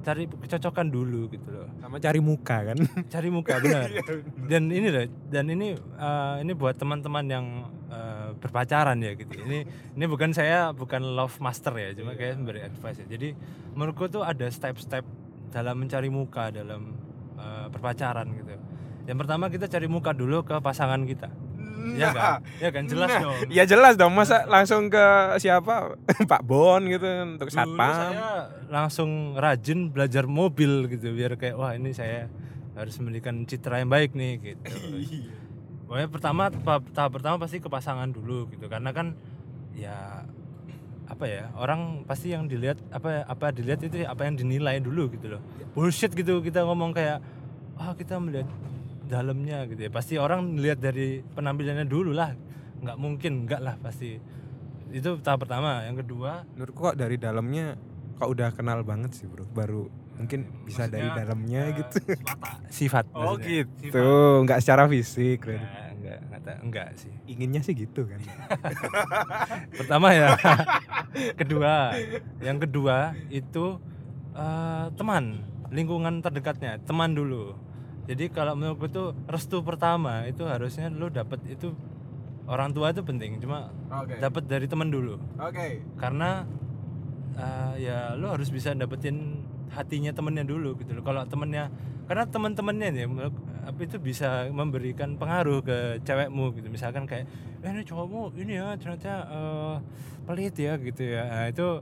cari 0.05 0.29
kecocokan 0.29 0.87
dulu 0.93 1.33
gitu 1.33 1.49
loh. 1.49 1.69
Sama 1.81 1.97
cari 1.97 2.21
muka 2.21 2.57
kan. 2.61 2.77
Cari 3.15 3.29
muka 3.33 3.57
benar. 3.57 3.89
Dan 4.37 4.69
ini 4.69 4.93
loh 4.93 5.09
dan 5.33 5.49
ini 5.49 5.73
uh, 5.97 6.37
ini 6.45 6.53
buat 6.53 6.77
teman-teman 6.77 7.25
yang 7.25 7.47
uh, 7.89 8.37
berpacaran 8.37 9.01
ya 9.01 9.17
gitu. 9.17 9.33
Ini 9.33 9.65
ini 9.97 10.05
bukan 10.05 10.37
saya 10.37 10.77
bukan 10.77 11.01
love 11.01 11.41
master 11.41 11.73
ya 11.81 11.97
cuma 11.97 12.13
kayak 12.21 12.37
memberi 12.37 12.69
advice 12.69 13.01
ya. 13.01 13.17
Jadi 13.17 13.33
menurutku 13.73 14.13
tuh 14.13 14.21
ada 14.21 14.45
step-step 14.53 15.09
dalam 15.49 15.81
mencari 15.81 16.13
muka 16.13 16.53
dalam 16.53 16.93
uh, 17.41 17.73
berpacaran 17.73 18.29
gitu 18.35 18.74
yang 19.05 19.17
pertama 19.17 19.49
kita 19.49 19.67
cari 19.67 19.85
muka 19.85 20.11
dulu 20.11 20.43
ke 20.43 20.57
pasangan 20.59 21.03
kita. 21.05 21.29
Iya 21.85 22.09
kan? 22.11 22.41
Ya 22.57 22.71
kan? 22.73 22.89
Jelas 22.89 23.09
Nah, 23.09 23.21
dong. 23.21 23.37
Ya 23.53 23.65
jelas 23.65 23.95
dong. 23.95 24.13
Masa 24.13 24.49
langsung 24.49 24.89
ke 24.89 25.05
siapa? 25.37 25.93
Pak 26.31 26.43
Bon 26.43 26.81
gitu 26.81 27.05
untuk 27.05 27.49
Dulu 27.49 27.55
satpam. 27.55 27.93
saya 27.93 28.25
langsung 28.67 29.11
rajin 29.37 29.93
belajar 29.93 30.25
mobil 30.25 30.89
gitu 30.89 31.13
biar 31.13 31.37
kayak 31.37 31.55
wah 31.55 31.77
ini 31.77 31.93
saya 31.93 32.33
harus 32.73 32.97
memberikan 32.97 33.45
citra 33.45 33.85
yang 33.85 33.93
baik 33.93 34.17
nih 34.17 34.33
gitu. 34.41 34.65
Pokoknya 35.87 36.09
pertama 36.09 36.43
tahap 36.49 36.89
tahap 36.91 37.11
pertama 37.13 37.37
pasti 37.37 37.61
ke 37.61 37.69
pasangan 37.69 38.09
dulu 38.09 38.49
gitu. 38.49 38.65
Karena 38.67 38.89
kan 38.91 39.13
ya 39.77 40.25
apa 41.05 41.29
ya 41.29 41.53
orang 41.53 42.09
pasti 42.09 42.33
yang 42.33 42.49
dilihat 42.49 42.81
apa 42.89 43.29
apa 43.29 43.53
dilihat 43.53 43.85
itu 43.85 44.09
apa 44.09 44.25
yang 44.25 44.41
dinilai 44.41 44.81
dulu 44.81 45.13
gitu 45.13 45.37
loh. 45.37 45.45
Bullshit 45.77 46.17
gitu 46.17 46.41
kita 46.41 46.65
ngomong 46.65 46.97
kayak 46.97 47.21
ah 47.77 47.93
kita 47.93 48.17
melihat 48.17 48.49
dalamnya 49.07 49.69
gitu 49.69 49.81
ya 49.87 49.91
pasti 49.93 50.15
orang 50.17 50.57
lihat 50.57 50.81
dari 50.81 51.21
penampilannya 51.23 51.87
dulu 51.87 52.13
lah 52.13 52.33
nggak 52.85 52.97
mungkin 53.01 53.49
nggak 53.49 53.61
lah 53.61 53.75
pasti 53.81 54.19
itu 54.95 55.11
tahap 55.25 55.49
pertama 55.49 55.83
yang 55.85 55.99
kedua 55.99 56.47
Menurutku 56.55 56.93
kok 56.93 56.97
dari 56.97 57.17
dalamnya 57.19 57.75
kok 58.15 58.31
udah 58.31 58.55
kenal 58.55 58.87
banget 58.87 59.11
sih 59.17 59.27
bro 59.27 59.43
baru 59.51 59.91
mungkin 60.15 60.47
bisa 60.63 60.87
dari 60.87 61.11
Maksudnya, 61.11 61.23
dalamnya 61.27 61.63
eh, 61.67 61.75
gitu. 61.83 61.97
sifat 62.79 63.05
Oh 63.15 63.35
maksudnya. 63.35 63.67
gitu, 63.67 64.07
nggak 64.47 64.59
secara 64.63 64.87
fisik. 64.87 65.43
berarti. 65.43 65.59
Enggak, 65.59 65.89
enggak, 65.91 66.19
enggak, 66.31 66.59
enggak 66.63 66.89
sih. 66.95 67.13
Inginnya 67.27 67.61
sih 67.67 67.75
gitu 67.75 68.07
kan. 68.07 68.21
Pertama 69.83 70.15
ya. 70.15 70.39
kedua, 71.41 71.99
yang 72.39 72.59
kedua 72.63 73.19
itu 73.27 73.83
eh, 74.39 74.87
teman, 74.95 75.43
lingkungan 75.75 76.23
terdekatnya, 76.23 76.79
teman 76.87 77.11
dulu. 77.11 77.59
Jadi 78.05 78.29
kalau 78.29 78.53
menurutku 78.53 78.87
tuh 78.93 79.17
restu 79.25 79.65
pertama 79.65 80.29
itu 80.29 80.45
harusnya 80.45 80.93
lu 80.93 81.09
dapat 81.09 81.41
itu 81.49 81.73
orang 82.45 82.77
tua 82.77 82.93
itu 82.93 83.01
penting, 83.01 83.41
cuma 83.41 83.73
Oke. 83.89 84.21
dapat 84.21 84.45
dari 84.45 84.69
teman 84.69 84.93
dulu. 84.93 85.17
Oke. 85.41 85.81
Karena 85.97 86.45
eh, 87.35 87.73
ya 87.89 88.13
lu 88.13 88.29
harus 88.29 88.53
bisa 88.53 88.77
dapetin 88.77 89.41
hatinya 89.73 90.13
temennya 90.13 90.45
dulu 90.45 90.77
gitu 90.77 90.93
loh. 90.93 91.03
Kalau 91.03 91.25
temennya 91.25 91.73
karena 92.05 92.29
teman-temannya 92.29 92.89
nih 92.93 93.07
menurut- 93.09 93.43
apa 93.65 93.81
itu 93.81 93.97
bisa 93.97 94.53
memberikan 94.53 95.17
pengaruh 95.17 95.65
ke 95.65 96.05
cewekmu 96.05 96.53
gitu. 96.61 96.69
Misalkan 96.69 97.09
kayak 97.09 97.25
eh 97.65 97.71
ini 97.73 97.81
cowokmu 97.81 98.37
ini 98.37 98.61
ya 98.61 98.77
ternyata 98.77 99.25
eh, 99.33 99.77
pelit 100.29 100.55
ya 100.61 100.77
gitu 100.77 101.01
ya. 101.01 101.23
Nah, 101.25 101.47
itu 101.49 101.81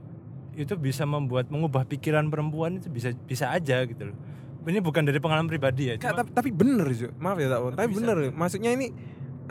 itu 0.55 0.73
bisa 0.79 1.03
membuat 1.03 1.51
mengubah 1.51 1.83
pikiran 1.83 2.31
perempuan 2.31 2.79
itu 2.79 2.87
bisa 2.87 3.11
bisa 3.27 3.51
aja 3.51 3.83
gitu 3.83 4.13
loh. 4.13 4.17
Ini 4.63 4.79
bukan 4.79 5.03
dari 5.03 5.19
pengalaman 5.19 5.51
pribadi 5.51 5.91
ya. 5.91 5.95
Cuma- 5.99 6.23
tapi, 6.23 6.29
tapi 6.31 6.49
bener 6.55 6.87
Ju. 6.95 7.11
maaf 7.19 7.35
ya 7.35 7.51
tak 7.51 7.59
tapi 7.75 7.87
Bisa. 7.91 7.97
bener 7.99 8.17
maksudnya 8.31 8.71
ini 8.71 8.87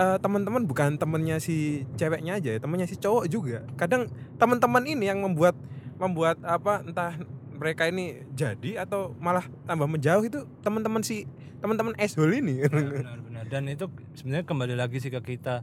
eh, 0.01 0.17
teman-teman 0.19 0.65
bukan 0.65 0.97
temennya 0.97 1.37
si 1.37 1.85
ceweknya 2.01 2.41
aja 2.41 2.57
ya 2.57 2.59
temennya 2.61 2.89
si 2.89 2.97
cowok 2.97 3.25
juga 3.29 3.61
kadang 3.77 4.09
teman-teman 4.41 4.85
ini 4.89 5.05
yang 5.09 5.21
membuat 5.21 5.53
membuat 6.01 6.41
apa 6.43 6.81
entah 6.81 7.13
mereka 7.53 7.87
ini 7.87 8.25
jadi 8.33 8.83
atau 8.83 9.13
malah 9.21 9.45
tambah 9.69 9.87
menjauh 9.87 10.25
itu 10.25 10.49
teman-teman 10.65 11.05
si 11.05 11.29
teman-teman 11.63 11.95
ashole 12.01 12.35
ini 12.35 12.65
benar, 12.67 12.91
benar, 12.91 13.19
benar. 13.23 13.45
dan 13.47 13.63
itu 13.71 13.87
sebenarnya 14.19 14.49
kembali 14.49 14.75
lagi 14.75 14.99
sih 14.99 15.13
ke 15.13 15.21
kita 15.23 15.63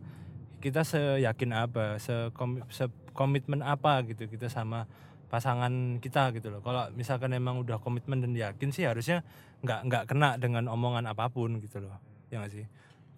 kita 0.64 0.84
seyakin 0.84 1.52
apa 1.56 2.00
sekom- 2.00 2.64
sekomitmen 2.72 3.60
apa 3.66 4.00
gitu 4.08 4.32
kita 4.32 4.47
sama 4.47 4.88
pasangan 5.30 6.02
kita 6.02 6.34
gitu 6.36 6.50
loh. 6.50 6.62
Kalau 6.66 6.90
misalkan 6.98 7.32
emang 7.38 7.62
udah 7.62 7.78
komitmen 7.80 8.20
dan 8.20 8.34
yakin 8.34 8.74
sih 8.74 8.90
harusnya 8.90 9.22
nggak 9.62 9.80
nggak 9.86 10.04
kena 10.10 10.36
dengan 10.42 10.68
omongan 10.68 11.06
apa 11.06 11.30
pun 11.30 11.62
gitu 11.62 11.80
loh. 11.86 12.02
Ya 12.34 12.42
nggak 12.42 12.54
sih? 12.54 12.66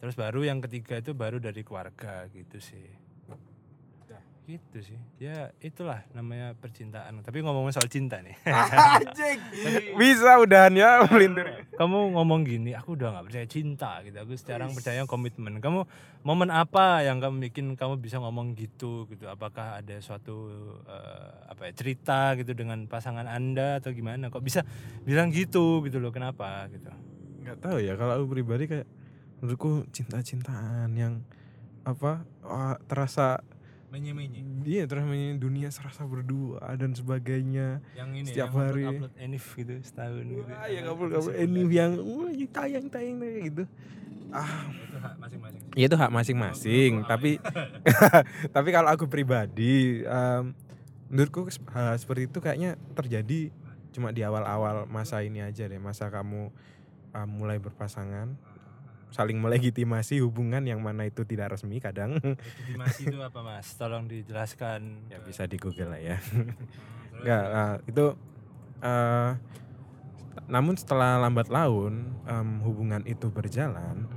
Terus 0.03 0.13
baru 0.19 0.43
yang 0.43 0.59
ketiga 0.59 0.99
itu 0.99 1.15
baru 1.15 1.39
dari 1.39 1.61
keluarga 1.63 2.25
gitu 2.33 2.57
sih 2.57 3.10
gitu 4.51 4.79
sih. 4.83 4.99
Ya 5.21 5.55
itulah 5.63 6.03
namanya 6.11 6.51
percintaan. 6.59 7.23
Tapi 7.23 7.39
ngomongin 7.39 7.71
soal 7.71 7.87
cinta 7.87 8.19
nih. 8.19 8.35
Anjing. 8.99 9.39
bisa 9.95 10.35
udahan 10.43 10.75
ya 10.75 11.07
melintir. 11.07 11.67
Kamu 11.79 12.11
ngomong 12.19 12.43
gini 12.43 12.75
aku 12.75 12.99
udah 12.99 13.15
nggak 13.15 13.25
percaya 13.31 13.47
cinta 13.47 14.03
gitu. 14.03 14.17
Aku 14.19 14.35
sekarang 14.35 14.75
percaya 14.75 15.07
komitmen. 15.07 15.63
Kamu 15.63 15.87
momen 16.27 16.51
apa 16.51 17.07
yang 17.07 17.23
kamu 17.23 17.51
bikin 17.51 17.79
kamu 17.79 18.03
bisa 18.03 18.19
ngomong 18.19 18.53
gitu 18.59 19.07
gitu? 19.07 19.31
Apakah 19.31 19.79
ada 19.79 19.95
suatu 20.03 20.51
eh, 20.83 21.29
apa 21.47 21.71
ya 21.71 21.71
cerita 21.71 22.35
gitu 22.35 22.51
dengan 22.51 22.83
pasangan 22.91 23.31
anda 23.31 23.79
atau 23.79 23.95
gimana? 23.95 24.27
Kok 24.27 24.43
bisa 24.43 24.67
bilang 25.07 25.31
gitu 25.31 25.79
gitu 25.87 26.03
loh? 26.03 26.11
Kenapa 26.11 26.67
gitu? 26.67 26.91
Nggak 27.47 27.57
tahu 27.63 27.77
ya. 27.79 27.95
Kalau 27.95 28.19
aku 28.19 28.25
pribadi 28.35 28.67
kayak 28.67 28.87
menurutku 29.41 29.87
cinta-cintaan 29.89 30.93
yang 30.93 31.25
apa 31.81 32.21
wah, 32.45 32.77
terasa 32.85 33.41
menye 33.91 34.15
menye 34.15 34.39
dia 34.63 34.87
terasa 34.87 35.03
menye- 35.03 35.35
dunia 35.35 35.67
serasa 35.67 36.07
berdua 36.07 36.63
dan 36.79 36.95
sebagainya. 36.95 37.83
Yang 37.91 38.09
ini 38.15 38.27
Setiap 38.31 38.49
yang 38.49 38.55
hari. 38.55 38.83
upload, 38.87 39.11
upload 39.11 39.13
enif 39.19 39.45
gitu 39.51 39.73
setahun 39.83 40.23
gitu. 40.23 40.43
Wah, 40.47 40.65
ya 40.71 40.79
nggak 40.81 40.95
perlu 40.95 41.09
nggak 41.11 41.23
perlu. 41.27 41.43
ini 41.43 41.61
yang 41.69 41.91
wah, 41.99 42.31
tayang 42.31 42.85
tayang 42.87 43.15
tayang 43.19 43.43
gitu. 43.51 43.63
Ah. 44.31 44.71
Itu 44.71 44.97
hak 45.03 45.15
masing-masing. 45.19 45.61
Ya 45.75 45.85
itu 45.91 45.97
hak 45.99 46.11
masing-masing 46.11 46.91
tapi 47.03 47.31
tapi 48.55 48.69
kalau 48.71 48.89
aku 48.95 49.11
pribadi 49.11 50.07
um, 50.07 50.55
menurutku 51.11 51.51
hal 51.75 51.99
seperti 51.99 52.31
itu 52.31 52.39
kayaknya 52.39 52.79
terjadi 52.95 53.51
cuma 53.91 54.15
di 54.15 54.23
awal-awal 54.23 54.87
masa 54.87 55.19
ini 55.19 55.43
aja 55.43 55.67
deh 55.67 55.75
masa 55.75 56.07
kamu 56.07 56.47
um, 57.11 57.27
mulai 57.27 57.59
berpasangan 57.59 58.39
saling 59.11 59.37
melegitimasi 59.37 60.23
hubungan 60.23 60.63
yang 60.63 60.79
mana 60.79 61.05
itu 61.05 61.27
tidak 61.27 61.53
resmi 61.59 61.83
kadang. 61.83 62.17
Legitimasi 62.23 63.11
itu 63.11 63.19
apa 63.19 63.39
mas? 63.43 63.67
Tolong 63.75 64.07
dijelaskan. 64.07 65.11
Ya 65.11 65.19
bisa 65.19 65.43
di 65.45 65.59
google 65.59 65.93
lah 65.93 66.01
ya. 66.01 66.17
Hmm, 66.17 66.55
Enggak, 67.21 67.43
nah, 67.51 67.73
itu 67.85 68.05
uh, 68.81 69.31
namun 70.47 70.79
setelah 70.79 71.19
lambat 71.19 71.51
laun 71.51 72.15
um, 72.23 72.49
hubungan 72.63 73.03
itu 73.03 73.27
berjalan 73.27 74.07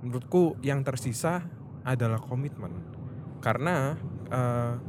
menurutku 0.00 0.56
yang 0.64 0.80
tersisa 0.80 1.44
adalah 1.84 2.16
komitmen. 2.20 2.72
Karena 3.44 3.96
uh, 4.32 4.80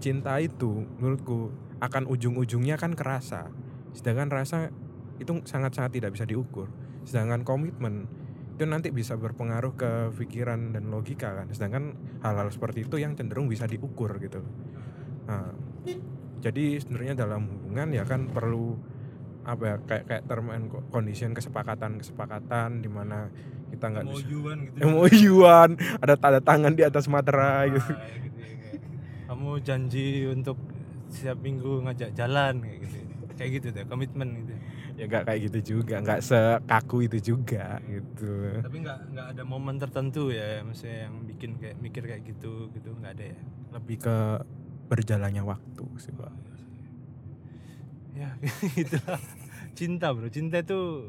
cinta 0.00 0.36
itu 0.40 0.84
menurutku 1.00 1.52
akan 1.80 2.04
ujung-ujungnya 2.08 2.76
kan 2.76 2.92
kerasa. 2.92 3.48
Sedangkan 3.96 4.28
rasa 4.28 4.68
itu 5.16 5.40
sangat-sangat 5.48 5.96
tidak 5.96 6.12
bisa 6.12 6.28
diukur. 6.28 6.68
Sedangkan 7.08 7.44
komitmen 7.44 8.19
itu 8.60 8.68
nanti 8.68 8.92
bisa 8.92 9.16
berpengaruh 9.16 9.72
ke 9.72 9.90
pikiran 10.20 10.76
dan 10.76 10.92
logika 10.92 11.32
kan. 11.32 11.48
Sedangkan 11.48 11.96
hal-hal 12.20 12.52
seperti 12.52 12.84
itu 12.84 13.00
yang 13.00 13.16
cenderung 13.16 13.48
bisa 13.48 13.64
diukur 13.64 14.20
gitu. 14.20 14.44
Nah, 15.24 15.48
jadi 16.44 16.76
sebenarnya 16.76 17.24
dalam 17.24 17.48
hubungan 17.48 17.88
ya 17.96 18.04
kan 18.04 18.28
perlu 18.28 18.76
apa 19.40 19.64
ya 19.64 19.76
kayak 19.80 20.04
kayak 20.04 20.22
term 20.28 20.52
and 20.52 20.68
condition 20.92 21.32
kesepakatan 21.32 21.96
kesepakatan 21.96 22.84
di 22.84 22.92
mana 22.92 23.32
kita 23.72 23.88
nggak 23.88 24.04
bisa 24.12 24.28
gitu 24.28 24.76
MOU-an 24.84 25.70
ada 25.96 26.14
tanda 26.20 26.44
tangan 26.44 26.76
di 26.76 26.84
atas 26.84 27.08
materai 27.08 27.72
Ah, 27.72 27.72
gitu. 27.72 27.92
gitu 27.96 28.40
ya, 28.44 28.52
kayak, 28.60 28.80
kamu 29.24 29.50
janji 29.64 30.28
untuk 30.28 30.60
setiap 31.08 31.40
minggu 31.40 31.88
ngajak 31.88 32.12
jalan 32.12 32.60
kayak 32.60 32.78
gitu 32.84 32.96
kayak 33.32 33.50
gitu 33.56 33.66
deh 33.72 33.84
komitmen 33.88 34.28
gitu 34.44 34.52
ya 35.00 35.08
nggak 35.08 35.24
kayak 35.32 35.40
gitu 35.48 35.58
juga 35.80 35.96
nggak 36.04 36.20
sekaku 36.20 37.08
itu 37.08 37.32
juga 37.32 37.80
gitu. 37.88 38.60
Tapi 38.60 38.76
nggak 38.84 38.98
nggak 39.16 39.26
ada 39.32 39.42
momen 39.48 39.80
tertentu 39.80 40.28
ya 40.28 40.60
maksudnya 40.60 41.08
yang 41.08 41.14
bikin 41.24 41.56
kayak 41.56 41.76
mikir 41.80 42.02
kayak 42.04 42.22
gitu 42.28 42.68
gitu 42.76 42.92
nggak 43.00 43.16
ada 43.16 43.24
ya? 43.32 43.40
Lebih 43.80 43.96
ke 44.04 44.16
berjalannya 44.92 45.40
waktu 45.40 45.84
sih 45.96 46.12
pak. 46.12 46.32
Ya 48.12 48.36
gitu 48.76 49.00
lah 49.08 49.16
cinta 49.72 50.12
bro. 50.12 50.28
Cinta 50.28 50.60
itu 50.60 51.08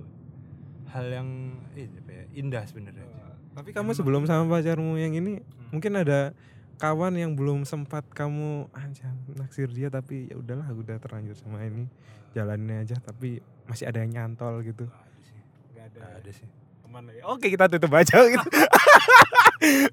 hal 0.87 1.05
yang 1.11 1.27
eh, 1.75 1.91
apa 1.91 2.11
ya, 2.15 2.23
indah 2.31 2.63
sebenarnya. 2.63 3.03
Tapi 3.51 3.75
kamu 3.75 3.91
sebelum 3.91 4.23
sama 4.23 4.47
pacarmu 4.47 4.95
yang 4.95 5.11
ini 5.11 5.43
mungkin 5.75 5.99
ada 5.99 6.31
kawan 6.79 7.19
yang 7.19 7.35
belum 7.35 7.67
sempat 7.67 8.07
kamu 8.15 8.71
aja 8.71 9.11
naksir 9.35 9.67
dia 9.69 9.91
tapi 9.91 10.31
ya 10.31 10.39
udahlah 10.39 10.63
aku 10.63 10.87
udah 10.87 10.95
terlanjur 11.03 11.35
sama 11.35 11.67
ini. 11.67 11.91
Jalanin 12.31 12.87
aja 12.87 12.95
tapi 13.03 13.43
masih 13.72 13.88
ada 13.88 14.03
yang 14.03 14.11
nyantol 14.11 14.59
gitu. 14.67 14.84
Nggak 14.91 15.07
ada 15.07 15.22
sih. 15.24 15.39
Nggak 15.72 15.86
nggak 15.95 16.11
ada 16.19 16.32
sih. 16.36 16.47
Aman 16.91 17.01
lah 17.07 17.13
ya. 17.15 17.24
oke 17.24 17.47
kita 17.47 17.65
tutup 17.72 17.93
aja 17.95 18.17
gitu. 18.28 18.47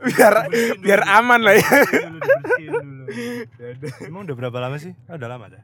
Biar 0.02 0.34
Dibersihin 0.48 0.80
biar 0.80 1.00
dulu, 1.04 1.14
aman 1.14 1.40
lah 1.44 1.54
ya. 1.54 1.70
Dulu, 2.58 2.80
dulu. 2.82 3.04
Emang 4.02 4.22
udah 4.26 4.36
berapa 4.40 4.58
lama 4.58 4.76
sih? 4.80 4.96
Oh, 5.06 5.14
udah 5.14 5.28
lama 5.28 5.46
dah. 5.52 5.62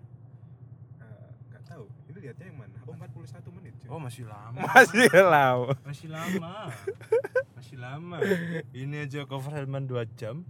Nggak 1.51 1.62
tahu. 1.67 1.85
Ini 2.12 2.19
lihatnya 2.23 2.47
yang 2.53 2.59
mana? 2.61 2.79
Oh 2.85 2.95
41 2.95 3.57
menit 3.57 3.73
oh 3.89 4.01
masih 4.03 4.25
lama. 4.29 4.59
Masih 4.61 5.09
lama. 5.11 5.73
Masih 5.83 6.09
lama. 6.12 6.55
Masih 7.57 7.77
lama. 7.81 8.17
Ini 8.71 8.97
aja 9.09 9.21
cover 9.27 9.53
Helman 9.57 9.89
2 9.89 10.05
jam 10.21 10.45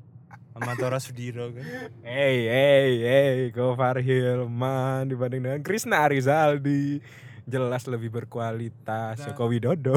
sama 0.55 0.73
Tora 0.79 0.99
Sudiro 1.03 1.51
kan? 1.51 1.67
Hey 2.07 2.47
hey 2.47 2.91
hey. 3.03 3.37
Gofar 3.51 3.99
Hilman 3.99 5.11
dibanding 5.11 5.43
dengan 5.43 5.61
Krisna 5.67 6.07
Arizaldi 6.07 7.03
jelas 7.45 7.85
lebih 7.85 8.09
berkualitas 8.11 9.17
Kita- 9.17 9.27
Joko 9.31 9.45
Widodo. 9.47 9.95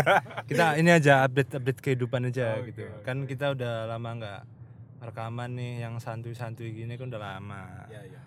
Kita 0.50 0.74
ini 0.74 0.90
aja 0.90 1.22
update 1.22 1.56
update 1.56 1.80
kehidupan 1.80 2.26
aja 2.26 2.58
Oke, 2.58 2.70
gitu. 2.70 2.84
oke. 2.84 3.02
kan 3.02 3.22
kita 3.22 3.52
udah 3.52 3.86
lama 3.86 4.10
nggak 4.14 4.40
rekaman 5.00 5.54
nih 5.54 5.72
yang 5.80 5.94
santuy-santuy 5.96 6.74
gini 6.74 6.94
kan 6.94 7.06
udah 7.06 7.22
lama. 7.22 7.86
Ya 7.88 8.02
ya 8.04 8.20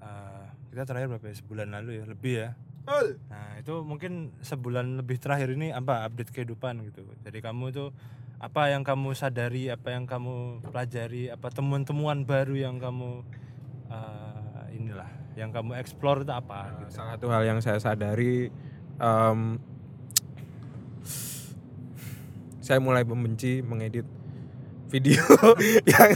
Eh, 0.00 0.44
kita 0.68 0.84
terakhir 0.84 1.08
berapa 1.10 1.26
ya? 1.26 1.34
Sebulan 1.34 1.68
lalu 1.70 1.90
ya 1.96 2.04
lebih 2.04 2.34
ya. 2.38 2.50
Betul. 2.84 3.16
nah 3.26 3.56
itu 3.56 3.74
mungkin 3.80 4.12
sebulan 4.40 5.00
lebih 5.00 5.16
terakhir 5.16 5.48
ini 5.50 5.72
apa 5.72 6.04
update 6.04 6.28
kehidupan 6.30 6.84
gitu. 6.84 7.00
Jadi 7.20 7.40
kamu 7.40 7.72
itu 7.72 7.88
apa 8.36 8.68
yang 8.68 8.84
kamu 8.84 9.12
sadari 9.12 9.72
apa 9.72 9.88
yang 9.90 10.04
kamu 10.04 10.60
pelajari 10.62 11.32
apa 11.32 11.48
temuan-temuan 11.48 12.22
baru 12.22 12.52
yang 12.54 12.76
kamu 12.76 13.24
eh, 13.88 14.23
yang 15.34 15.50
kamu 15.50 15.74
explore 15.78 16.22
itu 16.22 16.32
apa 16.32 16.70
Nah, 16.70 16.86
gitu? 16.86 16.90
salah 17.00 17.10
satu 17.18 17.26
hal 17.30 17.42
yang 17.42 17.58
saya 17.58 17.78
sadari 17.82 18.48
em, 18.98 19.38
saya 22.64 22.80
mulai 22.80 23.04
membenci 23.04 23.60
mengedit 23.60 24.08
video 24.88 25.20
yang 25.92 26.10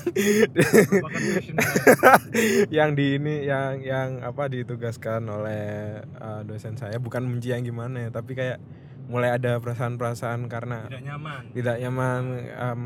yang 2.71 2.91
di 2.95 3.19
ini 3.19 3.43
yang 3.43 3.83
yang 3.83 4.09
apa 4.23 4.47
ditugaskan 4.47 5.27
oleh 5.27 5.99
uh, 6.23 6.47
dosen 6.47 6.79
saya. 6.79 6.97
Bukan 7.03 7.27
benci 7.27 7.51
yang 7.51 7.67
gimana 7.67 8.07
ya 8.07 8.11
tapi 8.15 8.39
kayak 8.39 8.63
mulai 9.11 9.35
ada 9.35 9.59
perasaan-perasaan 9.59 10.47
karena 10.47 10.87
tidak 10.87 11.03
nyaman. 11.05 11.41
tidak 11.57 11.77
nyaman 11.81 12.23
em, 12.45 12.83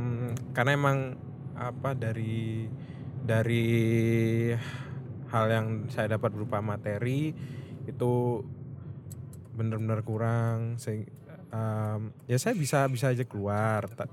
karena 0.56 0.70
emang 0.72 0.98
apa 1.58 1.92
dari 1.92 2.70
dari 3.22 3.68
hal 5.32 5.48
yang 5.48 5.66
saya 5.88 6.14
dapat 6.14 6.30
berupa 6.36 6.60
materi 6.60 7.32
itu 7.88 8.12
benar-benar 9.56 10.04
kurang 10.04 10.76
sehing- 10.76 11.08
em, 11.50 12.12
ya 12.28 12.36
saya 12.36 12.54
bisa 12.54 12.84
bisa 12.88 13.10
aja 13.10 13.24
keluar 13.24 13.88
ta- 13.92 14.12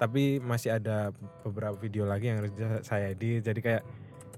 tapi 0.00 0.40
masih 0.40 0.80
ada 0.80 1.12
beberapa 1.44 1.76
video 1.76 2.08
lagi 2.08 2.32
yang 2.32 2.40
harus 2.40 2.52
saya 2.82 3.12
edit 3.12 3.44
jadi 3.44 3.60
kayak 3.60 3.82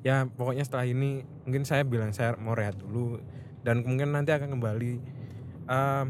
ya 0.02 0.26
pokoknya 0.26 0.66
setelah 0.66 0.86
ini 0.86 1.22
mungkin 1.46 1.62
saya 1.62 1.86
bilang 1.86 2.10
saya 2.10 2.34
mau 2.34 2.58
rehat 2.58 2.74
dulu 2.74 3.22
dan 3.62 3.86
mungkin 3.86 4.10
nanti 4.10 4.34
akan 4.34 4.58
kembali. 4.58 4.92
Em, 5.70 6.06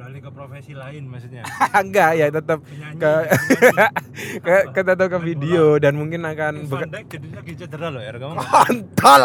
beralih 0.00 0.24
ke 0.24 0.30
profesi 0.32 0.72
lain 0.72 1.12
maksudnya. 1.12 1.44
Enggak 1.84 2.10
ya 2.16 2.26
tetap 2.32 2.64
penyanyi 2.64 2.96
ke 2.96 3.12
penyanyi. 3.20 4.40
ke, 4.48 4.56
ke 4.72 4.80
tetap 4.80 5.06
ke 5.12 5.18
video 5.20 5.76
dan 5.76 5.92
mungkin 5.92 6.24
akan 6.24 6.64
lagi 6.64 7.52
cedera 7.52 7.92
loh 7.92 8.00
ya 8.00 8.16
kontol. 8.40 9.22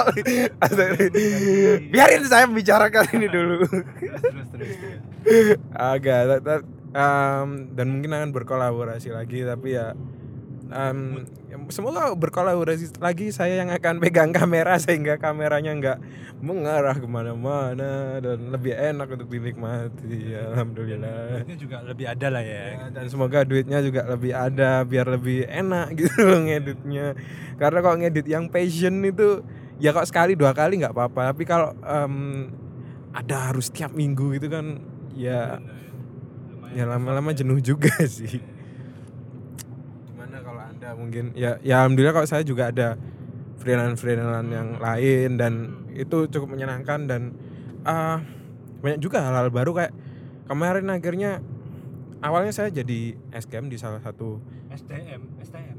Biarin 1.96 2.28
saya 2.28 2.44
membicarakan 2.52 3.08
ini 3.16 3.28
dulu. 3.32 3.64
Terus 3.64 4.20
terus 4.20 4.48
terus 4.52 4.76
terus. 4.84 5.58
agak 5.72 6.44
tetap 6.44 6.62
em, 6.92 7.50
dan 7.72 7.88
mungkin 7.88 8.12
akan 8.12 8.30
berkolaborasi 8.36 9.16
lagi 9.16 9.48
tapi 9.48 9.80
ya 9.80 9.96
em, 10.76 11.24
semoga 11.72 12.12
berkolaborasi 12.12 13.00
lagi. 13.00 13.32
Saya 13.32 13.64
yang 13.64 13.72
akan 13.72 14.04
pegang 14.04 14.36
kamera 14.36 14.76
sehingga 14.84 15.16
kameranya 15.16 15.72
nggak 15.80 15.98
mengarah 16.44 17.00
ke 17.00 17.08
mana-mana 17.08 18.20
dan 18.20 18.52
lebih 18.52 18.76
enak 18.76 19.08
untuk 19.16 19.32
dinikmati. 19.32 20.36
Alhamdulillah. 20.36 21.48
Duitnya 21.48 21.58
juga 21.58 21.78
lebih 21.88 22.06
ada 22.12 22.28
lah 22.28 22.44
ya. 22.44 22.66
Ya, 22.76 22.88
dan 22.92 23.06
semoga 23.08 23.48
duitnya 23.48 23.80
juga 23.80 24.04
lebih 24.04 24.36
ada 24.36 24.84
biar 24.84 25.08
lebih 25.08 25.48
enak 25.48 25.88
gitu 26.04 26.20
loh 26.28 26.44
ngeditnya. 26.44 27.16
Karena 27.56 27.80
kalau 27.80 27.96
ngedit 28.04 28.28
yang 28.28 28.52
passion 28.52 29.00
itu 29.08 29.40
ya 29.80 29.96
kok 29.96 30.08
sekali 30.12 30.36
dua 30.36 30.52
kali 30.52 30.84
nggak 30.84 30.92
apa-apa. 30.92 31.32
Tapi 31.32 31.44
kalau 31.48 31.72
em, 31.82 32.16
ada 33.16 33.50
harus 33.50 33.72
tiap 33.72 33.96
minggu 33.96 34.36
gitu 34.36 34.52
kan 34.52 34.76
ya 35.16 35.64
ya 36.76 36.84
lama-lama 36.84 37.32
jenuh 37.32 37.64
juga 37.64 37.96
sih 38.20 38.55
mungkin. 40.96 41.32
Ya 41.36 41.60
ya 41.62 41.84
alhamdulillah 41.84 42.14
kalau 42.14 42.28
saya 42.28 42.42
juga 42.42 42.72
ada 42.72 42.96
freelance 43.56 44.00
freelance 44.00 44.50
yang 44.50 44.78
lain 44.78 45.30
dan 45.36 45.54
itu 45.94 46.28
cukup 46.28 46.52
menyenangkan 46.52 47.08
dan 47.08 47.22
ah 47.84 48.20
banyak 48.80 49.00
juga 49.00 49.24
hal-hal 49.24 49.50
baru. 49.50 49.72
Kayak 49.74 49.94
kemarin 50.46 50.88
akhirnya 50.90 51.32
awalnya 52.20 52.52
saya 52.52 52.70
jadi 52.70 53.16
SKM 53.32 53.68
di 53.68 53.78
salah 53.78 54.02
satu 54.02 54.40
STM 54.70 55.22
STM 55.40 55.78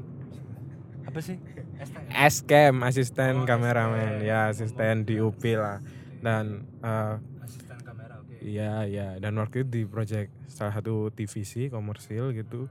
apa 1.07 1.19
sih? 1.23 1.37
STM 1.77 2.07
SKM 2.11 2.75
asisten 2.83 3.33
Oh, 3.37 3.45
kameramen. 3.45 4.19
SKM. 4.19 4.27
ya 4.27 4.39
asisten 4.49 4.95
di 5.03 5.15
UP 5.17 5.39
lah. 5.53 5.79
Dan 6.17 6.65
eh, 6.81 7.15
asisten 7.39 7.77
kamera 7.79 8.19
oke. 8.19 8.35
Iya 8.41 8.73
iya. 8.83 9.07
Dan 9.17 9.37
waktu 9.37 9.63
itu 9.63 9.69
di 9.69 9.81
project 9.85 10.33
salah 10.49 10.73
satu 10.73 11.13
TVC 11.13 11.69
komersil 11.69 12.33
gitu. 12.33 12.67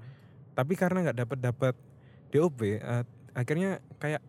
Tapi 0.53 0.73
karena 0.75 1.07
nggak 1.07 1.19
dapat 1.23 1.39
dapat 1.39 1.75
DOP, 2.33 2.61
eh, 2.79 3.05
akhirnya 3.33 3.79
kayak 3.99 4.23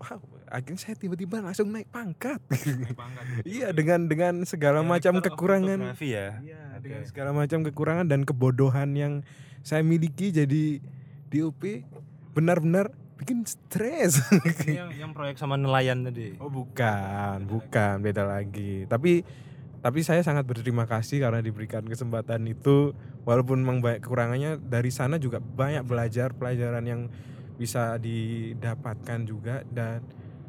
wow 0.00 0.20
akhirnya 0.54 0.78
saya 0.78 0.94
tiba-tiba 0.94 1.42
langsung 1.42 1.74
naik 1.74 1.90
pangkat 1.90 2.38
Naik 2.46 2.94
pangkat. 2.94 3.24
iya 3.48 3.74
dengan 3.74 4.06
dengan 4.06 4.46
segala 4.46 4.86
macam 4.86 5.18
Director 5.18 5.32
of 5.32 5.34
kekurangan 5.34 5.78
ya 5.82 5.94
Iya, 5.98 6.24
Oke. 6.38 6.80
dengan 6.84 7.02
segala 7.10 7.30
macam 7.34 7.58
kekurangan 7.66 8.06
dan 8.06 8.20
kebodohan 8.22 8.94
yang 8.94 9.12
saya 9.66 9.82
miliki 9.82 10.30
jadi 10.30 10.78
DOP 11.32 11.82
benar-benar 12.36 12.94
bikin 13.14 13.46
stres. 13.46 14.20
Yang 14.66 14.90
yang 15.00 15.10
proyek 15.16 15.38
sama 15.40 15.58
nelayan 15.58 16.04
tadi 16.06 16.36
oh 16.38 16.50
bukan, 16.50 17.48
bukan 17.48 17.94
beda 18.04 18.22
lagi. 18.22 18.84
Tapi 18.86 19.24
tapi 19.84 20.00
saya 20.00 20.24
sangat 20.24 20.48
berterima 20.48 20.88
kasih 20.88 21.20
karena 21.20 21.44
diberikan 21.44 21.84
kesempatan 21.84 22.48
itu 22.48 22.96
walaupun 23.28 23.60
memang 23.60 23.84
banyak 23.84 24.00
kekurangannya 24.00 24.56
dari 24.56 24.88
sana 24.88 25.20
juga 25.20 25.44
banyak 25.44 25.84
belajar 25.84 26.32
pelajaran 26.32 26.88
yang 26.88 27.12
bisa 27.60 28.00
didapatkan 28.00 29.28
juga 29.28 29.60
dan 29.68 30.00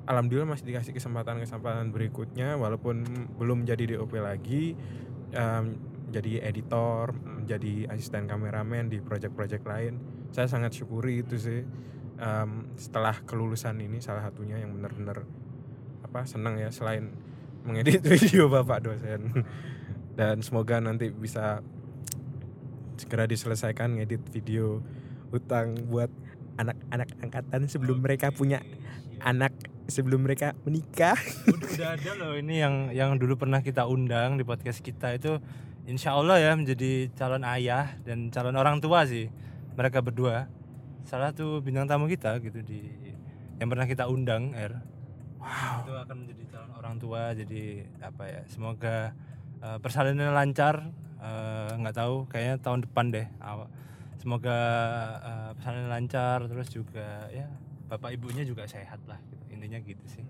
alhamdulillah 0.08 0.56
masih 0.56 0.72
dikasih 0.72 0.96
kesempatan-kesempatan 0.96 1.92
berikutnya 1.92 2.56
walaupun 2.56 3.04
belum 3.36 3.68
jadi 3.68 4.00
DOP 4.00 4.16
lagi 4.24 4.72
em, 5.36 5.66
jadi 6.16 6.48
editor, 6.48 7.12
jadi 7.44 7.92
asisten 7.92 8.30
kameramen 8.30 8.88
di 8.88 9.04
project-project 9.04 9.68
lain. 9.68 10.00
Saya 10.32 10.48
sangat 10.48 10.72
syukuri 10.72 11.26
itu 11.26 11.36
sih. 11.36 11.60
Em, 12.16 12.72
setelah 12.80 13.20
kelulusan 13.28 13.76
ini 13.84 14.00
salah 14.00 14.24
satunya 14.24 14.56
yang 14.56 14.72
benar-benar 14.72 15.28
apa 16.08 16.24
senang 16.24 16.56
ya 16.56 16.72
selain 16.72 17.12
mengedit 17.66 18.06
video 18.14 18.48
bapak 18.48 18.86
dosen. 18.86 19.44
Dan 20.16 20.40
semoga 20.40 20.80
nanti 20.80 21.12
bisa 21.12 21.60
segera 22.96 23.28
diselesaikan 23.28 24.00
ngedit 24.00 24.24
video 24.32 24.80
utang 25.36 25.76
buat 25.92 26.08
anak-anak 26.56 27.10
angkatan 27.20 27.68
sebelum 27.68 28.00
mereka 28.00 28.32
punya 28.32 28.64
anak 29.20 29.52
sebelum 29.92 30.24
mereka 30.24 30.56
menikah. 30.64 31.18
Udah, 31.50 32.00
ada 32.00 32.12
loh 32.16 32.34
ini 32.40 32.64
yang 32.64 32.90
yang 32.96 33.20
dulu 33.20 33.38
pernah 33.38 33.60
kita 33.62 33.86
undang 33.86 34.40
di 34.40 34.44
podcast 34.48 34.82
kita 34.82 35.14
itu. 35.16 35.38
Insya 35.86 36.18
Allah 36.18 36.42
ya 36.42 36.52
menjadi 36.58 37.14
calon 37.14 37.46
ayah 37.46 37.94
dan 38.02 38.34
calon 38.34 38.58
orang 38.58 38.82
tua 38.82 39.06
sih 39.06 39.30
mereka 39.78 40.02
berdua. 40.02 40.50
Salah 41.06 41.30
satu 41.30 41.62
bintang 41.62 41.86
tamu 41.86 42.10
kita 42.10 42.42
gitu 42.42 42.66
di 42.66 42.90
yang 43.62 43.70
pernah 43.70 43.86
kita 43.86 44.10
undang 44.10 44.58
R. 44.58 44.82
Wow. 45.38 45.86
Itu 45.86 45.94
akan 45.94 46.16
menjadi 46.26 46.44
orang 46.86 47.02
tua 47.02 47.34
jadi 47.34 47.90
apa 48.06 48.24
ya 48.30 48.42
semoga 48.46 49.18
eh, 49.66 49.78
persalinannya 49.82 50.34
lancar. 50.34 50.76
Eh, 51.26 51.72
nggak 51.82 51.96
tahu 51.98 52.30
kayaknya 52.30 52.62
tahun 52.62 52.86
depan 52.86 53.06
deh 53.10 53.26
semoga 54.22 54.58
eh, 55.22 55.52
persalinan 55.58 55.90
lancar 55.90 56.50
terus 56.50 56.70
juga 56.70 57.30
ya 57.30 57.46
bapak 57.86 58.18
ibunya 58.18 58.42
juga 58.42 58.66
sehat 58.66 58.98
lah 59.06 59.22
gitu. 59.30 59.44
intinya 59.54 59.78
gitu 59.82 60.06
sih. 60.10 60.26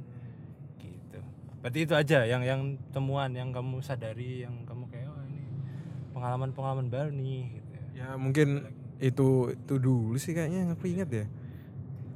Gitu. 0.79 1.19
Berarti 1.63 1.79
itu 1.83 1.93
aja 1.95 2.27
yang 2.27 2.43
yang 2.43 2.61
temuan 2.91 3.31
yang 3.31 3.55
kamu 3.55 3.79
sadari 3.79 4.43
yang 4.43 4.67
kamu 4.67 4.91
kayak 4.91 5.07
oh 5.11 5.23
ini 5.27 5.47
pengalaman 6.11 6.51
pengalaman 6.51 6.87
baru 6.91 7.11
nih 7.11 7.59
gitu 7.59 7.71
ya. 7.95 8.15
Mungkin 8.19 8.47
itu 8.99 9.55
itu 9.55 9.75
dulu 9.79 10.15
sih 10.19 10.35
kayaknya 10.35 10.67
yang 10.67 10.71
aku 10.75 10.85
ingat 10.91 11.09
ya. 11.11 11.25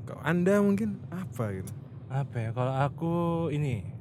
Kalau 0.07 0.21
anda 0.23 0.59
mungkin 0.59 0.99
apa 1.11 1.51
gitu? 1.55 1.71
Apa 2.11 2.35
ya 2.43 2.49
kalau 2.51 2.73
aku 2.75 3.13
ini 3.55 3.98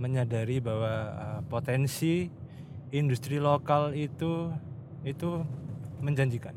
menyadari 0.00 0.64
bahwa 0.64 0.92
uh, 1.12 1.40
potensi 1.44 2.32
industri 2.90 3.36
lokal 3.36 3.92
itu 3.92 4.48
itu 5.04 5.44
menjanjikan 6.00 6.56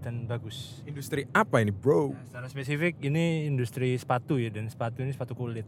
dan 0.00 0.24
bagus 0.24 0.80
industri 0.88 1.28
apa 1.34 1.60
ini 1.60 1.74
bro 1.74 2.14
Nah, 2.14 2.24
secara 2.24 2.46
spesifik 2.46 3.02
ini 3.02 3.44
industri 3.44 3.92
sepatu 3.98 4.38
ya 4.38 4.54
dan 4.54 4.70
sepatu 4.70 5.02
ini 5.02 5.10
sepatu 5.10 5.34
kulit. 5.34 5.66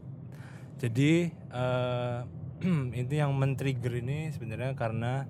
Jadi 0.79 1.27
eh 1.29 2.19
itu 3.03 3.13
yang 3.15 3.31
men-trigger 3.35 3.99
ini 3.99 4.31
sebenarnya 4.31 4.75
karena 4.79 5.27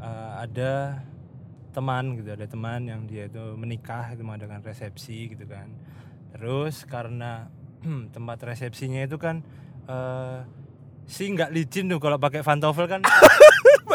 eh, 0.00 0.32
ada 0.48 1.04
teman 1.76 2.16
gitu, 2.16 2.32
ada 2.32 2.48
teman 2.48 2.88
yang 2.88 3.04
dia 3.04 3.28
itu 3.28 3.56
menikah 3.56 4.16
itu 4.16 4.24
mengadakan 4.24 4.64
resepsi 4.64 5.32
gitu 5.32 5.44
kan. 5.44 5.68
Terus 6.32 6.88
karena 6.88 7.52
tempat 8.16 8.40
resepsinya 8.48 9.04
itu 9.04 9.20
kan 9.20 9.44
eh 9.88 10.40
si 11.08 11.32
nggak 11.32 11.50
licin 11.50 11.88
tuh 11.88 11.98
kalau 11.98 12.20
pakai 12.20 12.44
pantofel 12.44 12.86
kan. 12.86 13.02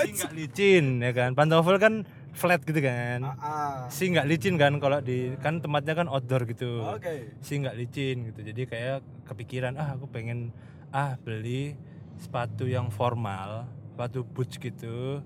Si 0.04 0.12
nggak 0.20 0.36
licin 0.36 0.86
ya 1.00 1.16
kan. 1.16 1.32
Pantofel 1.32 1.80
kan 1.80 2.04
flat 2.36 2.60
gitu 2.68 2.84
kan. 2.84 3.24
Si 3.88 4.12
nggak 4.12 4.28
licin 4.28 4.60
kan 4.60 4.76
kalau 4.82 5.00
di 5.00 5.32
kan 5.40 5.64
tempatnya 5.64 5.96
kan 5.96 6.12
outdoor 6.12 6.44
gitu. 6.44 6.84
Oke. 6.84 7.40
Si 7.40 7.56
nggak 7.56 7.78
licin 7.80 8.28
gitu. 8.28 8.44
Jadi 8.44 8.68
kayak 8.68 9.00
kepikiran 9.24 9.80
ah 9.80 9.96
aku 9.96 10.12
pengen 10.12 10.52
ah 10.92 11.16
beli 11.24 11.80
sepatu 12.20 12.68
yang 12.68 12.92
formal 12.92 13.64
sepatu 13.94 14.26
boots 14.26 14.58
gitu 14.58 15.22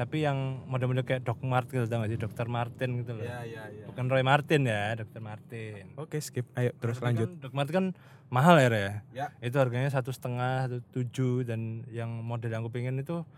tapi 0.00 0.24
yang 0.24 0.64
model-model 0.64 1.04
kayak 1.04 1.28
Doc 1.28 1.44
Marten 1.44 1.76
gitu 1.76 1.84
tau 1.84 2.00
gak 2.00 2.08
sih? 2.08 2.16
Dr. 2.16 2.48
Martin 2.48 2.88
gitu 3.04 3.12
loh. 3.12 3.28
Ya 3.28 3.44
ya 3.44 3.68
ya 3.68 3.84
bukan 3.84 4.08
Roy 4.08 4.24
Martin 4.24 4.64
ya 4.64 4.96
Dr. 4.96 5.20
Martin. 5.20 5.92
Oke 6.00 6.24
skip. 6.24 6.48
Ayo 6.56 6.72
terus 6.80 6.96
Tapi 6.96 7.12
lanjut. 7.12 7.28
Kan 7.36 7.42
Doc 7.44 7.52
Martin 7.52 7.74
kan 7.76 7.86
mahal 8.32 8.56
ya 8.56 8.68
Re, 8.72 8.86
ya. 9.12 9.26
Itu 9.44 9.60
harganya 9.60 9.92
satu 9.92 10.08
setengah 10.08 10.72
satu 10.72 10.80
tujuh 10.96 11.44
dan 11.44 11.84
yang 11.92 12.08
model 12.24 12.48
yang 12.48 12.64
aku 12.64 12.72
pengen 12.72 12.96
itu 12.96 13.28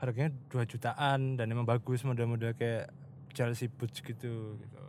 harganya 0.00 0.32
2 0.48 0.64
jutaan 0.64 1.36
dan 1.36 1.46
emang 1.52 1.68
bagus 1.68 2.00
model-model 2.00 2.56
kayak 2.56 2.88
Chelsea 3.36 3.68
boots 3.68 4.00
gitu 4.00 4.56
gitu. 4.56 4.82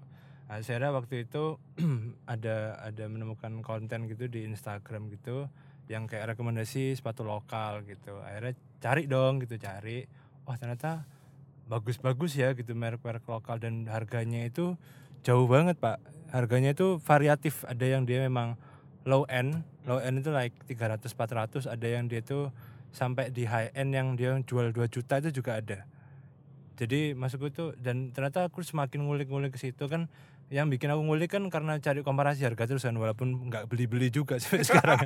Nah, 0.47 0.63
saya 0.63 0.95
waktu 0.95 1.27
itu 1.27 1.59
ada 2.33 2.79
ada 2.79 3.03
menemukan 3.11 3.59
konten 3.59 4.07
gitu 4.07 4.31
di 4.31 4.47
Instagram 4.47 5.11
gitu 5.11 5.51
yang 5.91 6.07
kayak 6.07 6.35
rekomendasi 6.35 6.95
sepatu 6.95 7.27
lokal 7.27 7.83
gitu. 7.83 8.23
Akhirnya 8.23 8.55
cari 8.79 9.03
dong 9.11 9.43
gitu 9.43 9.59
cari. 9.59 10.07
Wah 10.47 10.55
ternyata 10.55 11.03
bagus-bagus 11.67 12.39
ya 12.39 12.55
gitu 12.55 12.71
merek-merek 12.73 13.27
lokal 13.27 13.59
dan 13.59 13.85
harganya 13.91 14.47
itu 14.47 14.79
jauh 15.21 15.45
banget 15.45 15.75
pak. 15.77 15.99
Harganya 16.31 16.71
itu 16.71 16.99
variatif. 17.03 17.67
Ada 17.67 17.99
yang 17.99 18.03
dia 18.07 18.23
memang 18.23 18.55
low 19.07 19.23
end 19.31 19.63
low 19.87 20.03
end 20.03 20.19
itu 20.19 20.31
like 20.35 20.51
300 20.67 21.07
400 21.15 21.63
ada 21.71 21.87
yang 21.87 22.11
dia 22.11 22.19
tuh 22.19 22.51
sampai 22.91 23.31
di 23.31 23.47
high 23.47 23.71
end 23.71 23.95
yang 23.95 24.19
dia 24.19 24.35
jual 24.43 24.71
2 24.75 24.87
juta 24.91 25.19
itu 25.23 25.43
juga 25.43 25.59
ada. 25.59 25.87
Jadi 26.77 27.17
masuk 27.17 27.49
itu 27.49 27.73
dan 27.79 28.13
ternyata 28.13 28.45
aku 28.45 28.61
semakin 28.61 29.07
ngulik-ngulik 29.07 29.55
ke 29.55 29.59
situ 29.59 29.87
kan. 29.87 30.11
Yang 30.47 30.79
bikin 30.79 30.95
aku 30.95 31.03
ngulik 31.03 31.35
kan 31.35 31.43
karena 31.51 31.75
cari 31.83 31.99
komparasi 32.07 32.47
harga 32.47 32.63
terus 32.71 32.87
kan 32.87 32.95
walaupun 32.95 33.51
nggak 33.51 33.67
beli-beli 33.67 34.07
juga 34.07 34.39
sampai 34.43 34.63
sekarang. 34.63 34.99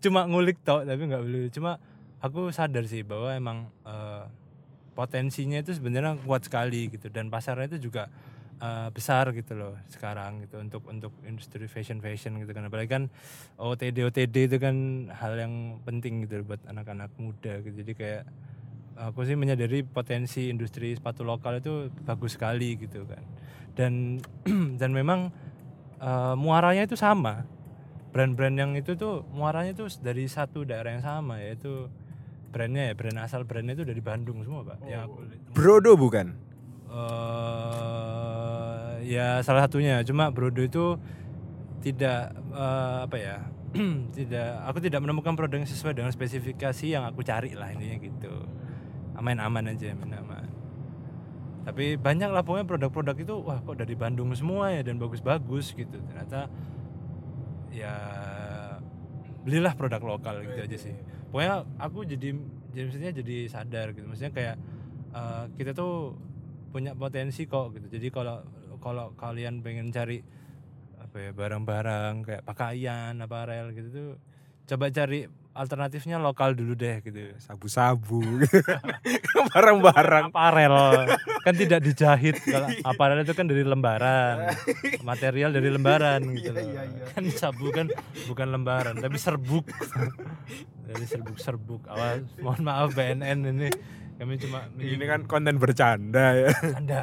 Cuma 0.00 0.24
ngulik 0.24 0.60
tau 0.64 0.84
tapi 0.84 1.02
nggak 1.04 1.22
beli 1.24 1.48
cuma 1.52 1.76
aku 2.20 2.48
sadar 2.48 2.84
sih 2.88 3.04
bahwa 3.04 3.32
emang 3.36 3.68
eh, 3.84 4.24
potensinya 4.96 5.60
itu 5.60 5.76
sebenarnya 5.76 6.16
kuat 6.24 6.48
sekali 6.48 6.88
gitu. 6.88 7.12
Dan 7.12 7.28
pasarnya 7.28 7.76
itu 7.76 7.92
juga 7.92 8.08
eh, 8.56 8.88
besar 8.88 9.28
gitu 9.36 9.52
loh 9.52 9.76
sekarang 9.92 10.48
gitu 10.48 10.56
untuk 10.56 10.82
untuk 10.88 11.12
industri 11.28 11.68
fashion 11.68 12.00
fashion 12.00 12.40
gitu 12.40 12.56
kan. 12.56 12.64
Apalagi 12.64 12.88
kan 12.88 13.04
OTD 13.60 14.08
OTD 14.08 14.48
itu 14.48 14.56
kan 14.56 15.06
hal 15.12 15.36
yang 15.36 15.84
penting 15.84 16.24
gitu 16.24 16.40
buat 16.48 16.64
anak-anak 16.64 17.12
muda 17.20 17.60
gitu. 17.60 17.84
Jadi 17.84 17.92
kayak 17.92 18.24
aku 18.96 19.28
sih 19.28 19.36
menyadari 19.36 19.84
potensi 19.84 20.48
industri 20.48 20.96
sepatu 20.96 21.20
lokal 21.20 21.60
itu 21.60 21.92
bagus 22.08 22.40
sekali 22.40 22.80
gitu 22.80 23.04
kan. 23.04 23.22
Dan 23.76 24.24
dan 24.80 24.90
memang 24.96 25.28
eh, 26.00 26.34
muaranya 26.40 26.88
itu 26.88 26.96
sama. 26.96 27.44
Brand-brand 28.16 28.56
yang 28.56 28.72
itu 28.72 28.96
tuh 28.96 29.28
muaranya 29.36 29.76
tuh 29.76 29.92
dari 30.00 30.24
satu 30.24 30.64
daerah 30.64 30.96
yang 30.96 31.04
sama 31.04 31.36
yaitu 31.44 31.92
brandnya 32.56 32.88
ya 32.88 32.94
brand 32.96 33.20
asal 33.20 33.44
brandnya 33.44 33.76
itu 33.76 33.84
dari 33.84 34.00
Bandung 34.00 34.40
semua 34.40 34.64
pak. 34.64 34.80
Yang 34.88 35.12
aku 35.12 35.16
brodo 35.52 35.92
bukan? 36.00 36.32
Eh 36.88 37.76
ya 39.06 39.40
salah 39.46 39.64
satunya. 39.68 40.02
Cuma 40.02 40.34
Brodo 40.34 40.60
itu 40.60 40.98
tidak 41.80 42.34
eh, 42.34 42.96
apa 43.06 43.16
ya 43.16 43.36
tidak 44.18 44.48
aku 44.66 44.78
tidak 44.82 45.00
menemukan 45.06 45.38
produk 45.38 45.62
yang 45.62 45.70
sesuai 45.70 45.94
dengan 45.94 46.10
spesifikasi 46.10 46.86
yang 46.90 47.06
aku 47.06 47.22
cari 47.22 47.54
lah 47.54 47.70
intinya 47.70 47.96
gitu. 48.02 48.34
Aman-aman 49.16 49.72
aja 49.72 49.94
aman-aman. 49.94 50.50
Tapi 51.66 51.98
banyak 51.98 52.30
lah 52.30 52.46
pokoknya 52.46 52.66
produk-produk 52.66 53.16
itu 53.18 53.34
wah 53.42 53.58
kok 53.58 53.74
dari 53.74 53.98
Bandung 53.98 54.30
semua 54.34 54.70
ya 54.70 54.86
dan 54.86 55.02
bagus-bagus 55.02 55.74
gitu. 55.74 55.98
Ternyata 55.98 56.46
ya 57.74 57.94
belilah 59.46 59.74
produk 59.78 60.02
lokal 60.02 60.42
gitu 60.42 60.58
aja 60.58 60.78
sih 60.78 60.94
pokoknya 61.30 61.66
aku 61.80 62.06
jadi 62.06 62.28
jadi 62.72 62.84
maksudnya 62.86 63.12
jadi 63.16 63.36
sadar 63.48 63.86
gitu. 63.96 64.06
Maksudnya 64.06 64.32
kayak 64.34 64.56
eh, 65.14 65.44
kita 65.56 65.72
tuh 65.72 66.16
punya 66.70 66.92
potensi 66.92 67.48
kok 67.48 67.72
gitu. 67.76 67.86
Jadi 67.88 68.08
kalau 68.12 68.44
kalau 68.80 69.16
kalian 69.16 69.64
pengen 69.64 69.88
cari 69.88 70.20
apa 71.00 71.16
ya 71.18 71.30
barang-barang 71.32 72.12
kayak 72.28 72.42
pakaian 72.44 73.14
aparel 73.16 73.72
gitu 73.72 73.88
tuh 73.88 74.10
coba 74.68 74.92
cari 74.92 75.24
alternatifnya 75.56 76.20
lokal 76.20 76.52
dulu 76.52 76.76
deh 76.76 77.00
gitu. 77.00 77.32
Sabu-sabu. 77.40 78.20
Barang-barang. 79.56 80.28
Aparel. 80.28 80.76
Kan 81.40 81.54
tidak 81.56 81.80
dijahit. 81.80 82.36
Kalau 82.44 82.68
aparel 82.84 83.24
itu 83.24 83.32
kan 83.32 83.48
dari 83.48 83.64
lembaran. 83.64 84.52
Material 85.00 85.50
dari 85.56 85.72
lembaran 85.72 86.20
gitu 86.36 86.52
loh. 86.52 86.60
Iya, 86.60 86.82
iya, 86.84 86.92
iya. 86.92 87.04
kan 87.16 87.24
sabu 87.32 87.72
kan 87.72 87.88
bukan 88.28 88.46
lembaran 88.52 88.94
tapi 89.00 89.16
serbuk. 89.16 89.64
Dari 90.84 91.04
serbuk-serbuk. 91.08 91.88
Awas 91.88 92.28
mohon 92.44 92.60
maaf 92.60 92.92
BNN 92.92 93.56
ini. 93.56 93.68
Kami 94.16 94.40
cuma 94.40 94.64
ini 94.80 95.04
kan 95.04 95.24
konten 95.24 95.56
bercanda 95.56 96.36
ya. 96.36 96.48
Bercanda. 96.52 97.02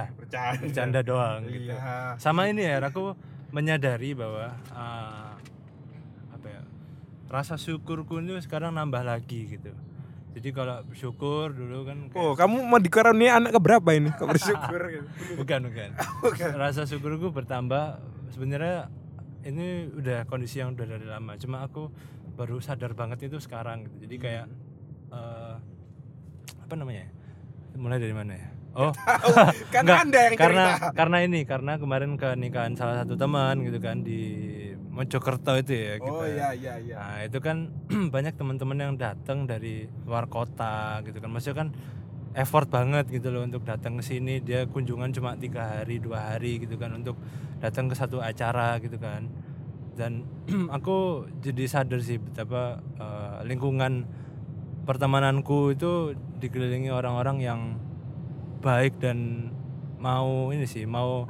Bercanda. 0.62 1.00
Doang 1.02 1.46
gitu. 1.50 1.74
Iya. 1.74 2.18
sama 2.22 2.50
ini 2.50 2.66
ya 2.66 2.82
aku 2.82 3.18
menyadari 3.54 4.18
bahwa 4.18 4.50
uh, 4.74 5.33
rasa 7.34 7.58
syukurku 7.58 8.22
itu 8.22 8.38
sekarang 8.40 8.78
nambah 8.78 9.02
lagi 9.02 9.50
gitu. 9.50 9.74
Jadi 10.34 10.50
kalau 10.50 10.82
bersyukur 10.84 11.50
dulu 11.50 11.82
kan 11.84 11.98
kayak- 12.08 12.18
Oh, 12.20 12.34
kamu 12.34 12.62
mau 12.62 12.78
dikaruniai 12.78 13.34
anak 13.34 13.52
keberapa 13.54 13.90
ini? 13.92 14.14
Kau 14.14 14.26
bersyukur 14.26 14.82
gitu. 14.94 15.06
bukan 15.38 15.60
bukan. 15.70 15.90
Rasa 16.54 16.86
syukurku 16.86 17.30
bertambah. 17.30 18.02
Sebenarnya 18.30 18.90
ini 19.44 19.90
udah 19.90 20.26
kondisi 20.26 20.58
yang 20.58 20.74
udah 20.74 20.86
dari 20.88 21.06
lama. 21.06 21.34
Cuma 21.36 21.62
aku 21.62 21.90
baru 22.34 22.58
sadar 22.58 22.94
banget 22.94 23.26
itu 23.28 23.38
sekarang 23.38 23.86
gitu. 23.86 24.06
Jadi 24.06 24.16
kayak 24.20 24.46
eh, 25.10 25.56
apa 26.60 26.74
namanya 26.74 27.06
ya? 27.06 27.10
mulai 27.74 27.98
dari 27.98 28.14
mana 28.14 28.34
ya? 28.34 28.48
Oh. 28.74 28.90
Enggak, 29.70 30.02
Anda 30.02 30.20
yang 30.20 30.34
karena 30.34 30.64
cerita. 30.72 30.90
karena 30.94 31.18
ini 31.22 31.40
karena 31.44 31.74
kemarin 31.78 32.18
ke 32.18 32.30
nikahan 32.34 32.74
salah 32.74 33.02
satu 33.02 33.14
teman 33.14 33.62
gitu 33.62 33.78
kan 33.78 34.02
di 34.02 34.22
Mojokerto 34.94 35.58
itu 35.58 35.74
ya 35.74 35.98
kita. 35.98 36.14
Oh 36.14 36.22
iya 36.22 36.54
iya 36.54 36.78
iya. 36.78 36.96
Nah, 37.02 37.20
itu 37.26 37.42
kan 37.42 37.74
banyak 38.14 38.38
teman-teman 38.38 38.78
yang 38.78 38.94
datang 38.94 39.50
dari 39.50 39.90
luar 40.06 40.30
kota 40.30 41.02
gitu 41.02 41.18
kan. 41.18 41.34
Maksudnya 41.34 41.58
kan 41.66 41.70
effort 42.38 42.70
banget 42.70 43.10
gitu 43.10 43.34
loh 43.34 43.42
untuk 43.42 43.66
datang 43.66 43.98
ke 43.98 44.06
sini. 44.06 44.38
Dia 44.46 44.70
kunjungan 44.70 45.10
cuma 45.10 45.34
tiga 45.34 45.82
hari, 45.82 45.98
dua 45.98 46.38
hari 46.38 46.62
gitu 46.62 46.78
kan 46.78 46.94
untuk 46.94 47.18
datang 47.58 47.90
ke 47.90 47.98
satu 47.98 48.22
acara 48.22 48.78
gitu 48.86 49.02
kan. 49.02 49.26
Dan 49.98 50.30
aku 50.78 51.26
jadi 51.42 51.66
sadar 51.66 51.98
sih 51.98 52.22
betapa 52.22 52.78
eh, 53.02 53.50
lingkungan 53.50 54.06
pertemananku 54.86 55.74
itu 55.74 56.14
dikelilingi 56.38 56.94
orang-orang 56.94 57.38
yang 57.42 57.62
baik 58.62 59.02
dan 59.02 59.50
mau 60.04 60.52
ini 60.52 60.68
sih 60.68 60.84
mau 60.84 61.24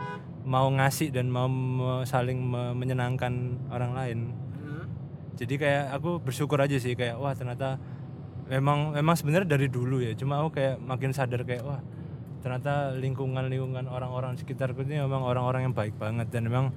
mau 0.44 0.68
ngasih 0.68 1.16
dan 1.16 1.32
mau 1.32 1.48
me- 1.48 2.04
saling 2.04 2.40
me- 2.40 2.76
menyenangkan 2.76 3.60
orang 3.72 3.92
lain. 3.96 4.20
Jadi 5.34 5.58
kayak 5.58 5.98
aku 5.98 6.22
bersyukur 6.22 6.62
aja 6.62 6.78
sih 6.78 6.94
kayak 6.94 7.18
wah 7.18 7.34
ternyata 7.34 7.82
memang 8.46 8.94
memang 8.94 9.16
sebenarnya 9.18 9.58
dari 9.58 9.66
dulu 9.66 10.04
ya. 10.04 10.14
Cuma 10.14 10.44
aku 10.44 10.62
kayak 10.62 10.78
makin 10.78 11.10
sadar 11.10 11.42
kayak 11.42 11.66
wah 11.66 11.82
ternyata 12.44 12.94
lingkungan 12.94 13.48
lingkungan 13.48 13.88
orang-orang 13.88 14.36
sekitarku 14.36 14.84
ini 14.84 15.00
memang 15.02 15.26
orang-orang 15.26 15.72
yang 15.72 15.76
baik 15.76 15.98
banget. 15.98 16.30
Dan 16.30 16.52
memang 16.52 16.70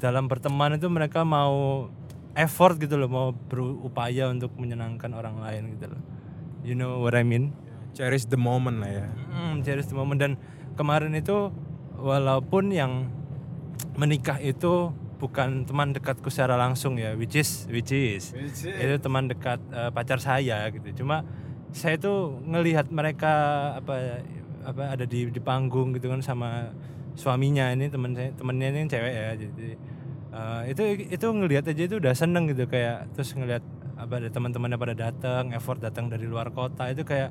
dalam 0.00 0.30
berteman 0.30 0.80
itu 0.80 0.88
mereka 0.88 1.26
mau 1.26 1.90
effort 2.38 2.78
gitu 2.78 2.94
loh 2.94 3.10
mau 3.10 3.28
berupaya 3.34 4.30
untuk 4.30 4.54
menyenangkan 4.56 5.10
orang 5.12 5.42
lain 5.42 5.76
gitu 5.76 5.92
loh. 5.92 6.02
You 6.64 6.78
know 6.78 7.04
what 7.04 7.12
I 7.12 7.26
mean? 7.26 7.52
Cherish 7.92 8.30
the 8.30 8.38
moment 8.38 8.80
lah 8.80 8.90
ya. 9.02 9.06
Hmm, 9.34 9.60
cherish 9.60 9.90
the 9.90 9.96
moment. 9.98 10.22
Dan 10.22 10.38
kemarin 10.78 11.12
itu 11.12 11.52
walaupun 12.00 12.72
yang 12.72 13.12
menikah 13.96 14.40
itu 14.40 14.92
bukan 15.20 15.68
teman 15.68 15.92
dekatku 15.92 16.32
secara 16.32 16.56
langsung 16.56 16.96
ya, 16.96 17.12
which 17.12 17.36
is 17.36 17.68
which 17.68 17.92
is 17.92 18.32
itu 18.56 18.96
teman 18.96 19.28
dekat 19.28 19.60
eh, 19.68 19.92
pacar 19.92 20.16
saya 20.16 20.64
gitu. 20.72 21.04
Cuma 21.04 21.22
saya 21.70 22.00
tuh 22.00 22.40
ngelihat 22.48 22.88
mereka 22.88 23.32
apa 23.76 24.24
apa 24.64 24.96
ada 24.96 25.04
di 25.04 25.28
di 25.28 25.40
panggung 25.40 25.92
gitu 25.92 26.08
kan 26.08 26.24
sama 26.24 26.72
suaminya 27.14 27.68
ini 27.72 27.92
teman 27.92 28.16
saya 28.16 28.32
temennya 28.32 28.66
ini 28.72 28.88
cewek 28.88 29.12
ya. 29.12 29.30
Jadi 29.36 29.68
eh, 30.32 30.62
itu 30.72 30.82
itu 31.12 31.26
ngelihat 31.28 31.68
aja 31.68 31.82
itu 31.84 31.96
udah 32.00 32.16
seneng 32.16 32.48
gitu. 32.48 32.64
Kayak 32.64 33.12
terus 33.12 33.36
ngelihat 33.36 33.62
apa 34.00 34.16
ada 34.16 34.32
teman-temannya 34.32 34.80
pada 34.80 34.94
datang 34.96 35.52
effort 35.52 35.84
datang 35.84 36.08
dari 36.08 36.24
luar 36.24 36.48
kota. 36.48 36.88
Itu 36.88 37.04
kayak 37.04 37.28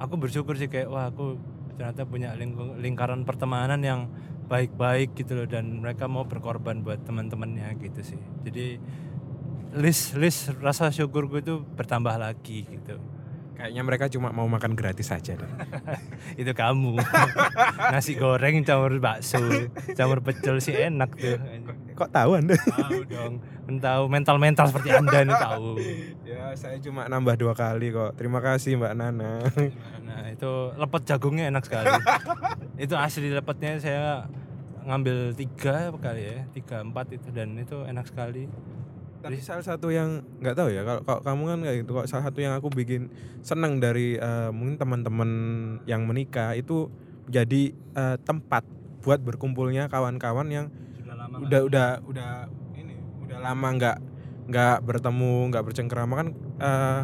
aku 0.00 0.16
bersyukur 0.16 0.56
sih 0.56 0.72
kayak 0.72 0.88
wah 0.88 1.12
aku 1.12 1.36
ternyata 1.76 2.02
punya 2.08 2.32
lingkung- 2.34 2.80
lingkaran 2.80 3.22
pertemanan 3.22 3.80
yang 3.84 4.00
baik-baik 4.46 5.12
gitu 5.14 5.36
loh 5.36 5.46
dan 5.46 5.82
mereka 5.82 6.06
mau 6.06 6.24
berkorban 6.24 6.80
buat 6.80 7.02
teman-temannya 7.04 7.76
gitu 7.82 8.00
sih. 8.02 8.20
Jadi 8.46 8.80
list 9.76 10.16
list 10.16 10.54
rasa 10.62 10.88
syukurku 10.88 11.42
itu 11.42 11.60
bertambah 11.76 12.16
lagi 12.16 12.64
gitu. 12.64 12.96
Kayaknya 13.56 13.82
mereka 13.82 14.04
cuma 14.12 14.36
mau 14.36 14.44
makan 14.44 14.76
gratis 14.76 15.08
saja 15.08 15.36
deh. 15.36 15.50
itu 16.40 16.52
kamu. 16.52 17.00
Nasi 17.92 18.16
goreng 18.16 18.62
campur 18.62 19.00
bakso 19.00 19.40
campur 19.96 20.20
pecel 20.20 20.60
sih 20.60 20.76
enak 20.76 21.10
tuh 21.16 21.36
Kok 21.96 22.10
tahu 22.12 22.30
Anda? 22.36 22.54
tahu 22.54 23.00
dong 23.08 23.34
tahu 23.80 24.02
mental 24.06 24.36
mental 24.38 24.70
seperti 24.70 24.94
anda 24.94 25.26
ini 25.26 25.34
tahu 25.34 25.74
ya, 26.30 26.54
saya 26.54 26.78
cuma 26.78 27.10
nambah 27.10 27.34
dua 27.34 27.50
kali 27.56 27.90
kok. 27.90 28.14
Terima 28.14 28.38
kasih 28.38 28.78
Mbak 28.78 28.94
Nana. 28.94 29.42
nah 30.06 30.22
itu 30.30 30.52
lepet 30.78 31.02
jagungnya 31.02 31.50
enak 31.50 31.66
sekali 31.66 31.90
itu 32.84 32.94
asli 32.94 33.34
lepetnya 33.34 33.80
saya 33.82 34.30
ngambil 34.86 35.34
tiga 35.34 35.90
kali 35.98 36.22
ya 36.22 36.38
tiga 36.54 36.86
empat 36.86 37.10
itu 37.10 37.28
dan 37.34 37.58
itu 37.58 37.82
enak 37.82 38.06
sekali 38.06 38.46
Tapi 39.16 39.42
salah 39.42 39.64
satu 39.66 39.90
yang 39.90 40.22
nggak 40.38 40.54
tahu 40.54 40.70
ya 40.70 40.86
kalau, 40.86 41.02
kalau 41.02 41.20
kamu 41.26 41.42
kan 41.50 41.58
kayak 41.66 41.76
gitu 41.82 41.90
kok 41.98 42.06
salah 42.06 42.30
satu 42.30 42.38
yang 42.38 42.54
aku 42.54 42.70
bikin 42.70 43.10
senang 43.42 43.82
dari 43.82 44.14
eh, 44.14 44.50
mungkin 44.54 44.78
teman-teman 44.78 45.30
yang 45.90 46.06
menikah 46.06 46.54
itu 46.54 46.86
jadi 47.26 47.74
eh, 47.74 48.16
tempat 48.22 48.62
buat 49.02 49.18
berkumpulnya 49.18 49.90
kawan-kawan 49.90 50.46
yang 50.54 50.66
udah 51.42 51.60
udah 51.68 51.88
udah 52.06 52.30
ini 52.78 52.96
udah 53.26 53.38
lama 53.40 53.68
nggak 53.76 53.96
nggak 54.46 54.76
bertemu 54.86 55.34
nggak 55.52 55.64
bercengkerama 55.66 56.14
kan 56.16 56.28
eh, 56.62 57.00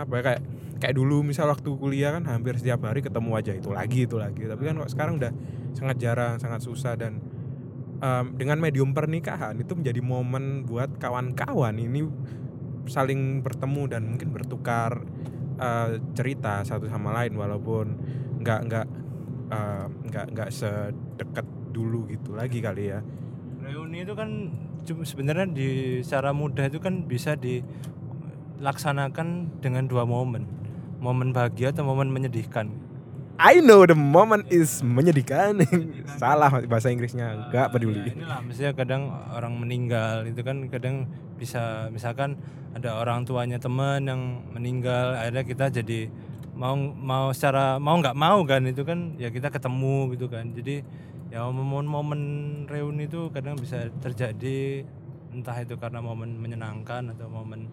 apa 0.00 0.12
ya 0.16 0.22
kayak 0.24 0.42
kayak 0.80 0.94
dulu 0.96 1.20
misal 1.20 1.52
waktu 1.52 1.68
kuliah 1.76 2.16
kan 2.16 2.24
hampir 2.24 2.56
setiap 2.56 2.88
hari 2.88 3.04
ketemu 3.04 3.30
aja 3.36 3.52
itu 3.52 3.68
lagi 3.70 4.08
itu 4.08 4.16
lagi. 4.16 4.48
Tapi 4.48 4.62
kan 4.64 4.74
kok 4.80 4.90
sekarang 4.90 5.14
udah 5.20 5.32
sangat 5.76 5.96
jarang 6.00 6.40
sangat 6.40 6.64
susah 6.64 6.96
dan 6.96 7.20
em, 8.00 8.24
dengan 8.34 8.56
medium 8.58 8.96
pernikahan 8.96 9.54
itu 9.60 9.76
menjadi 9.76 10.00
momen 10.00 10.64
buat 10.64 10.96
kawan-kawan 10.96 11.76
ini 11.76 12.08
saling 12.88 13.44
bertemu 13.44 13.82
dan 13.92 14.02
mungkin 14.16 14.32
bertukar 14.32 15.04
eh, 15.60 16.00
cerita 16.16 16.64
satu 16.64 16.88
sama 16.88 17.12
lain 17.12 17.36
walaupun 17.36 17.86
nggak 18.40 18.60
nggak 18.66 18.86
eh, 19.52 19.86
nggak 20.08 20.26
nggak 20.32 20.50
sedekat 20.50 21.44
dulu 21.70 22.08
gitu 22.10 22.34
lagi 22.34 22.58
kali 22.58 22.90
ya 22.90 23.04
reuni 23.60 24.02
itu 24.02 24.14
kan 24.16 24.50
sebenarnya 24.84 25.46
di 25.46 26.00
secara 26.00 26.32
mudah 26.32 26.66
itu 26.66 26.80
kan 26.80 27.04
bisa 27.04 27.36
dilaksanakan 27.36 29.48
dengan 29.60 29.86
dua 29.86 30.04
momen 30.04 30.46
momen 31.00 31.32
bahagia 31.32 31.72
atau 31.72 31.84
momen 31.84 32.12
menyedihkan 32.12 32.68
I 33.40 33.64
know 33.64 33.88
the 33.88 33.96
moment 33.96 34.52
is 34.52 34.84
menyedihkan. 34.84 35.64
Salah 36.20 36.52
bahasa 36.68 36.92
Inggrisnya, 36.92 37.32
Ya, 37.32 37.48
enggak 37.48 37.72
peduli. 37.72 38.12
inilah 38.12 38.44
misalnya 38.44 38.76
kadang 38.76 39.08
orang 39.32 39.56
meninggal 39.56 40.28
itu 40.28 40.44
kan 40.44 40.68
kadang 40.68 41.08
bisa 41.40 41.88
misalkan 41.88 42.36
ada 42.76 43.00
orang 43.00 43.24
tuanya 43.24 43.56
teman 43.56 44.04
yang 44.04 44.44
meninggal 44.52 45.16
akhirnya 45.16 45.44
kita 45.48 45.72
jadi 45.72 46.12
mau 46.52 46.76
mau 46.76 47.32
secara 47.32 47.80
mau 47.80 47.96
nggak 47.96 48.12
mau 48.12 48.44
kan 48.44 48.60
itu 48.68 48.84
kan 48.84 49.16
ya 49.16 49.32
kita 49.32 49.48
ketemu 49.48 50.12
gitu 50.12 50.28
kan 50.28 50.44
jadi 50.52 50.84
ya 51.30 51.46
momen-momen 51.46 52.22
reuni 52.66 53.06
itu 53.06 53.30
kadang 53.30 53.54
bisa 53.54 53.86
terjadi 54.02 54.82
entah 55.30 55.56
itu 55.62 55.78
karena 55.78 56.02
momen 56.02 56.42
menyenangkan 56.42 57.14
atau 57.14 57.30
momen 57.30 57.70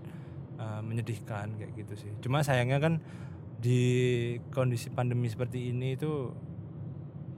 uh, 0.61 0.81
menyedihkan 0.85 1.57
kayak 1.57 1.73
gitu 1.73 1.93
sih. 2.07 2.11
Cuma 2.21 2.45
sayangnya 2.45 2.77
kan 2.77 3.01
di 3.57 3.81
kondisi 4.53 4.93
pandemi 4.93 5.25
seperti 5.25 5.73
ini 5.73 5.97
itu 5.97 6.29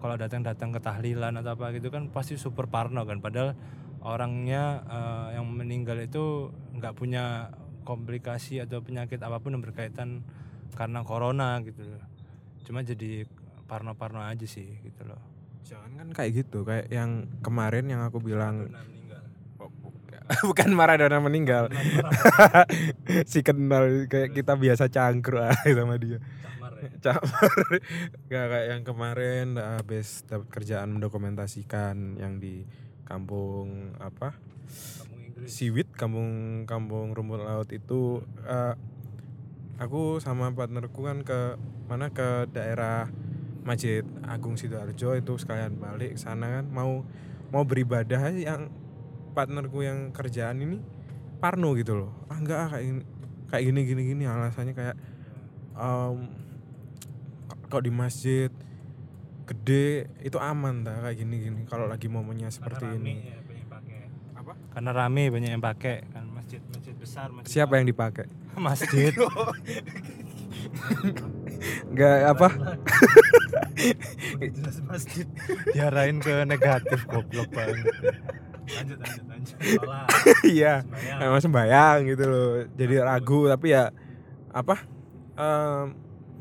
kalau 0.04 0.16
datang-datang 0.20 0.76
ke 0.76 0.80
tahlilan 0.84 1.40
atau 1.40 1.56
apa 1.56 1.72
gitu 1.76 1.88
kan 1.88 2.12
pasti 2.12 2.36
super 2.36 2.68
parno 2.68 3.08
kan. 3.08 3.24
Padahal 3.24 3.56
orangnya 4.00 4.84
eh, 4.88 5.28
yang 5.36 5.48
meninggal 5.52 6.00
itu 6.00 6.56
nggak 6.80 6.96
punya 6.96 7.52
komplikasi 7.84 8.64
atau 8.64 8.80
penyakit 8.80 9.20
apa 9.20 9.44
pun 9.44 9.56
yang 9.56 9.64
berkaitan 9.64 10.24
karena 10.78 11.02
corona 11.02 11.58
gitu 11.66 11.82
cuma 12.70 12.86
jadi 12.86 13.26
parno-parno 13.66 14.22
aja 14.22 14.46
sih 14.46 14.78
gitu 14.86 15.10
loh 15.10 15.39
Jangan 15.70 15.92
kan 16.02 16.08
kayak 16.18 16.32
gitu, 16.34 16.66
kayak 16.66 16.90
yang 16.90 17.30
kemarin 17.46 17.86
yang 17.86 18.02
aku 18.02 18.18
bilang 18.18 18.74
Oh, 19.60 19.70
bukan. 19.70 20.20
bukan 20.50 20.70
Maradona 20.74 21.22
meninggal. 21.22 21.70
si 23.32 23.46
kenal 23.46 24.10
kayak 24.10 24.34
kita 24.34 24.58
biasa 24.58 24.90
cangkruk 24.90 25.46
ah, 25.46 25.54
sama 25.78 26.02
dia. 26.02 26.18
Camar 26.42 26.74
ya 26.82 26.90
Camar. 26.98 27.54
Gak 28.32 28.46
kayak 28.50 28.68
yang 28.74 28.82
kemarin 28.82 29.48
habis 29.60 30.26
dapat 30.26 30.48
kerjaan 30.50 30.96
mendokumentasikan 30.96 32.18
yang 32.18 32.42
di 32.42 32.66
kampung 33.06 33.94
apa? 34.02 34.34
kamu 35.06 35.50
Siwit 35.50 35.90
kampung 35.94 36.64
kampung 36.66 37.14
rumput 37.14 37.42
laut 37.42 37.70
itu 37.74 38.22
uh, 38.46 38.74
aku 39.80 40.20
sama 40.20 40.52
partnerku 40.52 41.08
kan 41.08 41.24
ke 41.24 41.58
mana 41.90 42.12
ke 42.12 42.46
daerah 42.52 43.10
Masjid 43.70 44.02
Agung 44.26 44.58
Sidoarjo 44.58 45.14
itu 45.14 45.34
sekalian 45.38 45.78
balik 45.78 46.18
ke 46.18 46.20
sana 46.20 46.50
kan 46.50 46.66
mau 46.74 47.06
mau 47.54 47.62
beribadah 47.62 48.34
yang 48.34 48.74
partnerku 49.38 49.86
yang 49.86 50.10
kerjaan 50.10 50.66
ini 50.66 50.82
Parno 51.40 51.72
gitu 51.78 51.94
loh. 51.96 52.12
Ah 52.28 52.38
enggak 52.42 52.60
ah, 52.60 52.70
kayak 52.76 52.84
gini 52.84 53.04
kayak 53.48 53.64
gini 53.64 53.82
gini 53.86 54.02
gini. 54.12 54.24
Alasannya 54.28 54.74
kayak 54.76 54.96
um, 55.78 56.28
kok 57.70 57.86
di 57.86 57.94
masjid 57.94 58.50
gede 59.48 60.12
itu 60.20 60.36
aman 60.36 60.84
dah 60.84 61.00
kayak 61.06 61.24
gini 61.24 61.40
gini. 61.40 61.62
Kalau 61.64 61.88
lagi 61.88 62.12
momennya 62.12 62.52
seperti 62.52 62.84
Karena 62.90 63.00
ini. 63.00 63.16
rame 63.16 63.24
ya, 63.24 63.40
banyak 63.40 63.56
yang 63.56 63.72
pakai. 63.72 64.04
apa? 64.36 64.54
Karena 64.76 64.92
rame 64.92 65.24
banyak 65.32 65.52
yang 65.56 65.64
pakai. 65.64 65.98
Kan 66.12 66.28
masjid 66.36 66.60
masjid 66.76 66.96
besar 67.00 67.32
masjid 67.32 67.52
siapa 67.54 67.80
yang 67.80 67.88
dipakai? 67.88 68.28
Masjid 68.60 69.16
enggak 71.92 72.18
apa? 72.36 72.48
Jelas 74.40 74.78
masjid 74.88 75.28
diarahin 75.72 76.20
ke 76.20 76.44
negatif 76.44 77.08
goblok 77.08 77.50
banget. 77.52 77.86
Lanjut 78.70 78.98
lanjut 79.02 79.26
lanjut. 79.26 79.58
Iya. 80.46 80.86
Emang 81.18 81.42
sembayang 81.42 81.98
gitu 82.06 82.24
loh. 82.28 82.50
Jadi 82.78 82.96
ragu 83.02 83.50
tapi 83.50 83.74
ya 83.74 83.90
apa? 84.54 84.76
Em, 85.40 85.96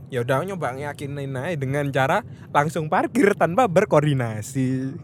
ya 0.08 0.24
udah 0.24 0.44
nyoba 0.44 0.76
ngeyakinin 0.76 1.36
aja 1.36 1.56
dengan 1.56 1.84
cara 1.92 2.24
langsung 2.52 2.88
parkir 2.88 3.32
tanpa 3.36 3.68
berkoordinasi. 3.68 4.96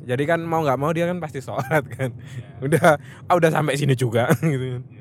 Jadi 0.00 0.22
kan 0.24 0.40
mau 0.42 0.64
nggak 0.64 0.80
mau 0.80 0.90
dia 0.90 1.06
kan 1.06 1.20
pasti 1.20 1.44
sholat 1.44 1.84
kan. 1.86 2.10
Ya, 2.14 2.48
udah 2.66 2.86
ah, 3.28 3.34
udah 3.36 3.50
sampai 3.52 3.76
sini 3.76 3.94
juga 3.94 4.30
gitu. 4.42 4.80
Kan 4.80 4.82
ya, 4.90 4.99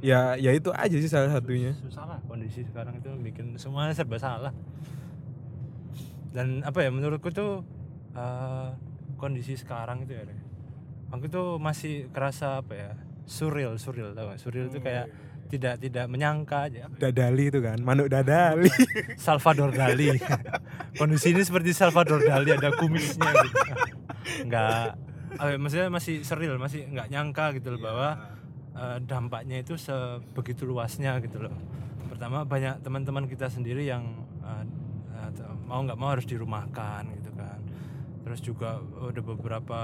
ya. 0.00 0.34
ya 0.36 0.50
itu 0.52 0.72
aja 0.72 0.96
sih 0.96 1.10
salah 1.10 1.30
satunya. 1.32 1.72
Susah 1.80 2.04
lah 2.04 2.18
kondisi 2.26 2.64
sekarang 2.66 2.98
itu 3.00 3.10
bikin 3.20 3.56
semuanya 3.56 3.96
serba 3.96 4.20
salah. 4.20 4.52
Dan 6.30 6.62
apa 6.62 6.84
ya 6.84 6.90
menurutku 6.92 7.32
tuh 7.32 7.64
eh, 8.14 8.68
kondisi 9.20 9.56
sekarang 9.58 10.08
itu 10.08 10.16
ya 10.16 10.24
aku 11.10 11.26
tuh 11.26 11.48
masih 11.58 12.08
kerasa 12.14 12.62
apa 12.62 12.72
ya 12.72 12.90
surreal 13.26 13.76
surreal 13.76 14.14
tau 14.14 14.30
gak 14.30 14.40
surreal 14.40 14.70
itu 14.70 14.78
kayak 14.78 15.10
tidak 15.50 15.82
tidak 15.82 16.06
menyangka 16.06 16.70
aja. 16.70 16.86
Dadali 16.94 17.50
itu 17.50 17.58
kan 17.58 17.82
manuk 17.82 18.06
dadali. 18.06 18.70
Salvador 19.18 19.74
Dali. 19.74 20.14
Kondisi 20.98 21.34
ini 21.34 21.42
seperti 21.42 21.74
Salvador 21.74 22.22
Dali 22.22 22.54
ada 22.54 22.70
kumisnya 22.78 23.34
gitu. 23.34 23.58
Nggak 24.46 24.94
apa 25.34 25.50
ya, 25.50 25.58
maksudnya 25.58 25.88
masih 25.90 26.22
surreal 26.22 26.54
masih 26.54 26.86
nggak 26.94 27.10
nyangka 27.10 27.50
gitu 27.58 27.74
loh 27.74 27.82
bahwa 27.82 28.08
eh, 28.76 28.98
dampaknya 29.04 29.62
itu 29.62 29.74
sebegitu 29.74 30.66
luasnya 30.66 31.18
gitu 31.24 31.42
loh. 31.42 31.54
Pertama 32.10 32.44
banyak 32.44 32.82
teman-teman 32.84 33.24
kita 33.26 33.48
sendiri 33.48 33.86
yang 33.86 34.04
eh, 34.44 34.64
t- 35.34 35.46
mau 35.66 35.80
nggak 35.84 35.98
mau 35.98 36.12
harus 36.12 36.26
dirumahkan 36.26 37.06
gitu 37.20 37.30
kan. 37.34 37.60
Terus 38.26 38.40
juga 38.42 38.78
ada 38.80 39.20
beberapa 39.22 39.80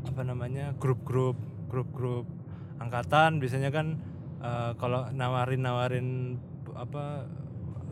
apa 0.00 0.22
namanya 0.24 0.72
grup-grup 0.80 1.36
grup-grup 1.68 2.24
angkatan 2.80 3.38
biasanya 3.42 3.68
kan 3.72 4.00
eh, 4.40 4.72
kalau 4.80 5.08
nawarin-nawarin 5.12 6.38
apa 6.76 7.26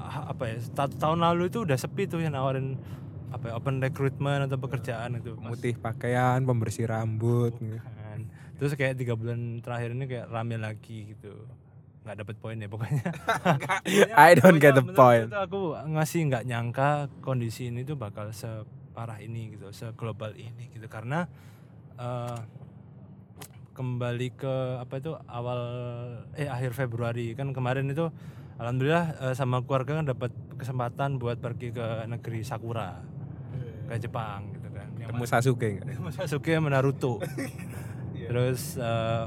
ah, 0.00 0.32
apa 0.32 0.42
ya 0.48 0.56
ta- 0.72 0.88
tahun 0.92 1.20
lalu 1.20 1.50
itu 1.50 1.66
udah 1.66 1.76
sepi 1.76 2.06
tuh 2.06 2.22
yang 2.22 2.32
nawarin 2.32 2.78
apa 3.28 3.52
ya, 3.52 3.61
open 3.61 3.84
recruitment 3.84 4.48
atau 4.48 4.56
pekerjaan 4.56 5.20
itu 5.20 5.36
putih 5.36 5.76
pakaian 5.76 6.40
pembersih 6.48 6.88
rambut 6.88 7.52
gitu. 7.61 7.76
Kan 8.59 8.66
terus 8.66 8.74
kayak 8.74 8.98
tiga 8.98 9.14
bulan 9.14 9.62
terakhir 9.62 9.94
ini 9.94 10.04
kayak 10.11 10.26
rame 10.34 10.59
lagi 10.59 11.14
gitu. 11.14 11.46
Nggak 12.02 12.16
dapet 12.26 12.36
poin 12.42 12.59
ya 12.59 12.66
pokoknya 12.66 13.06
I 14.18 14.34
don't 14.34 14.59
get 14.59 14.74
the 14.74 14.82
point. 14.82 15.30
itu 15.30 15.38
aku 15.38 15.78
ngasih 15.78 16.20
nggak 16.26 16.44
nyangka 16.50 17.06
kondisi 17.22 17.70
ini 17.70 17.86
tuh 17.86 17.94
bakal 17.94 18.34
separah 18.34 19.22
ini 19.22 19.54
gitu 19.54 19.70
seglobal 19.70 20.34
ini 20.34 20.74
gitu. 20.74 20.90
Karena 20.90 21.30
eh, 21.94 22.38
kembali 23.78 24.28
ke 24.34 24.82
apa 24.82 24.94
itu 24.98 25.14
awal 25.30 25.61
eh 26.34 26.50
akhir 26.50 26.74
Februari. 26.74 27.38
Kan 27.38 27.54
kemarin 27.54 27.86
itu 27.86 28.11
alhamdulillah 28.59 29.30
eh, 29.30 29.34
sama 29.38 29.62
keluarga 29.62 30.02
kan 30.02 30.06
dapat 30.11 30.34
kesempatan 30.59 31.22
buat 31.22 31.38
pergi 31.38 31.70
ke 31.70 32.11
negeri 32.11 32.42
Sakura. 32.42 32.98
Ke 33.86 34.02
Jepang 34.02 34.50
gitu 34.50 34.66
kan. 34.74 34.88
Yang 34.98 35.09
temu 35.14 35.24
Sasuke 35.30 35.68
enggak 35.78 35.86
Sasuke 36.11 36.50
sama 36.59 36.68
Naruto 36.74 37.22
terus 38.28 38.76
eh 38.76 39.24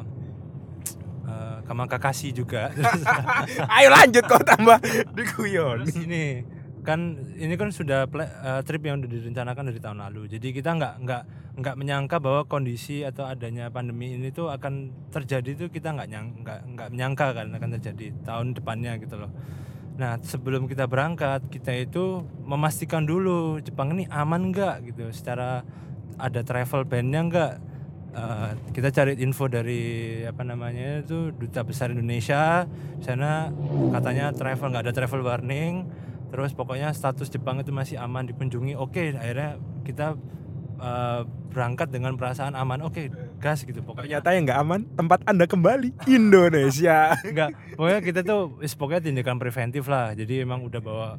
eh, 1.28 1.58
Kamang 1.66 1.90
Kakashi 1.90 2.30
juga. 2.36 2.70
Terus, 2.74 3.04
ayo 3.78 3.90
lanjut 3.90 4.24
kok 4.28 4.44
tambah 4.46 4.78
diguyon. 5.16 5.88
Terus 5.88 5.98
ini 6.06 6.24
kan 6.82 7.14
ini 7.38 7.54
kan 7.58 7.70
sudah 7.70 8.10
pla- 8.10 8.30
eh, 8.42 8.62
trip 8.66 8.82
yang 8.86 9.02
udah 9.02 9.10
direncanakan 9.10 9.64
dari 9.70 9.80
tahun 9.82 10.00
lalu. 10.02 10.30
Jadi 10.30 10.48
kita 10.54 10.74
nggak 10.78 10.94
nggak 11.06 11.24
nggak 11.52 11.76
menyangka 11.76 12.18
bahwa 12.24 12.48
kondisi 12.48 13.04
atau 13.04 13.28
adanya 13.28 13.68
pandemi 13.68 14.16
ini 14.16 14.32
tuh 14.32 14.50
akan 14.50 14.90
terjadi 15.12 15.68
tuh 15.68 15.68
kita 15.68 15.92
nggak 15.94 16.08
nyang 16.10 16.28
nggak 16.42 16.60
nggak 16.78 16.88
menyangka 16.96 17.28
kan 17.36 17.48
akan 17.52 17.70
terjadi 17.78 18.06
tahun 18.26 18.58
depannya 18.58 18.98
gitu 19.04 19.20
loh. 19.20 19.32
Nah 20.00 20.18
sebelum 20.24 20.66
kita 20.66 20.88
berangkat 20.90 21.46
kita 21.52 21.76
itu 21.76 22.26
memastikan 22.48 23.06
dulu 23.06 23.62
Jepang 23.62 23.94
ini 23.94 24.08
aman 24.10 24.50
nggak? 24.50 24.90
gitu. 24.90 25.12
Secara 25.14 25.62
ada 26.18 26.42
travel 26.42 26.88
ban-nya 26.88 27.22
nggak 27.28 27.52
Eh, 28.12 28.52
kita 28.76 28.92
cari 28.92 29.16
info 29.24 29.48
dari 29.48 30.20
apa 30.28 30.44
namanya 30.44 31.00
itu 31.00 31.32
duta 31.32 31.64
besar 31.64 31.96
Indonesia. 31.96 32.68
Sana 33.00 33.56
katanya 33.96 34.36
travel 34.36 34.68
nggak 34.68 34.84
ada 34.92 34.94
travel 34.94 35.24
warning. 35.24 35.88
Terus 36.28 36.52
pokoknya 36.52 36.92
status 36.92 37.32
Jepang 37.32 37.64
itu 37.64 37.72
masih 37.72 38.04
aman 38.04 38.28
dikunjungi. 38.28 38.76
Oke 38.76 39.16
akhirnya 39.16 39.56
kita 39.88 40.20
eh, 40.84 41.22
berangkat 41.56 41.88
dengan 41.88 42.20
perasaan 42.20 42.52
aman. 42.52 42.84
Oke 42.84 43.08
gas 43.40 43.64
gitu 43.64 43.80
pokoknya. 43.80 44.20
Ternyata 44.20 44.30
yang 44.36 44.44
nggak 44.44 44.60
aman 44.60 44.82
tempat 44.92 45.20
anda 45.24 45.48
kembali 45.48 45.96
Indonesia. 46.12 47.16
Enggak, 47.24 47.56
pokoknya 47.80 48.00
kita 48.04 48.20
tuh 48.28 48.60
pokoknya 48.60 49.02
tindakan 49.08 49.40
preventif 49.40 49.88
lah. 49.88 50.12
Jadi 50.12 50.44
emang 50.44 50.68
udah 50.68 50.84
bawa 50.84 51.16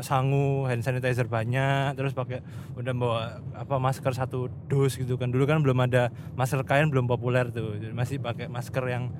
sangu, 0.00 0.64
hand 0.64 0.82
sanitizer 0.82 1.26
banyak, 1.26 1.98
terus 1.98 2.14
pakai 2.14 2.40
udah 2.78 2.92
bawa 2.94 3.22
apa 3.52 3.76
masker 3.76 4.14
satu 4.14 4.46
dus 4.66 4.94
gitu 4.94 5.18
kan. 5.18 5.28
Dulu 5.28 5.44
kan 5.44 5.58
belum 5.60 5.78
ada 5.82 6.08
masker 6.38 6.62
kain 6.62 6.88
belum 6.88 7.10
populer 7.10 7.50
tuh. 7.50 7.74
Jadi 7.76 7.90
masih 7.90 8.16
pakai 8.22 8.46
masker 8.46 8.84
yang 8.86 9.10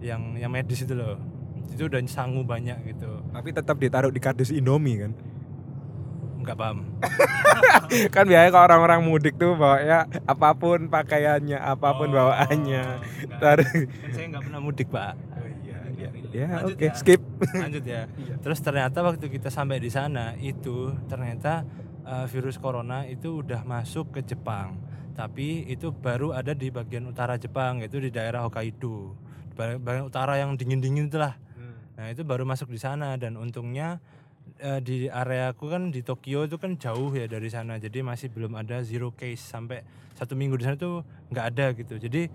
yang 0.00 0.36
yang 0.36 0.48
medis 0.48 0.82
itu 0.82 0.96
loh. 0.96 1.20
Itu 1.68 1.92
udah 1.92 2.00
sangu 2.08 2.40
banyak 2.40 2.78
gitu. 2.88 3.20
tapi 3.34 3.52
tetap 3.52 3.76
ditaruh 3.76 4.08
di 4.08 4.16
kardus 4.22 4.48
Indomie 4.48 4.96
kan 4.96 5.12
Enggak 6.40 6.62
paham. 6.62 6.78
kan 8.14 8.24
biasanya 8.30 8.50
kalau 8.54 8.64
orang-orang 8.70 9.00
mudik 9.02 9.34
tuh 9.34 9.58
bawanya 9.58 10.06
apa 10.30 10.54
pun 10.54 10.86
pakaiannya 10.86 11.58
apa 11.58 11.88
pun 11.98 12.06
Oh, 12.06 12.14
bawaannya 12.14 12.84
enggak. 13.02 13.38
taruh 13.42 13.66
Kan 13.66 14.10
saya 14.14 14.26
nggak 14.30 14.42
pernah 14.46 14.60
mudik, 14.62 14.86
Pak. 14.86 15.14
Ya 16.32 16.66
oke 16.66 16.86
ya. 16.86 16.94
skip 16.94 17.22
lanjut 17.54 17.84
ya. 17.84 18.08
Terus 18.44 18.58
ternyata 18.62 19.02
waktu 19.02 19.26
kita 19.28 19.50
sampai 19.50 19.78
di 19.78 19.90
sana 19.90 20.34
itu 20.38 20.94
ternyata 21.06 21.66
uh, 22.06 22.26
virus 22.30 22.56
corona 22.56 23.04
itu 23.04 23.42
udah 23.42 23.66
masuk 23.66 24.14
ke 24.16 24.20
Jepang. 24.22 24.78
Tapi 25.16 25.64
itu 25.66 25.90
baru 25.96 26.36
ada 26.36 26.52
di 26.52 26.68
bagian 26.68 27.08
utara 27.08 27.40
Jepang, 27.40 27.80
yaitu 27.80 27.98
di 27.98 28.12
daerah 28.12 28.44
Hokkaido. 28.44 29.16
Ba- 29.56 29.80
Bagian 29.80 30.04
utara 30.06 30.36
yang 30.36 30.54
dingin-dingin 30.60 31.08
itulah. 31.08 31.40
Nah, 31.96 32.12
itu 32.12 32.20
baru 32.28 32.44
masuk 32.44 32.68
di 32.68 32.76
sana 32.76 33.16
dan 33.16 33.40
untungnya 33.40 34.04
eh, 34.60 34.84
di 34.84 35.08
areaku 35.08 35.72
kan 35.72 35.88
di 35.88 36.04
Tokyo 36.04 36.44
itu 36.44 36.60
kan 36.60 36.76
jauh 36.76 37.08
ya 37.16 37.24
dari 37.24 37.48
sana. 37.48 37.80
Jadi 37.80 38.04
masih 38.04 38.28
belum 38.28 38.52
ada 38.60 38.84
zero 38.84 39.16
case 39.16 39.40
sampai 39.40 39.80
satu 40.12 40.36
minggu 40.36 40.60
di 40.60 40.64
sana 40.68 40.76
tuh 40.76 41.00
nggak 41.32 41.46
ada 41.56 41.66
gitu. 41.72 41.96
Jadi 41.96 42.28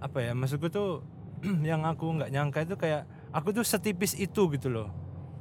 apa 0.00 0.18
ya 0.24 0.32
maksudku 0.32 0.72
tuh 0.72 1.04
yang 1.70 1.84
aku 1.84 2.16
nggak 2.20 2.30
nyangka 2.32 2.64
itu 2.64 2.74
kayak 2.76 3.04
aku 3.30 3.52
tuh 3.52 3.64
setipis 3.66 4.16
itu 4.16 4.48
gitu 4.52 4.68
loh. 4.72 4.88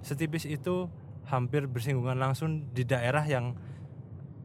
Setipis 0.04 0.46
itu 0.50 0.92
hampir 1.28 1.66
bersinggungan 1.66 2.20
langsung 2.20 2.68
di 2.76 2.84
daerah 2.84 3.24
yang 3.24 3.56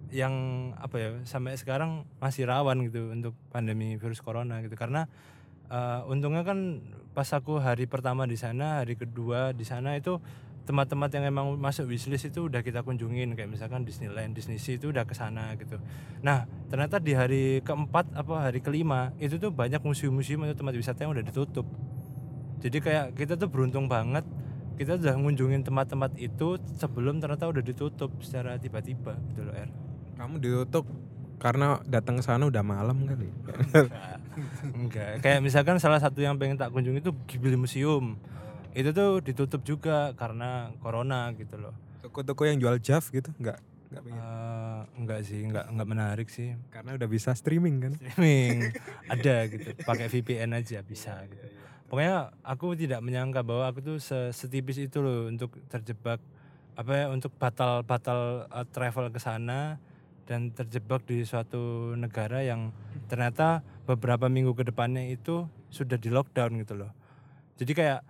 yang 0.09 0.35
apa 0.81 0.97
ya 0.97 1.11
sampai 1.29 1.59
sekarang 1.61 2.09
masih 2.17 2.49
rawan 2.49 2.81
gitu 2.89 3.13
untuk 3.13 3.35
pandemi 3.53 3.99
virus 4.01 4.23
corona 4.25 4.63
gitu. 4.65 4.79
Karena 4.79 5.05
eh, 5.69 6.01
untungnya 6.09 6.47
kan 6.47 6.81
pas 7.13 7.29
aku 7.35 7.59
hari 7.59 7.85
pertama 7.91 8.25
di 8.25 8.39
sana 8.39 8.81
hari 8.85 8.95
kedua 8.95 9.51
di 9.51 9.67
sana 9.67 9.99
itu 9.99 10.23
tempat-tempat 10.69 11.09
yang 11.17 11.33
emang 11.33 11.57
masuk 11.57 11.89
wishlist 11.89 12.29
itu 12.29 12.53
udah 12.53 12.61
kita 12.61 12.85
kunjungin 12.85 13.33
kayak 13.33 13.49
misalkan 13.49 13.89
Disneyland, 13.89 14.37
Disney 14.37 14.61
Sea 14.61 14.77
itu 14.77 14.93
udah 14.93 15.09
ke 15.09 15.17
sana 15.17 15.57
gitu. 15.57 15.81
Nah, 16.21 16.45
ternyata 16.69 17.01
di 17.01 17.17
hari 17.17 17.65
keempat 17.65 18.13
apa 18.13 18.53
hari 18.53 18.61
kelima 18.61 19.17
itu 19.17 19.41
tuh 19.41 19.49
banyak 19.49 19.81
museum-museum 19.81 20.45
atau 20.45 20.61
tempat 20.61 20.77
wisata 20.77 21.09
yang 21.09 21.17
udah 21.17 21.25
ditutup. 21.25 21.65
Jadi 22.61 22.85
kayak 22.85 23.17
kita 23.17 23.41
tuh 23.41 23.49
beruntung 23.49 23.89
banget 23.89 24.29
kita 24.79 24.95
udah 24.95 25.15
ngunjungin 25.19 25.67
tempat-tempat 25.67 26.15
itu 26.23 26.55
sebelum 26.79 27.19
ternyata 27.19 27.51
udah 27.51 27.63
ditutup 27.67 28.15
secara 28.23 28.63
tiba-tiba 28.63 29.19
gitu 29.35 29.43
loh 29.43 29.55
Er. 29.59 29.67
kamu 30.15 30.39
ditutup 30.39 30.87
karena 31.43 31.83
datang 31.83 32.19
ke 32.19 32.23
sana 32.23 32.47
udah 32.47 32.63
malam 32.63 32.95
ya? 33.03 33.15
enggak, 33.19 33.59
enggak. 34.71 35.13
kayak 35.19 35.43
misalkan 35.43 35.83
salah 35.83 35.99
satu 35.99 36.23
yang 36.23 36.39
pengen 36.39 36.55
tak 36.55 36.71
kunjungi 36.71 37.03
itu 37.03 37.11
Ghibli 37.27 37.59
Museum 37.59 38.23
itu 38.79 38.95
tuh 38.95 39.19
ditutup 39.19 39.67
juga 39.67 40.15
karena 40.15 40.71
corona 40.79 41.35
gitu 41.35 41.59
loh. 41.59 41.75
Toko-toko 41.99 42.47
yang 42.47 42.63
jual 42.63 42.79
jav 42.79 43.03
gitu 43.11 43.27
enggak 43.43 43.59
enggak 43.91 44.03
pengen? 44.07 44.23
Eh, 44.23 44.81
enggak 45.03 45.21
sih 45.27 45.41
enggak 45.43 45.67
enggak 45.67 45.89
menarik 45.91 46.29
sih. 46.31 46.55
Karena 46.71 46.95
udah 46.95 47.09
bisa 47.11 47.35
streaming 47.35 47.83
kan? 47.83 47.93
Streaming. 47.99 48.71
Ada 49.13 49.51
gitu 49.51 49.75
pakai 49.83 50.07
VPN 50.07 50.55
aja 50.55 50.79
bisa 50.87 51.27
gitu. 51.27 51.47
pokoknya 51.89 52.37
aku 52.45 52.77
tidak 52.77 53.01
menyangka 53.01 53.41
bahwa 53.41 53.65
aku 53.73 53.81
tuh 53.81 53.97
se- 53.97 54.29
setipis 54.37 54.77
itu 54.77 55.01
loh 55.01 55.25
untuk 55.25 55.57
terjebak 55.73 56.21
apa 56.77 56.93
ya 56.93 57.07
untuk 57.09 57.33
batal 57.41 57.81
batal 57.81 58.45
uh, 58.53 58.67
travel 58.69 59.09
ke 59.09 59.17
sana 59.17 59.81
dan 60.29 60.53
terjebak 60.53 61.01
di 61.09 61.25
suatu 61.25 61.97
negara 61.97 62.45
yang 62.45 62.77
ternyata 63.09 63.65
beberapa 63.89 64.29
minggu 64.29 64.53
ke 64.53 64.69
depannya 64.69 65.09
itu 65.09 65.49
sudah 65.73 65.97
di 65.97 66.13
lockdown 66.13 66.61
gitu 66.61 66.77
loh. 66.77 66.93
Jadi 67.57 67.73
kayak 67.73 68.01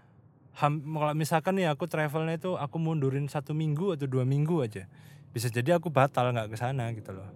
ham- 0.59 0.83
kalau 0.83 1.15
misalkan 1.15 1.55
nih 1.59 1.71
aku 1.71 1.87
travelnya 1.87 2.37
itu 2.37 2.59
aku 2.59 2.77
mundurin 2.83 3.31
satu 3.31 3.55
minggu 3.55 3.95
atau 3.95 4.11
dua 4.11 4.27
minggu 4.27 4.59
aja. 4.63 4.91
Bisa 5.31 5.47
jadi 5.49 5.79
aku 5.79 5.89
batal 5.95 6.35
nggak 6.35 6.51
ke 6.51 6.57
sana 6.59 6.91
gitu 6.93 7.15
loh. 7.15 7.31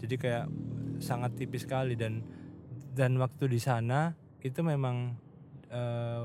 Jadi 0.00 0.14
kayak 0.16 0.46
sangat 1.02 1.36
tipis 1.36 1.68
sekali 1.68 1.94
dan 1.94 2.24
dan 2.96 3.16
waktu 3.20 3.48
di 3.48 3.60
sana 3.60 4.16
itu 4.40 4.64
memang 4.64 5.16
eh, 5.68 6.24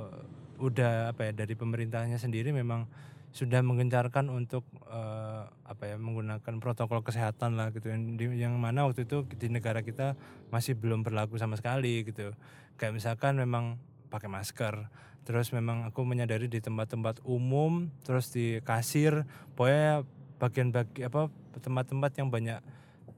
udah 0.58 1.14
apa 1.14 1.30
ya 1.30 1.32
dari 1.46 1.54
pemerintahnya 1.54 2.18
sendiri 2.18 2.50
memang 2.50 2.90
sudah 3.36 3.62
menggencarkan 3.62 4.32
untuk 4.32 4.64
eh, 4.90 5.44
apa 5.46 5.84
ya 5.86 5.96
menggunakan 6.00 6.58
protokol 6.64 7.04
kesehatan 7.04 7.60
lah 7.60 7.76
gitu. 7.76 7.92
Yang 7.92 8.02
di- 8.16 8.40
yang 8.42 8.56
mana 8.58 8.88
waktu 8.88 9.04
itu 9.04 9.28
di 9.36 9.52
negara 9.52 9.84
kita 9.84 10.16
masih 10.50 10.80
belum 10.80 11.04
berlaku 11.04 11.36
sama 11.36 11.60
sekali 11.60 12.08
gitu. 12.08 12.32
Kayak 12.80 12.96
misalkan 12.96 13.36
memang 13.38 13.78
pakai 14.08 14.32
masker 14.32 14.88
terus 15.28 15.52
memang 15.52 15.84
aku 15.84 16.08
menyadari 16.08 16.48
di 16.48 16.64
tempat-tempat 16.64 17.20
umum 17.28 17.92
terus 18.08 18.32
di 18.32 18.64
kasir 18.64 19.28
pokoknya 19.60 20.08
bagian-bagian 20.40 21.12
apa 21.12 21.28
tempat-tempat 21.60 22.12
yang 22.16 22.32
banyak 22.32 22.64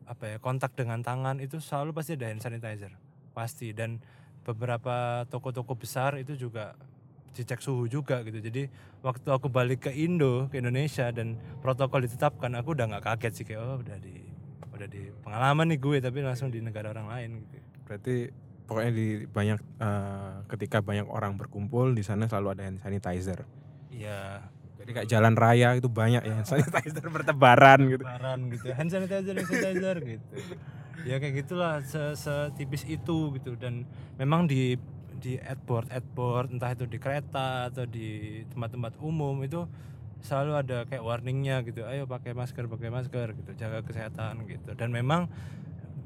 apa 0.10 0.24
ya 0.26 0.38
kontak 0.42 0.74
dengan 0.74 1.06
tangan 1.06 1.38
itu 1.38 1.62
selalu 1.62 1.94
pasti 1.94 2.18
ada 2.18 2.34
hand 2.34 2.42
sanitizer 2.42 2.98
pasti. 3.40 3.72
Dan 3.72 4.02
beberapa 4.42 5.24
toko-toko 5.30 5.78
besar 5.78 6.18
itu 6.18 6.34
juga 6.34 6.74
dicek 7.38 7.62
suhu 7.62 7.86
juga 7.86 8.26
gitu. 8.26 8.42
Jadi 8.42 8.66
waktu 9.06 9.30
aku 9.30 9.48
balik 9.54 9.88
ke 9.88 9.92
Indo 9.94 10.50
ke 10.50 10.58
Indonesia 10.58 11.14
dan 11.14 11.38
protokol 11.62 12.10
ditetapkan 12.10 12.58
aku 12.58 12.74
udah 12.74 12.90
nggak 12.90 13.06
kaget 13.06 13.34
sih 13.38 13.46
kayak 13.46 13.62
oh 13.62 13.78
udah 13.80 13.98
di 14.02 14.16
udah 14.74 14.88
di 14.90 15.12
pengalaman 15.22 15.76
nih 15.76 15.80
gue 15.80 15.98
tapi 16.00 16.24
langsung 16.24 16.50
di 16.50 16.60
negara 16.60 16.90
orang 16.90 17.06
lain 17.06 17.30
gitu. 17.46 17.58
Berarti 17.86 18.16
pokoknya 18.70 18.92
di 18.94 19.08
banyak 19.26 19.60
eh, 19.82 20.34
ketika 20.54 20.86
banyak 20.86 21.10
orang 21.10 21.42
berkumpul 21.42 21.98
di 21.98 22.06
sana 22.06 22.30
selalu 22.30 22.54
ada 22.54 22.64
hand 22.70 22.78
sanitizer. 22.86 23.50
Iya. 23.90 24.46
Jadi 24.80 24.92
kayak 24.96 25.10
jalan 25.10 25.34
raya 25.34 25.74
itu 25.74 25.90
banyak 25.90 26.22
ya 26.22 26.34
hand 26.38 26.48
sanitizer 26.54 27.10
bertebaran 27.10 27.90
gitu. 27.90 28.06
Lebaran 28.06 28.40
gitu. 28.54 28.70
Hand 28.70 28.94
sanitizer 28.94 29.34
hand 29.34 29.50
sanitizer 29.50 29.98
gitu. 30.06 30.36
Ya 31.10 31.18
kayak 31.18 31.34
gitulah 31.42 31.82
se 31.82 32.14
setipis 32.14 32.86
itu 32.86 33.34
gitu. 33.42 33.58
Dan 33.58 33.90
memang 34.22 34.46
di 34.46 34.78
di 35.20 35.36
adboard 35.42 35.90
adboard 35.90 36.54
entah 36.54 36.72
itu 36.72 36.86
di 36.86 37.02
kereta 37.02 37.74
atau 37.74 37.84
di 37.90 38.40
tempat-tempat 38.54 39.02
umum 39.04 39.36
itu 39.44 39.66
selalu 40.22 40.62
ada 40.62 40.78
kayak 40.86 41.02
warningnya 41.02 41.66
gitu. 41.66 41.90
Ayo 41.90 42.06
pakai 42.06 42.38
masker 42.38 42.70
pakai 42.70 42.94
masker 42.94 43.34
gitu. 43.34 43.52
Jaga 43.58 43.82
kesehatan 43.82 44.46
gitu. 44.46 44.78
Dan 44.78 44.94
memang 44.94 45.26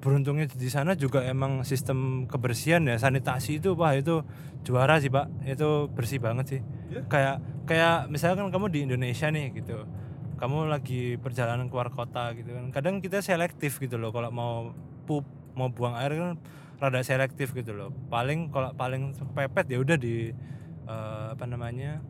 beruntungnya 0.03 0.51
di 0.51 0.67
sana 0.67 0.99
juga 0.99 1.23
emang 1.23 1.63
sistem 1.63 2.27
kebersihan 2.27 2.83
ya 2.83 2.99
sanitasi 2.99 3.63
itu 3.63 3.71
wah 3.79 3.95
itu 3.95 4.19
juara 4.67 4.99
sih 4.99 5.07
pak. 5.07 5.31
Itu 5.47 5.87
bersih 5.95 6.19
banget 6.19 6.45
sih. 6.51 6.61
Kayak 7.07 7.39
kayak 7.63 8.11
misalkan 8.11 8.51
kamu 8.51 8.67
di 8.67 8.79
Indonesia 8.83 9.31
nih 9.31 9.55
gitu 9.55 9.87
kamu 10.35 10.67
lagi 10.67 11.15
perjalanan 11.23 11.71
keluar 11.71 11.87
kota 11.87 12.35
gitu 12.35 12.51
kan 12.51 12.67
kadang 12.75 12.99
kita 12.99 13.23
selektif 13.23 13.79
gitu 13.79 13.95
loh. 13.95 14.11
Kalau 14.11 14.27
mau 14.27 14.75
pup 15.07 15.23
mau 15.55 15.71
buang 15.71 15.95
air 15.95 16.19
kan 16.19 16.35
rada 16.83 16.99
selektif 16.99 17.55
gitu 17.55 17.71
loh. 17.71 17.95
Paling 18.11 18.51
kalau 18.51 18.75
paling 18.75 19.15
pepet 19.31 19.71
ya 19.71 19.79
udah 19.79 19.95
di 19.95 20.35
eh, 20.83 21.25
apa 21.31 21.47
namanya? 21.47 22.03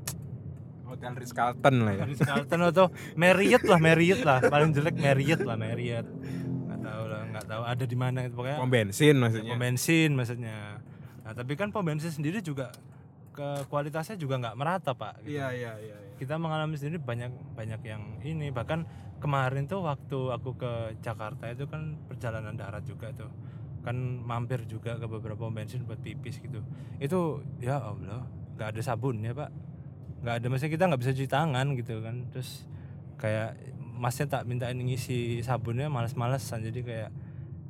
Hotel 0.90 1.14
Ritz 1.14 1.34
Carlton 1.34 1.86
lah 1.86 1.94
ya. 1.94 2.04
Ritz 2.10 2.26
Carlton 2.26 2.60
atau 2.74 2.90
Marriott 3.14 3.66
lah 3.70 3.78
Marriott 3.78 4.26
lah. 4.26 4.42
Paling 4.42 4.74
jelek 4.74 4.98
Marriott 4.98 5.46
lah 5.46 5.54
Marriott 5.54 6.10
nggak 7.44 7.60
tahu 7.60 7.64
ada 7.68 7.84
di 7.84 7.98
mana 8.00 8.18
itu 8.24 8.36
pokoknya 8.40 8.58
pom 8.64 8.72
bensin 8.72 9.16
maksudnya. 9.20 9.52
Pom 9.52 9.60
bensin 9.60 10.10
maksudnya. 10.16 10.58
Nah 11.28 11.32
tapi 11.36 11.54
kan 11.60 11.68
pom 11.76 11.84
bensin 11.84 12.08
sendiri 12.08 12.40
juga 12.40 12.72
ke 13.36 13.68
kualitasnya 13.68 14.16
juga 14.16 14.40
nggak 14.40 14.56
merata 14.56 14.96
pak 14.96 15.26
gitu. 15.26 15.36
iya 15.36 15.52
iya 15.52 15.74
iya 15.76 15.98
kita 16.16 16.40
mengalami 16.40 16.80
sendiri 16.80 17.04
banyak 17.04 17.36
banyak 17.52 17.82
yang 17.84 18.04
ini. 18.24 18.48
Bahkan 18.56 18.80
kemarin 19.20 19.68
tuh 19.68 19.84
waktu 19.84 20.20
aku 20.32 20.56
ke 20.56 20.72
Jakarta 21.04 21.52
itu 21.52 21.68
kan 21.68 22.00
perjalanan 22.08 22.56
darat 22.56 22.88
juga 22.88 23.12
tuh. 23.12 23.28
Kan 23.84 24.24
mampir 24.24 24.64
juga 24.64 24.96
ke 24.96 25.04
beberapa 25.04 25.36
pom 25.36 25.52
bensin 25.52 25.84
buat 25.84 26.00
pipis 26.00 26.40
gitu. 26.40 26.64
Itu 27.04 27.44
ya 27.60 27.84
Allah 27.84 28.24
nggak 28.56 28.80
ada 28.80 28.82
sabun 28.82 29.20
ya 29.20 29.36
pak. 29.36 29.52
Nggak 30.24 30.36
ada 30.40 30.46
maksudnya 30.48 30.72
kita 30.72 30.84
nggak 30.88 31.02
bisa 31.04 31.12
cuci 31.12 31.28
tangan 31.28 31.68
gitu 31.76 32.00
kan. 32.00 32.16
Terus 32.32 32.64
kayak 33.20 33.60
masnya 33.94 34.26
tak 34.28 34.44
mintain 34.50 34.76
ngisi 34.76 35.40
sabunnya 35.46 35.88
malas-malesan 35.88 36.66
jadi 36.66 36.80
kayak 36.82 37.12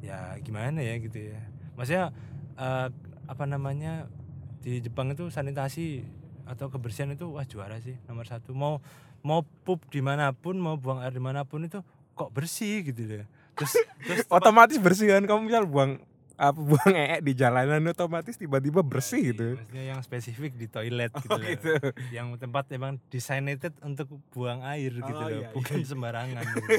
ya 0.04 0.36
gimana 0.44 0.84
ya 0.84 1.00
gitu 1.00 1.32
ya. 1.32 1.40
Maksudnya 1.80 2.12
eh, 2.60 2.88
apa 3.24 3.44
namanya 3.48 4.12
di 4.60 4.84
Jepang 4.84 5.12
itu 5.12 5.32
sanitasi 5.32 6.04
atau 6.44 6.68
kebersihan 6.68 7.08
itu 7.10 7.32
wah 7.32 7.48
juara 7.48 7.80
sih 7.80 7.96
nomor 8.06 8.28
satu. 8.28 8.52
Mau 8.52 8.84
mau 9.24 9.40
pup 9.64 9.80
di 9.88 10.04
mana 10.04 10.36
pun 10.36 10.60
mau 10.60 10.76
buang 10.76 11.00
air 11.00 11.16
di 11.16 11.24
mana 11.24 11.48
pun 11.48 11.64
itu 11.64 11.80
kok 12.14 12.30
bersih 12.30 12.84
gitu 12.84 13.08
deh 13.08 13.24
terus 13.56 13.74
terus 14.04 14.28
otomatis 14.36 14.76
bersih 14.78 15.08
kan? 15.16 15.24
Kamu 15.24 15.48
misal 15.48 15.64
buang 15.64 16.04
apa 16.34 16.58
buang 16.68 16.92
ee 16.98 17.22
di 17.22 17.38
jalanan 17.38 17.86
otomatis 17.88 18.36
tiba-tiba 18.36 18.82
bersih 18.82 19.32
gitu. 19.32 19.54
maksudnya 19.56 19.84
yang 19.94 20.02
spesifik 20.02 20.58
di 20.58 20.66
toilet 20.66 21.14
gitu, 21.14 21.30
oh, 21.30 21.38
loh. 21.38 21.46
gitu. 21.46 21.74
Yang 22.10 22.42
tempat 22.42 22.66
emang 22.74 22.98
designated 23.08 23.72
untuk 23.86 24.10
buang 24.34 24.66
air 24.66 24.92
gitu 24.98 25.14
Oh, 25.14 25.30
loh 25.30 25.30
iya, 25.30 25.48
bukan 25.54 25.86
sembarangan 25.86 26.42
gitu. 26.58 26.74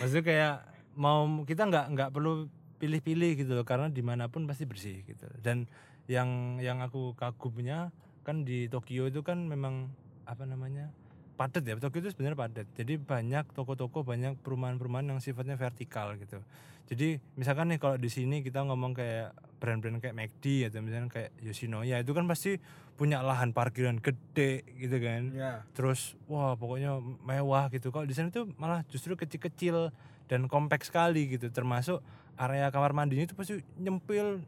maksudnya 0.00 0.24
kayak 0.24 0.54
mau 0.98 1.26
kita 1.44 1.68
nggak 1.68 1.86
nggak 1.96 2.10
perlu 2.12 2.48
pilih-pilih 2.82 3.38
gitu 3.38 3.52
loh 3.54 3.62
karena 3.62 3.86
di 3.86 4.02
mana 4.02 4.26
pun 4.26 4.44
pasti 4.44 4.66
bersih 4.66 5.06
gitu. 5.06 5.30
Dan 5.38 5.70
yang 6.10 6.58
yang 6.58 6.82
aku 6.82 7.14
kagumnya 7.14 7.94
kan 8.26 8.42
di 8.42 8.66
Tokyo 8.66 9.06
itu 9.06 9.22
kan 9.22 9.46
memang 9.46 9.90
apa 10.26 10.42
namanya 10.42 10.90
padat 11.38 11.62
ya. 11.62 11.78
Tokyo 11.78 12.02
itu 12.02 12.10
sebenarnya 12.10 12.38
padat. 12.38 12.66
Jadi 12.74 12.98
banyak 12.98 13.54
toko-toko 13.54 14.02
banyak 14.02 14.38
perumahan-perumahan 14.42 15.14
yang 15.14 15.20
sifatnya 15.22 15.54
vertikal 15.54 16.14
gitu. 16.18 16.42
Jadi 16.90 17.22
misalkan 17.38 17.70
nih 17.72 17.78
kalau 17.80 17.96
di 17.96 18.10
sini 18.10 18.42
kita 18.42 18.66
ngomong 18.66 18.92
kayak 18.92 19.32
brand-brand 19.62 20.02
kayak 20.02 20.18
McD 20.18 20.68
atau 20.68 20.82
misalnya 20.82 21.08
kayak 21.08 21.30
Yoshinoya 21.40 22.02
itu 22.02 22.12
kan 22.12 22.26
pasti 22.26 22.58
punya 22.98 23.22
lahan 23.22 23.54
parkiran 23.54 24.02
gede 24.02 24.66
gitu 24.76 24.98
kan. 24.98 25.22
Ya 25.32 25.62
terus 25.72 26.18
wah 26.26 26.58
pokoknya 26.58 26.98
mewah 27.00 27.70
gitu. 27.70 27.94
Kalau 27.94 28.04
di 28.04 28.14
sana 28.14 28.34
tuh 28.34 28.50
malah 28.58 28.82
justru 28.90 29.14
kecil-kecil 29.14 29.94
dan 30.26 30.50
kompak 30.50 30.84
sekali 30.86 31.30
gitu. 31.30 31.48
Termasuk 31.48 32.02
area 32.36 32.68
kamar 32.72 32.92
mandinya 32.96 33.24
itu 33.24 33.34
pasti 33.36 33.60
nyempil 33.78 34.42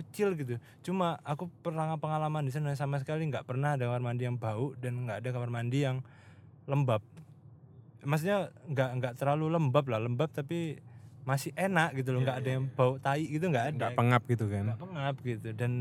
kecil 0.00 0.32
gitu. 0.38 0.56
Cuma 0.80 1.20
aku 1.26 1.52
pernah 1.60 1.92
pengalaman 2.00 2.46
di 2.46 2.52
sana 2.52 2.72
sama 2.72 2.96
sekali 3.02 3.28
nggak 3.28 3.44
pernah 3.44 3.76
ada 3.76 3.84
kamar 3.90 4.02
mandi 4.02 4.24
yang 4.24 4.40
bau 4.40 4.72
dan 4.80 5.04
nggak 5.04 5.18
ada 5.20 5.28
kamar 5.34 5.50
mandi 5.52 5.78
yang 5.84 6.00
lembab. 6.64 7.04
Maksudnya 8.00 8.48
nggak 8.70 8.90
nggak 8.96 9.14
terlalu 9.20 9.52
lembab 9.52 9.84
lah 9.92 10.00
lembab 10.00 10.32
tapi 10.32 10.80
masih 11.28 11.52
enak 11.52 12.00
gitu 12.00 12.16
loh. 12.16 12.24
Iya, 12.24 12.26
nggak 12.26 12.38
ada 12.40 12.48
iya, 12.48 12.56
yang 12.56 12.66
bau 12.72 12.92
tai 12.96 13.24
gitu 13.28 13.44
nggak 13.52 13.66
ada. 13.76 13.76
Nggak 13.76 13.98
pengap 14.00 14.22
gitu 14.24 14.44
kan? 14.48 14.64
Nggak 14.72 14.80
pengap 14.80 15.14
gitu. 15.20 15.48
Dan 15.52 15.72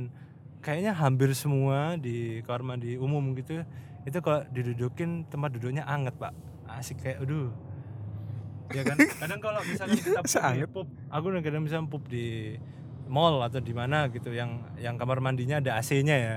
kayaknya 0.60 0.92
hampir 0.92 1.32
semua 1.32 1.96
di 1.96 2.44
kamar 2.44 2.76
mandi 2.76 3.00
umum 3.00 3.24
gitu 3.40 3.64
itu 4.04 4.18
kalau 4.24 4.44
didudukin 4.52 5.28
tempat 5.32 5.56
duduknya 5.56 5.88
anget 5.88 6.16
pak. 6.20 6.36
Asik 6.70 7.02
kayak 7.02 7.24
aduh 7.24 7.50
ya 8.74 8.84
kan? 8.86 8.98
Kadang 9.22 9.40
kalau 9.42 9.62
misalnya 9.66 9.98
kita 9.98 10.22
pup, 10.70 10.88
aku 11.10 11.26
kadang 11.42 11.64
misalnya 11.66 11.88
pup 11.90 12.04
di 12.06 12.56
mall 13.10 13.42
atau 13.42 13.58
di 13.58 13.74
mana 13.74 14.06
gitu 14.14 14.30
yang 14.30 14.62
yang 14.78 14.96
kamar 14.96 15.18
mandinya 15.20 15.58
ada 15.58 15.82
AC-nya 15.82 16.18
ya. 16.18 16.36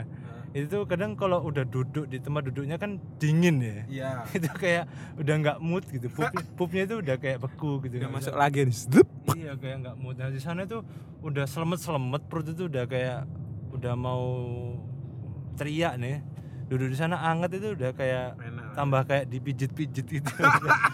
Itu 0.53 0.68
tuh 0.68 0.83
kadang 0.85 1.16
kalau 1.16 1.41
udah 1.49 1.64
duduk 1.64 2.09
di 2.12 2.20
tempat 2.20 2.53
duduknya 2.53 2.76
kan 2.76 3.01
dingin 3.16 3.57
ya. 3.61 3.76
Iya. 3.89 4.11
Itu 4.37 4.53
kayak 4.53 4.85
udah 5.16 5.35
nggak 5.41 5.59
mood 5.64 5.85
gitu. 5.89 6.12
Pup, 6.12 6.28
pupnya 6.61 6.85
itu 6.85 7.01
udah 7.01 7.16
kayak 7.16 7.41
beku 7.41 7.80
gitu. 7.89 7.97
Udah 7.97 8.09
nggak 8.12 8.16
masuk 8.20 8.37
lagi 8.37 8.68
nih 8.68 8.76
iya 9.33 9.53
kayak 9.57 9.76
nggak 9.80 9.97
mood. 9.97 10.16
Nah, 10.20 10.28
di 10.28 10.41
sana 10.41 10.68
tuh 10.68 10.85
udah 11.24 11.49
selemet 11.49 11.80
selemet 11.80 12.22
perut 12.28 12.53
itu 12.53 12.68
udah 12.68 12.85
kayak 12.85 13.24
udah 13.72 13.95
mau 13.97 14.24
teriak 15.57 15.97
nih. 15.97 16.20
Duduk 16.68 16.93
di 16.93 16.97
sana 17.01 17.20
anget 17.20 17.57
itu 17.57 17.72
udah 17.72 17.91
kayak 17.97 18.37
enak 18.37 18.52
tambah 18.73 19.03
kayak 19.05 19.25
dipijit-pijit 19.29 20.07
gitu. 20.09 20.33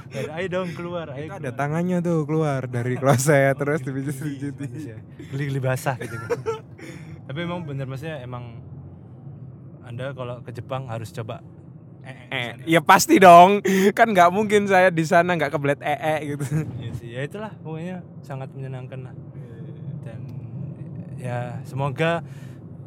Kayak, 0.08 0.40
ayo 0.40 0.46
dong 0.48 0.72
keluar 0.72 1.12
ayo 1.12 1.28
Itu 1.28 1.36
ada 1.36 1.52
tangannya 1.52 2.00
tuh 2.00 2.24
keluar 2.24 2.64
dari 2.64 2.96
kloset 2.96 3.52
terus 3.60 3.84
geli, 3.84 4.08
dipijit-pijit. 4.08 4.96
geli, 4.96 5.28
geli-geli 5.28 5.60
basah 5.60 6.00
gitu 6.00 6.16
kan. 6.16 6.40
Tapi 7.28 7.38
emang 7.44 7.60
bener 7.68 7.84
maksudnya 7.84 8.24
emang 8.24 8.56
anda 9.84 10.16
kalau 10.16 10.40
ke 10.40 10.50
Jepang 10.52 10.88
harus 10.88 11.12
coba 11.12 11.44
eh, 12.08 12.56
ya 12.64 12.80
pasti 12.80 13.20
dong. 13.20 13.60
Kan 13.92 14.16
nggak 14.16 14.32
mungkin 14.32 14.64
saya 14.64 14.88
di 14.88 15.04
sana 15.04 15.36
nggak 15.36 15.52
kebelet 15.52 15.80
ee 15.84 15.96
-e 15.96 16.14
gitu. 16.34 16.44
Iya 16.80 16.90
sih 16.96 17.08
ya 17.12 17.20
itulah 17.24 17.52
pokoknya 17.60 18.00
sangat 18.24 18.48
menyenangkan 18.56 19.12
lah. 19.12 19.14
Dan 20.04 20.20
ya 21.20 21.60
semoga 21.68 22.24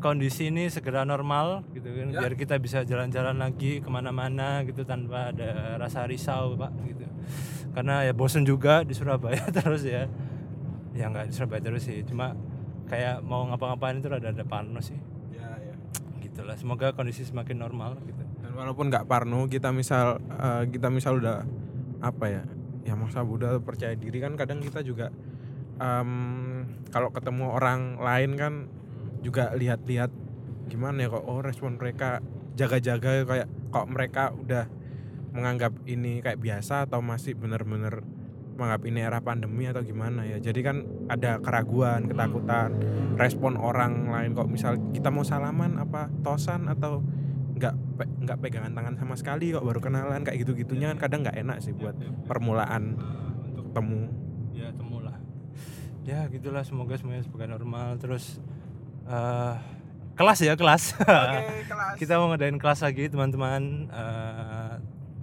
kondisi 0.02 0.49
ini 0.49 0.68
segera 0.68 1.06
normal 1.06 1.62
gitu 1.72 1.88
kan 1.88 2.10
Ya. 2.10 2.20
biar 2.20 2.34
kita 2.34 2.58
bisa 2.58 2.82
jalan-jalan 2.82 3.38
lagi 3.38 3.80
ke 3.80 3.88
mana-mana 3.88 4.66
gitu 4.66 4.82
tanpa 4.82 5.30
ada 5.30 5.78
rasa 5.78 6.04
risau 6.04 6.58
pak 6.58 6.74
gitu 6.84 7.06
karena 7.72 8.04
ya 8.04 8.12
bosen 8.12 8.43
juga 8.43 8.82
di 8.82 8.91
Surabaya 8.91 9.45
terus 9.56 9.86
ya 9.86 10.10
ya 10.91 11.06
nggak 11.08 11.30
di 11.30 11.34
Surabaya 11.34 11.62
terus 11.62 11.86
sih 11.86 12.04
cuma 12.04 12.36
kayak 12.86 13.22
mau 13.22 13.47
ngapa-ngapain 13.47 13.97
itu 13.97 14.10
ada 14.10 14.28
ada 14.28 14.43
parno 14.43 14.82
sih 14.82 14.97
Ya, 15.32 15.47
ya. 15.56 15.74
gitulah 16.20 16.58
semoga 16.58 16.91
kondisi 16.91 17.24
semakin 17.24 17.56
normal 17.58 17.95
gitu 18.04 18.20
Dan 18.41 18.52
walaupun 18.52 18.89
nggak 18.89 19.06
parno, 19.06 19.47
kita 19.47 19.72
misal 19.72 20.20
eh, 20.20 20.68
kita 20.68 20.89
misal 20.89 21.22
udah 21.22 21.45
apa 22.02 22.26
ya? 22.28 22.43
Ya 22.82 22.97
masa 22.97 23.22
Buddha 23.22 23.56
percaya 23.62 23.93
diri 23.93 24.18
kan 24.18 24.34
kadang 24.34 24.60
kita 24.60 24.82
juga 24.82 25.08
em, 25.78 26.12
kalau 26.89 27.10
ketemu 27.10 27.45
orang 27.47 27.95
lain 27.95 28.32
kan 28.36 28.54
juga 29.22 29.54
lihat-lihat 29.54 30.12
gimana 30.68 31.06
ya 31.06 31.14
kok 31.14 31.26
oh 31.26 31.42
respon 31.42 31.78
mereka 31.78 32.22
jaga-jaga 32.58 33.24
kayak 33.26 33.48
kok 33.72 33.88
mereka 33.88 34.34
udah 34.36 34.66
menganggap 35.32 35.72
ini 35.88 36.20
kayak 36.20 36.44
biasa 36.44 36.90
atau 36.90 37.00
masih 37.00 37.40
bener-bener 37.40 38.04
menganggap 38.60 38.84
ini 38.86 39.00
era 39.02 39.20
pandemi 39.24 39.66
atau 39.66 39.82
gimana 39.82 40.28
ya. 40.28 40.38
Jadi 40.38 40.60
kan 40.62 40.84
ada 41.08 41.40
keraguan 41.40 42.06
ketakutan 42.06 42.76
respon 43.16 43.56
orang 43.56 44.12
lain 44.12 44.36
kok. 44.36 44.52
Misal 44.52 44.78
kita 44.92 45.10
mau 45.10 45.24
salaman 45.24 45.80
apa 45.80 46.12
tosan 46.22 46.68
atau 46.68 47.02
nggak 47.58 47.74
pe- 47.98 48.12
nggak 48.28 48.38
pegangan 48.42 48.74
tangan 48.74 48.96
sama 48.98 49.16
sekali 49.18 49.54
kok 49.54 49.62
baru 49.62 49.80
kenalan 49.82 50.26
kayak 50.26 50.46
gitu 50.46 50.58
gitunya 50.58 50.90
kan 50.94 50.98
kadang 50.98 51.22
nggak 51.22 51.38
enak 51.46 51.58
sih 51.62 51.74
buat 51.78 51.94
permulaan 52.26 52.98
untuk 53.50 53.72
temu. 53.72 54.12
ya 54.52 54.70
temulah. 54.76 55.18
Ya 56.04 56.28
gitulah. 56.28 56.62
Semoga 56.62 57.00
semuanya 57.00 57.24
semoga 57.24 57.48
normal. 57.48 57.98
Terus 57.98 58.38
eh 59.12 59.55
kelas 60.16 60.39
ya 60.43 60.53
kelas. 60.55 60.84
Kelas. 61.01 61.95
Kita 61.99 62.22
mau 62.22 62.32
ngadain 62.32 62.57
kelas 62.62 62.86
lagi 62.86 63.09
teman-teman. 63.09 63.89
Eh, 63.89 64.74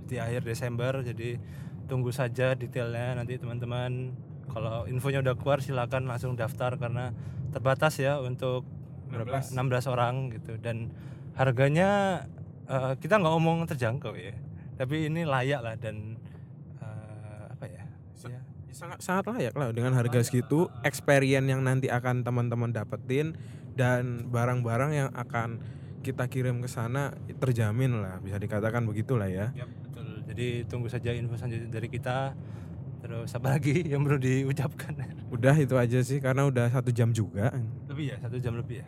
di 0.08 0.16
akhir 0.16 0.40
Desember 0.42 1.04
jadi 1.04 1.38
tunggu 1.86 2.10
saja 2.10 2.58
detailnya. 2.58 3.16
Nanti 3.16 3.38
teman-teman 3.38 4.12
kalau 4.48 4.88
infonya 4.88 5.20
udah 5.22 5.34
keluar 5.36 5.60
silakan 5.60 6.08
langsung 6.08 6.34
daftar 6.34 6.74
karena 6.80 7.12
terbatas 7.52 8.00
ya 8.00 8.18
untuk 8.20 8.64
berapa? 9.08 9.40
16 9.40 9.54
orang 9.88 10.34
gitu. 10.34 10.58
Dan 10.60 10.92
harganya 11.38 12.22
eh, 12.66 12.92
kita 12.98 13.20
nggak 13.20 13.32
ngomong 13.32 13.64
terjangkau 13.70 14.12
ya. 14.18 14.34
Tapi 14.78 15.10
ini 15.10 15.22
layak 15.22 15.60
lah 15.62 15.74
dan 15.78 16.18
eh, 16.82 17.44
apa 17.54 17.64
ya? 17.70 17.84
Ya 18.28 18.40
sangat 18.78 19.02
sangat 19.02 19.24
layak 19.26 19.54
lah 19.58 19.74
dengan 19.74 19.94
harga 19.94 20.22
segitu. 20.22 20.70
Experience 20.86 21.46
yang 21.50 21.66
nanti 21.66 21.90
akan 21.90 22.22
teman-teman 22.22 22.70
dapetin 22.70 23.34
dan 23.78 24.26
barang-barang 24.26 24.90
yang 24.90 25.08
akan 25.14 25.62
kita 26.02 26.26
kirim 26.26 26.58
ke 26.58 26.66
sana 26.66 27.14
terjamin 27.38 28.02
lah 28.02 28.18
bisa 28.18 28.34
dikatakan 28.42 28.82
begitulah 28.82 29.30
ya 29.30 29.54
Yap, 29.54 29.70
betul. 29.86 30.08
Jadi 30.26 30.46
tunggu 30.66 30.90
saja 30.90 31.14
info 31.14 31.38
selanjutnya 31.38 31.70
dari 31.70 31.86
kita. 31.86 32.34
Terus 32.98 33.30
apa 33.30 33.54
lagi 33.54 33.82
yang 33.94 34.02
perlu 34.02 34.18
diucapkan? 34.18 34.98
udah 35.30 35.54
itu 35.54 35.74
aja 35.78 36.02
sih 36.02 36.18
karena 36.18 36.50
udah 36.50 36.66
satu 36.74 36.90
jam 36.90 37.14
juga 37.14 37.54
lebih 37.86 38.10
ya, 38.10 38.16
satu 38.18 38.36
jam 38.42 38.58
lebih 38.58 38.82
ya. 38.82 38.86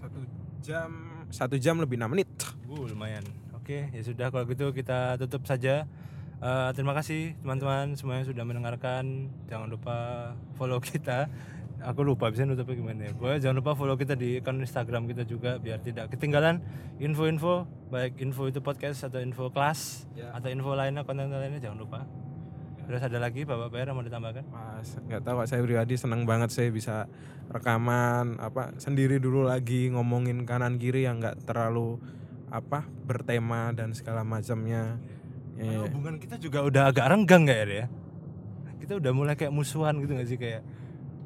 satu 0.00 0.20
jam 0.64 0.90
satu 1.28 1.56
jam 1.60 1.76
lebih 1.76 2.00
enam 2.00 2.16
menit 2.16 2.28
Uh, 2.72 2.88
lumayan. 2.88 3.20
Oke, 3.52 3.92
ya 3.92 4.00
sudah 4.00 4.32
kalau 4.32 4.48
gitu 4.48 4.72
kita 4.72 5.20
tutup 5.20 5.44
saja. 5.44 5.84
Eh, 6.42 6.70
terima 6.74 6.90
kasih 6.96 7.38
teman-teman 7.44 7.94
semuanya 7.94 8.24
sudah 8.26 8.42
mendengarkan. 8.48 9.28
Jangan 9.46 9.68
lupa 9.68 9.96
follow 10.56 10.80
kita. 10.82 11.28
Aku 11.82 12.00
lupa 12.02 12.30
bisa 12.30 12.46
nutupnya 12.46 12.74
gimana 12.74 13.00
ya. 13.04 13.12
Pokoknya 13.12 13.38
jangan 13.42 13.56
lupa 13.58 13.72
follow 13.74 13.96
kita 13.96 14.14
di 14.14 14.38
akun 14.38 14.62
Instagram 14.62 15.10
kita 15.10 15.22
juga 15.22 15.58
biar 15.58 15.82
tidak 15.82 16.14
ketinggalan 16.14 16.62
info-info 16.96 17.66
baik 17.90 18.22
info 18.22 18.46
itu 18.46 18.62
podcast 18.62 19.02
atau 19.04 19.18
info 19.18 19.50
kelas 19.50 20.06
Ya. 20.14 20.30
atau 20.30 20.46
info 20.46 20.72
lainnya 20.72 21.02
konten 21.02 21.26
lainnya 21.26 21.58
jangan 21.58 21.82
lupa. 21.82 22.06
Terus 22.82 22.98
ada 22.98 23.18
lagi 23.18 23.42
Bapak 23.42 23.70
PR 23.70 23.90
yang 23.90 23.96
mau 23.96 24.02
ditambahkan? 24.02 24.44
Pas 24.46 24.86
nggak 24.86 25.22
tahu 25.22 25.34
Pak, 25.38 25.46
saya 25.46 25.60
pribadi 25.62 25.94
senang 25.94 26.22
banget 26.22 26.50
saya 26.50 26.68
bisa 26.68 27.06
rekaman 27.46 28.38
apa 28.38 28.74
sendiri 28.76 29.18
dulu 29.18 29.42
lagi 29.42 29.90
ngomongin 29.90 30.42
kanan 30.42 30.78
kiri 30.78 31.02
yang 31.02 31.18
nggak 31.18 31.46
terlalu 31.46 31.98
apa 32.46 32.84
bertema 33.02 33.70
dan 33.72 33.90
segala 33.90 34.22
macamnya. 34.22 34.98
Eh, 35.56 35.78
hubungan 35.78 36.18
kita 36.18 36.36
juga 36.36 36.62
udah 36.62 36.90
agak 36.90 37.06
renggang 37.06 37.44
gak 37.44 37.58
ya? 37.64 37.86
Kita 38.78 38.98
udah 38.98 39.12
mulai 39.14 39.34
kayak 39.38 39.54
musuhan 39.54 39.96
gitu 39.98 40.12
gak 40.12 40.28
sih 40.28 40.36
kayak 40.36 40.62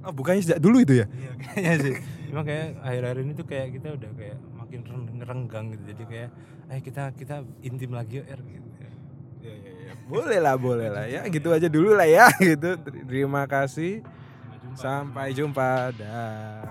oh, 0.07 0.15
bukannya 0.15 0.43
sejak 0.43 0.61
dulu 0.63 0.79
itu 0.81 1.03
ya? 1.03 1.07
Iya 1.11 1.31
kayaknya 1.37 1.75
sih. 1.83 1.95
Cuma 2.31 2.41
kayak 2.43 2.67
akhir-akhir 2.81 3.19
ini 3.23 3.33
tuh 3.35 3.47
kayak 3.47 3.69
kita 3.75 3.89
udah 3.99 4.11
kayak 4.15 4.37
makin 4.55 4.81
reng- 4.87 5.23
renggang 5.23 5.67
gitu. 5.75 5.83
Jadi 5.95 6.03
kayak 6.07 6.29
ayo 6.67 6.81
kita 6.83 7.03
kita 7.15 7.35
intim 7.63 7.91
lagi 7.93 8.23
yuk 8.23 8.27
R 8.27 8.41
gitu. 8.43 8.65
boleh 10.07 10.39
lah, 10.39 10.55
boleh 10.55 10.89
lah 10.91 11.05
ya. 11.07 11.27
Gitu 11.27 11.51
aja 11.51 11.67
dulu 11.67 11.95
lah 11.95 12.07
ya 12.07 12.27
gitu. 12.55 12.79
Terima 13.07 13.47
kasih. 13.47 14.03
Sampai 14.03 14.59
jumpa. 14.63 14.79
Sampai 14.79 15.27
jumpa. 15.35 15.71
Dah. 15.95 16.66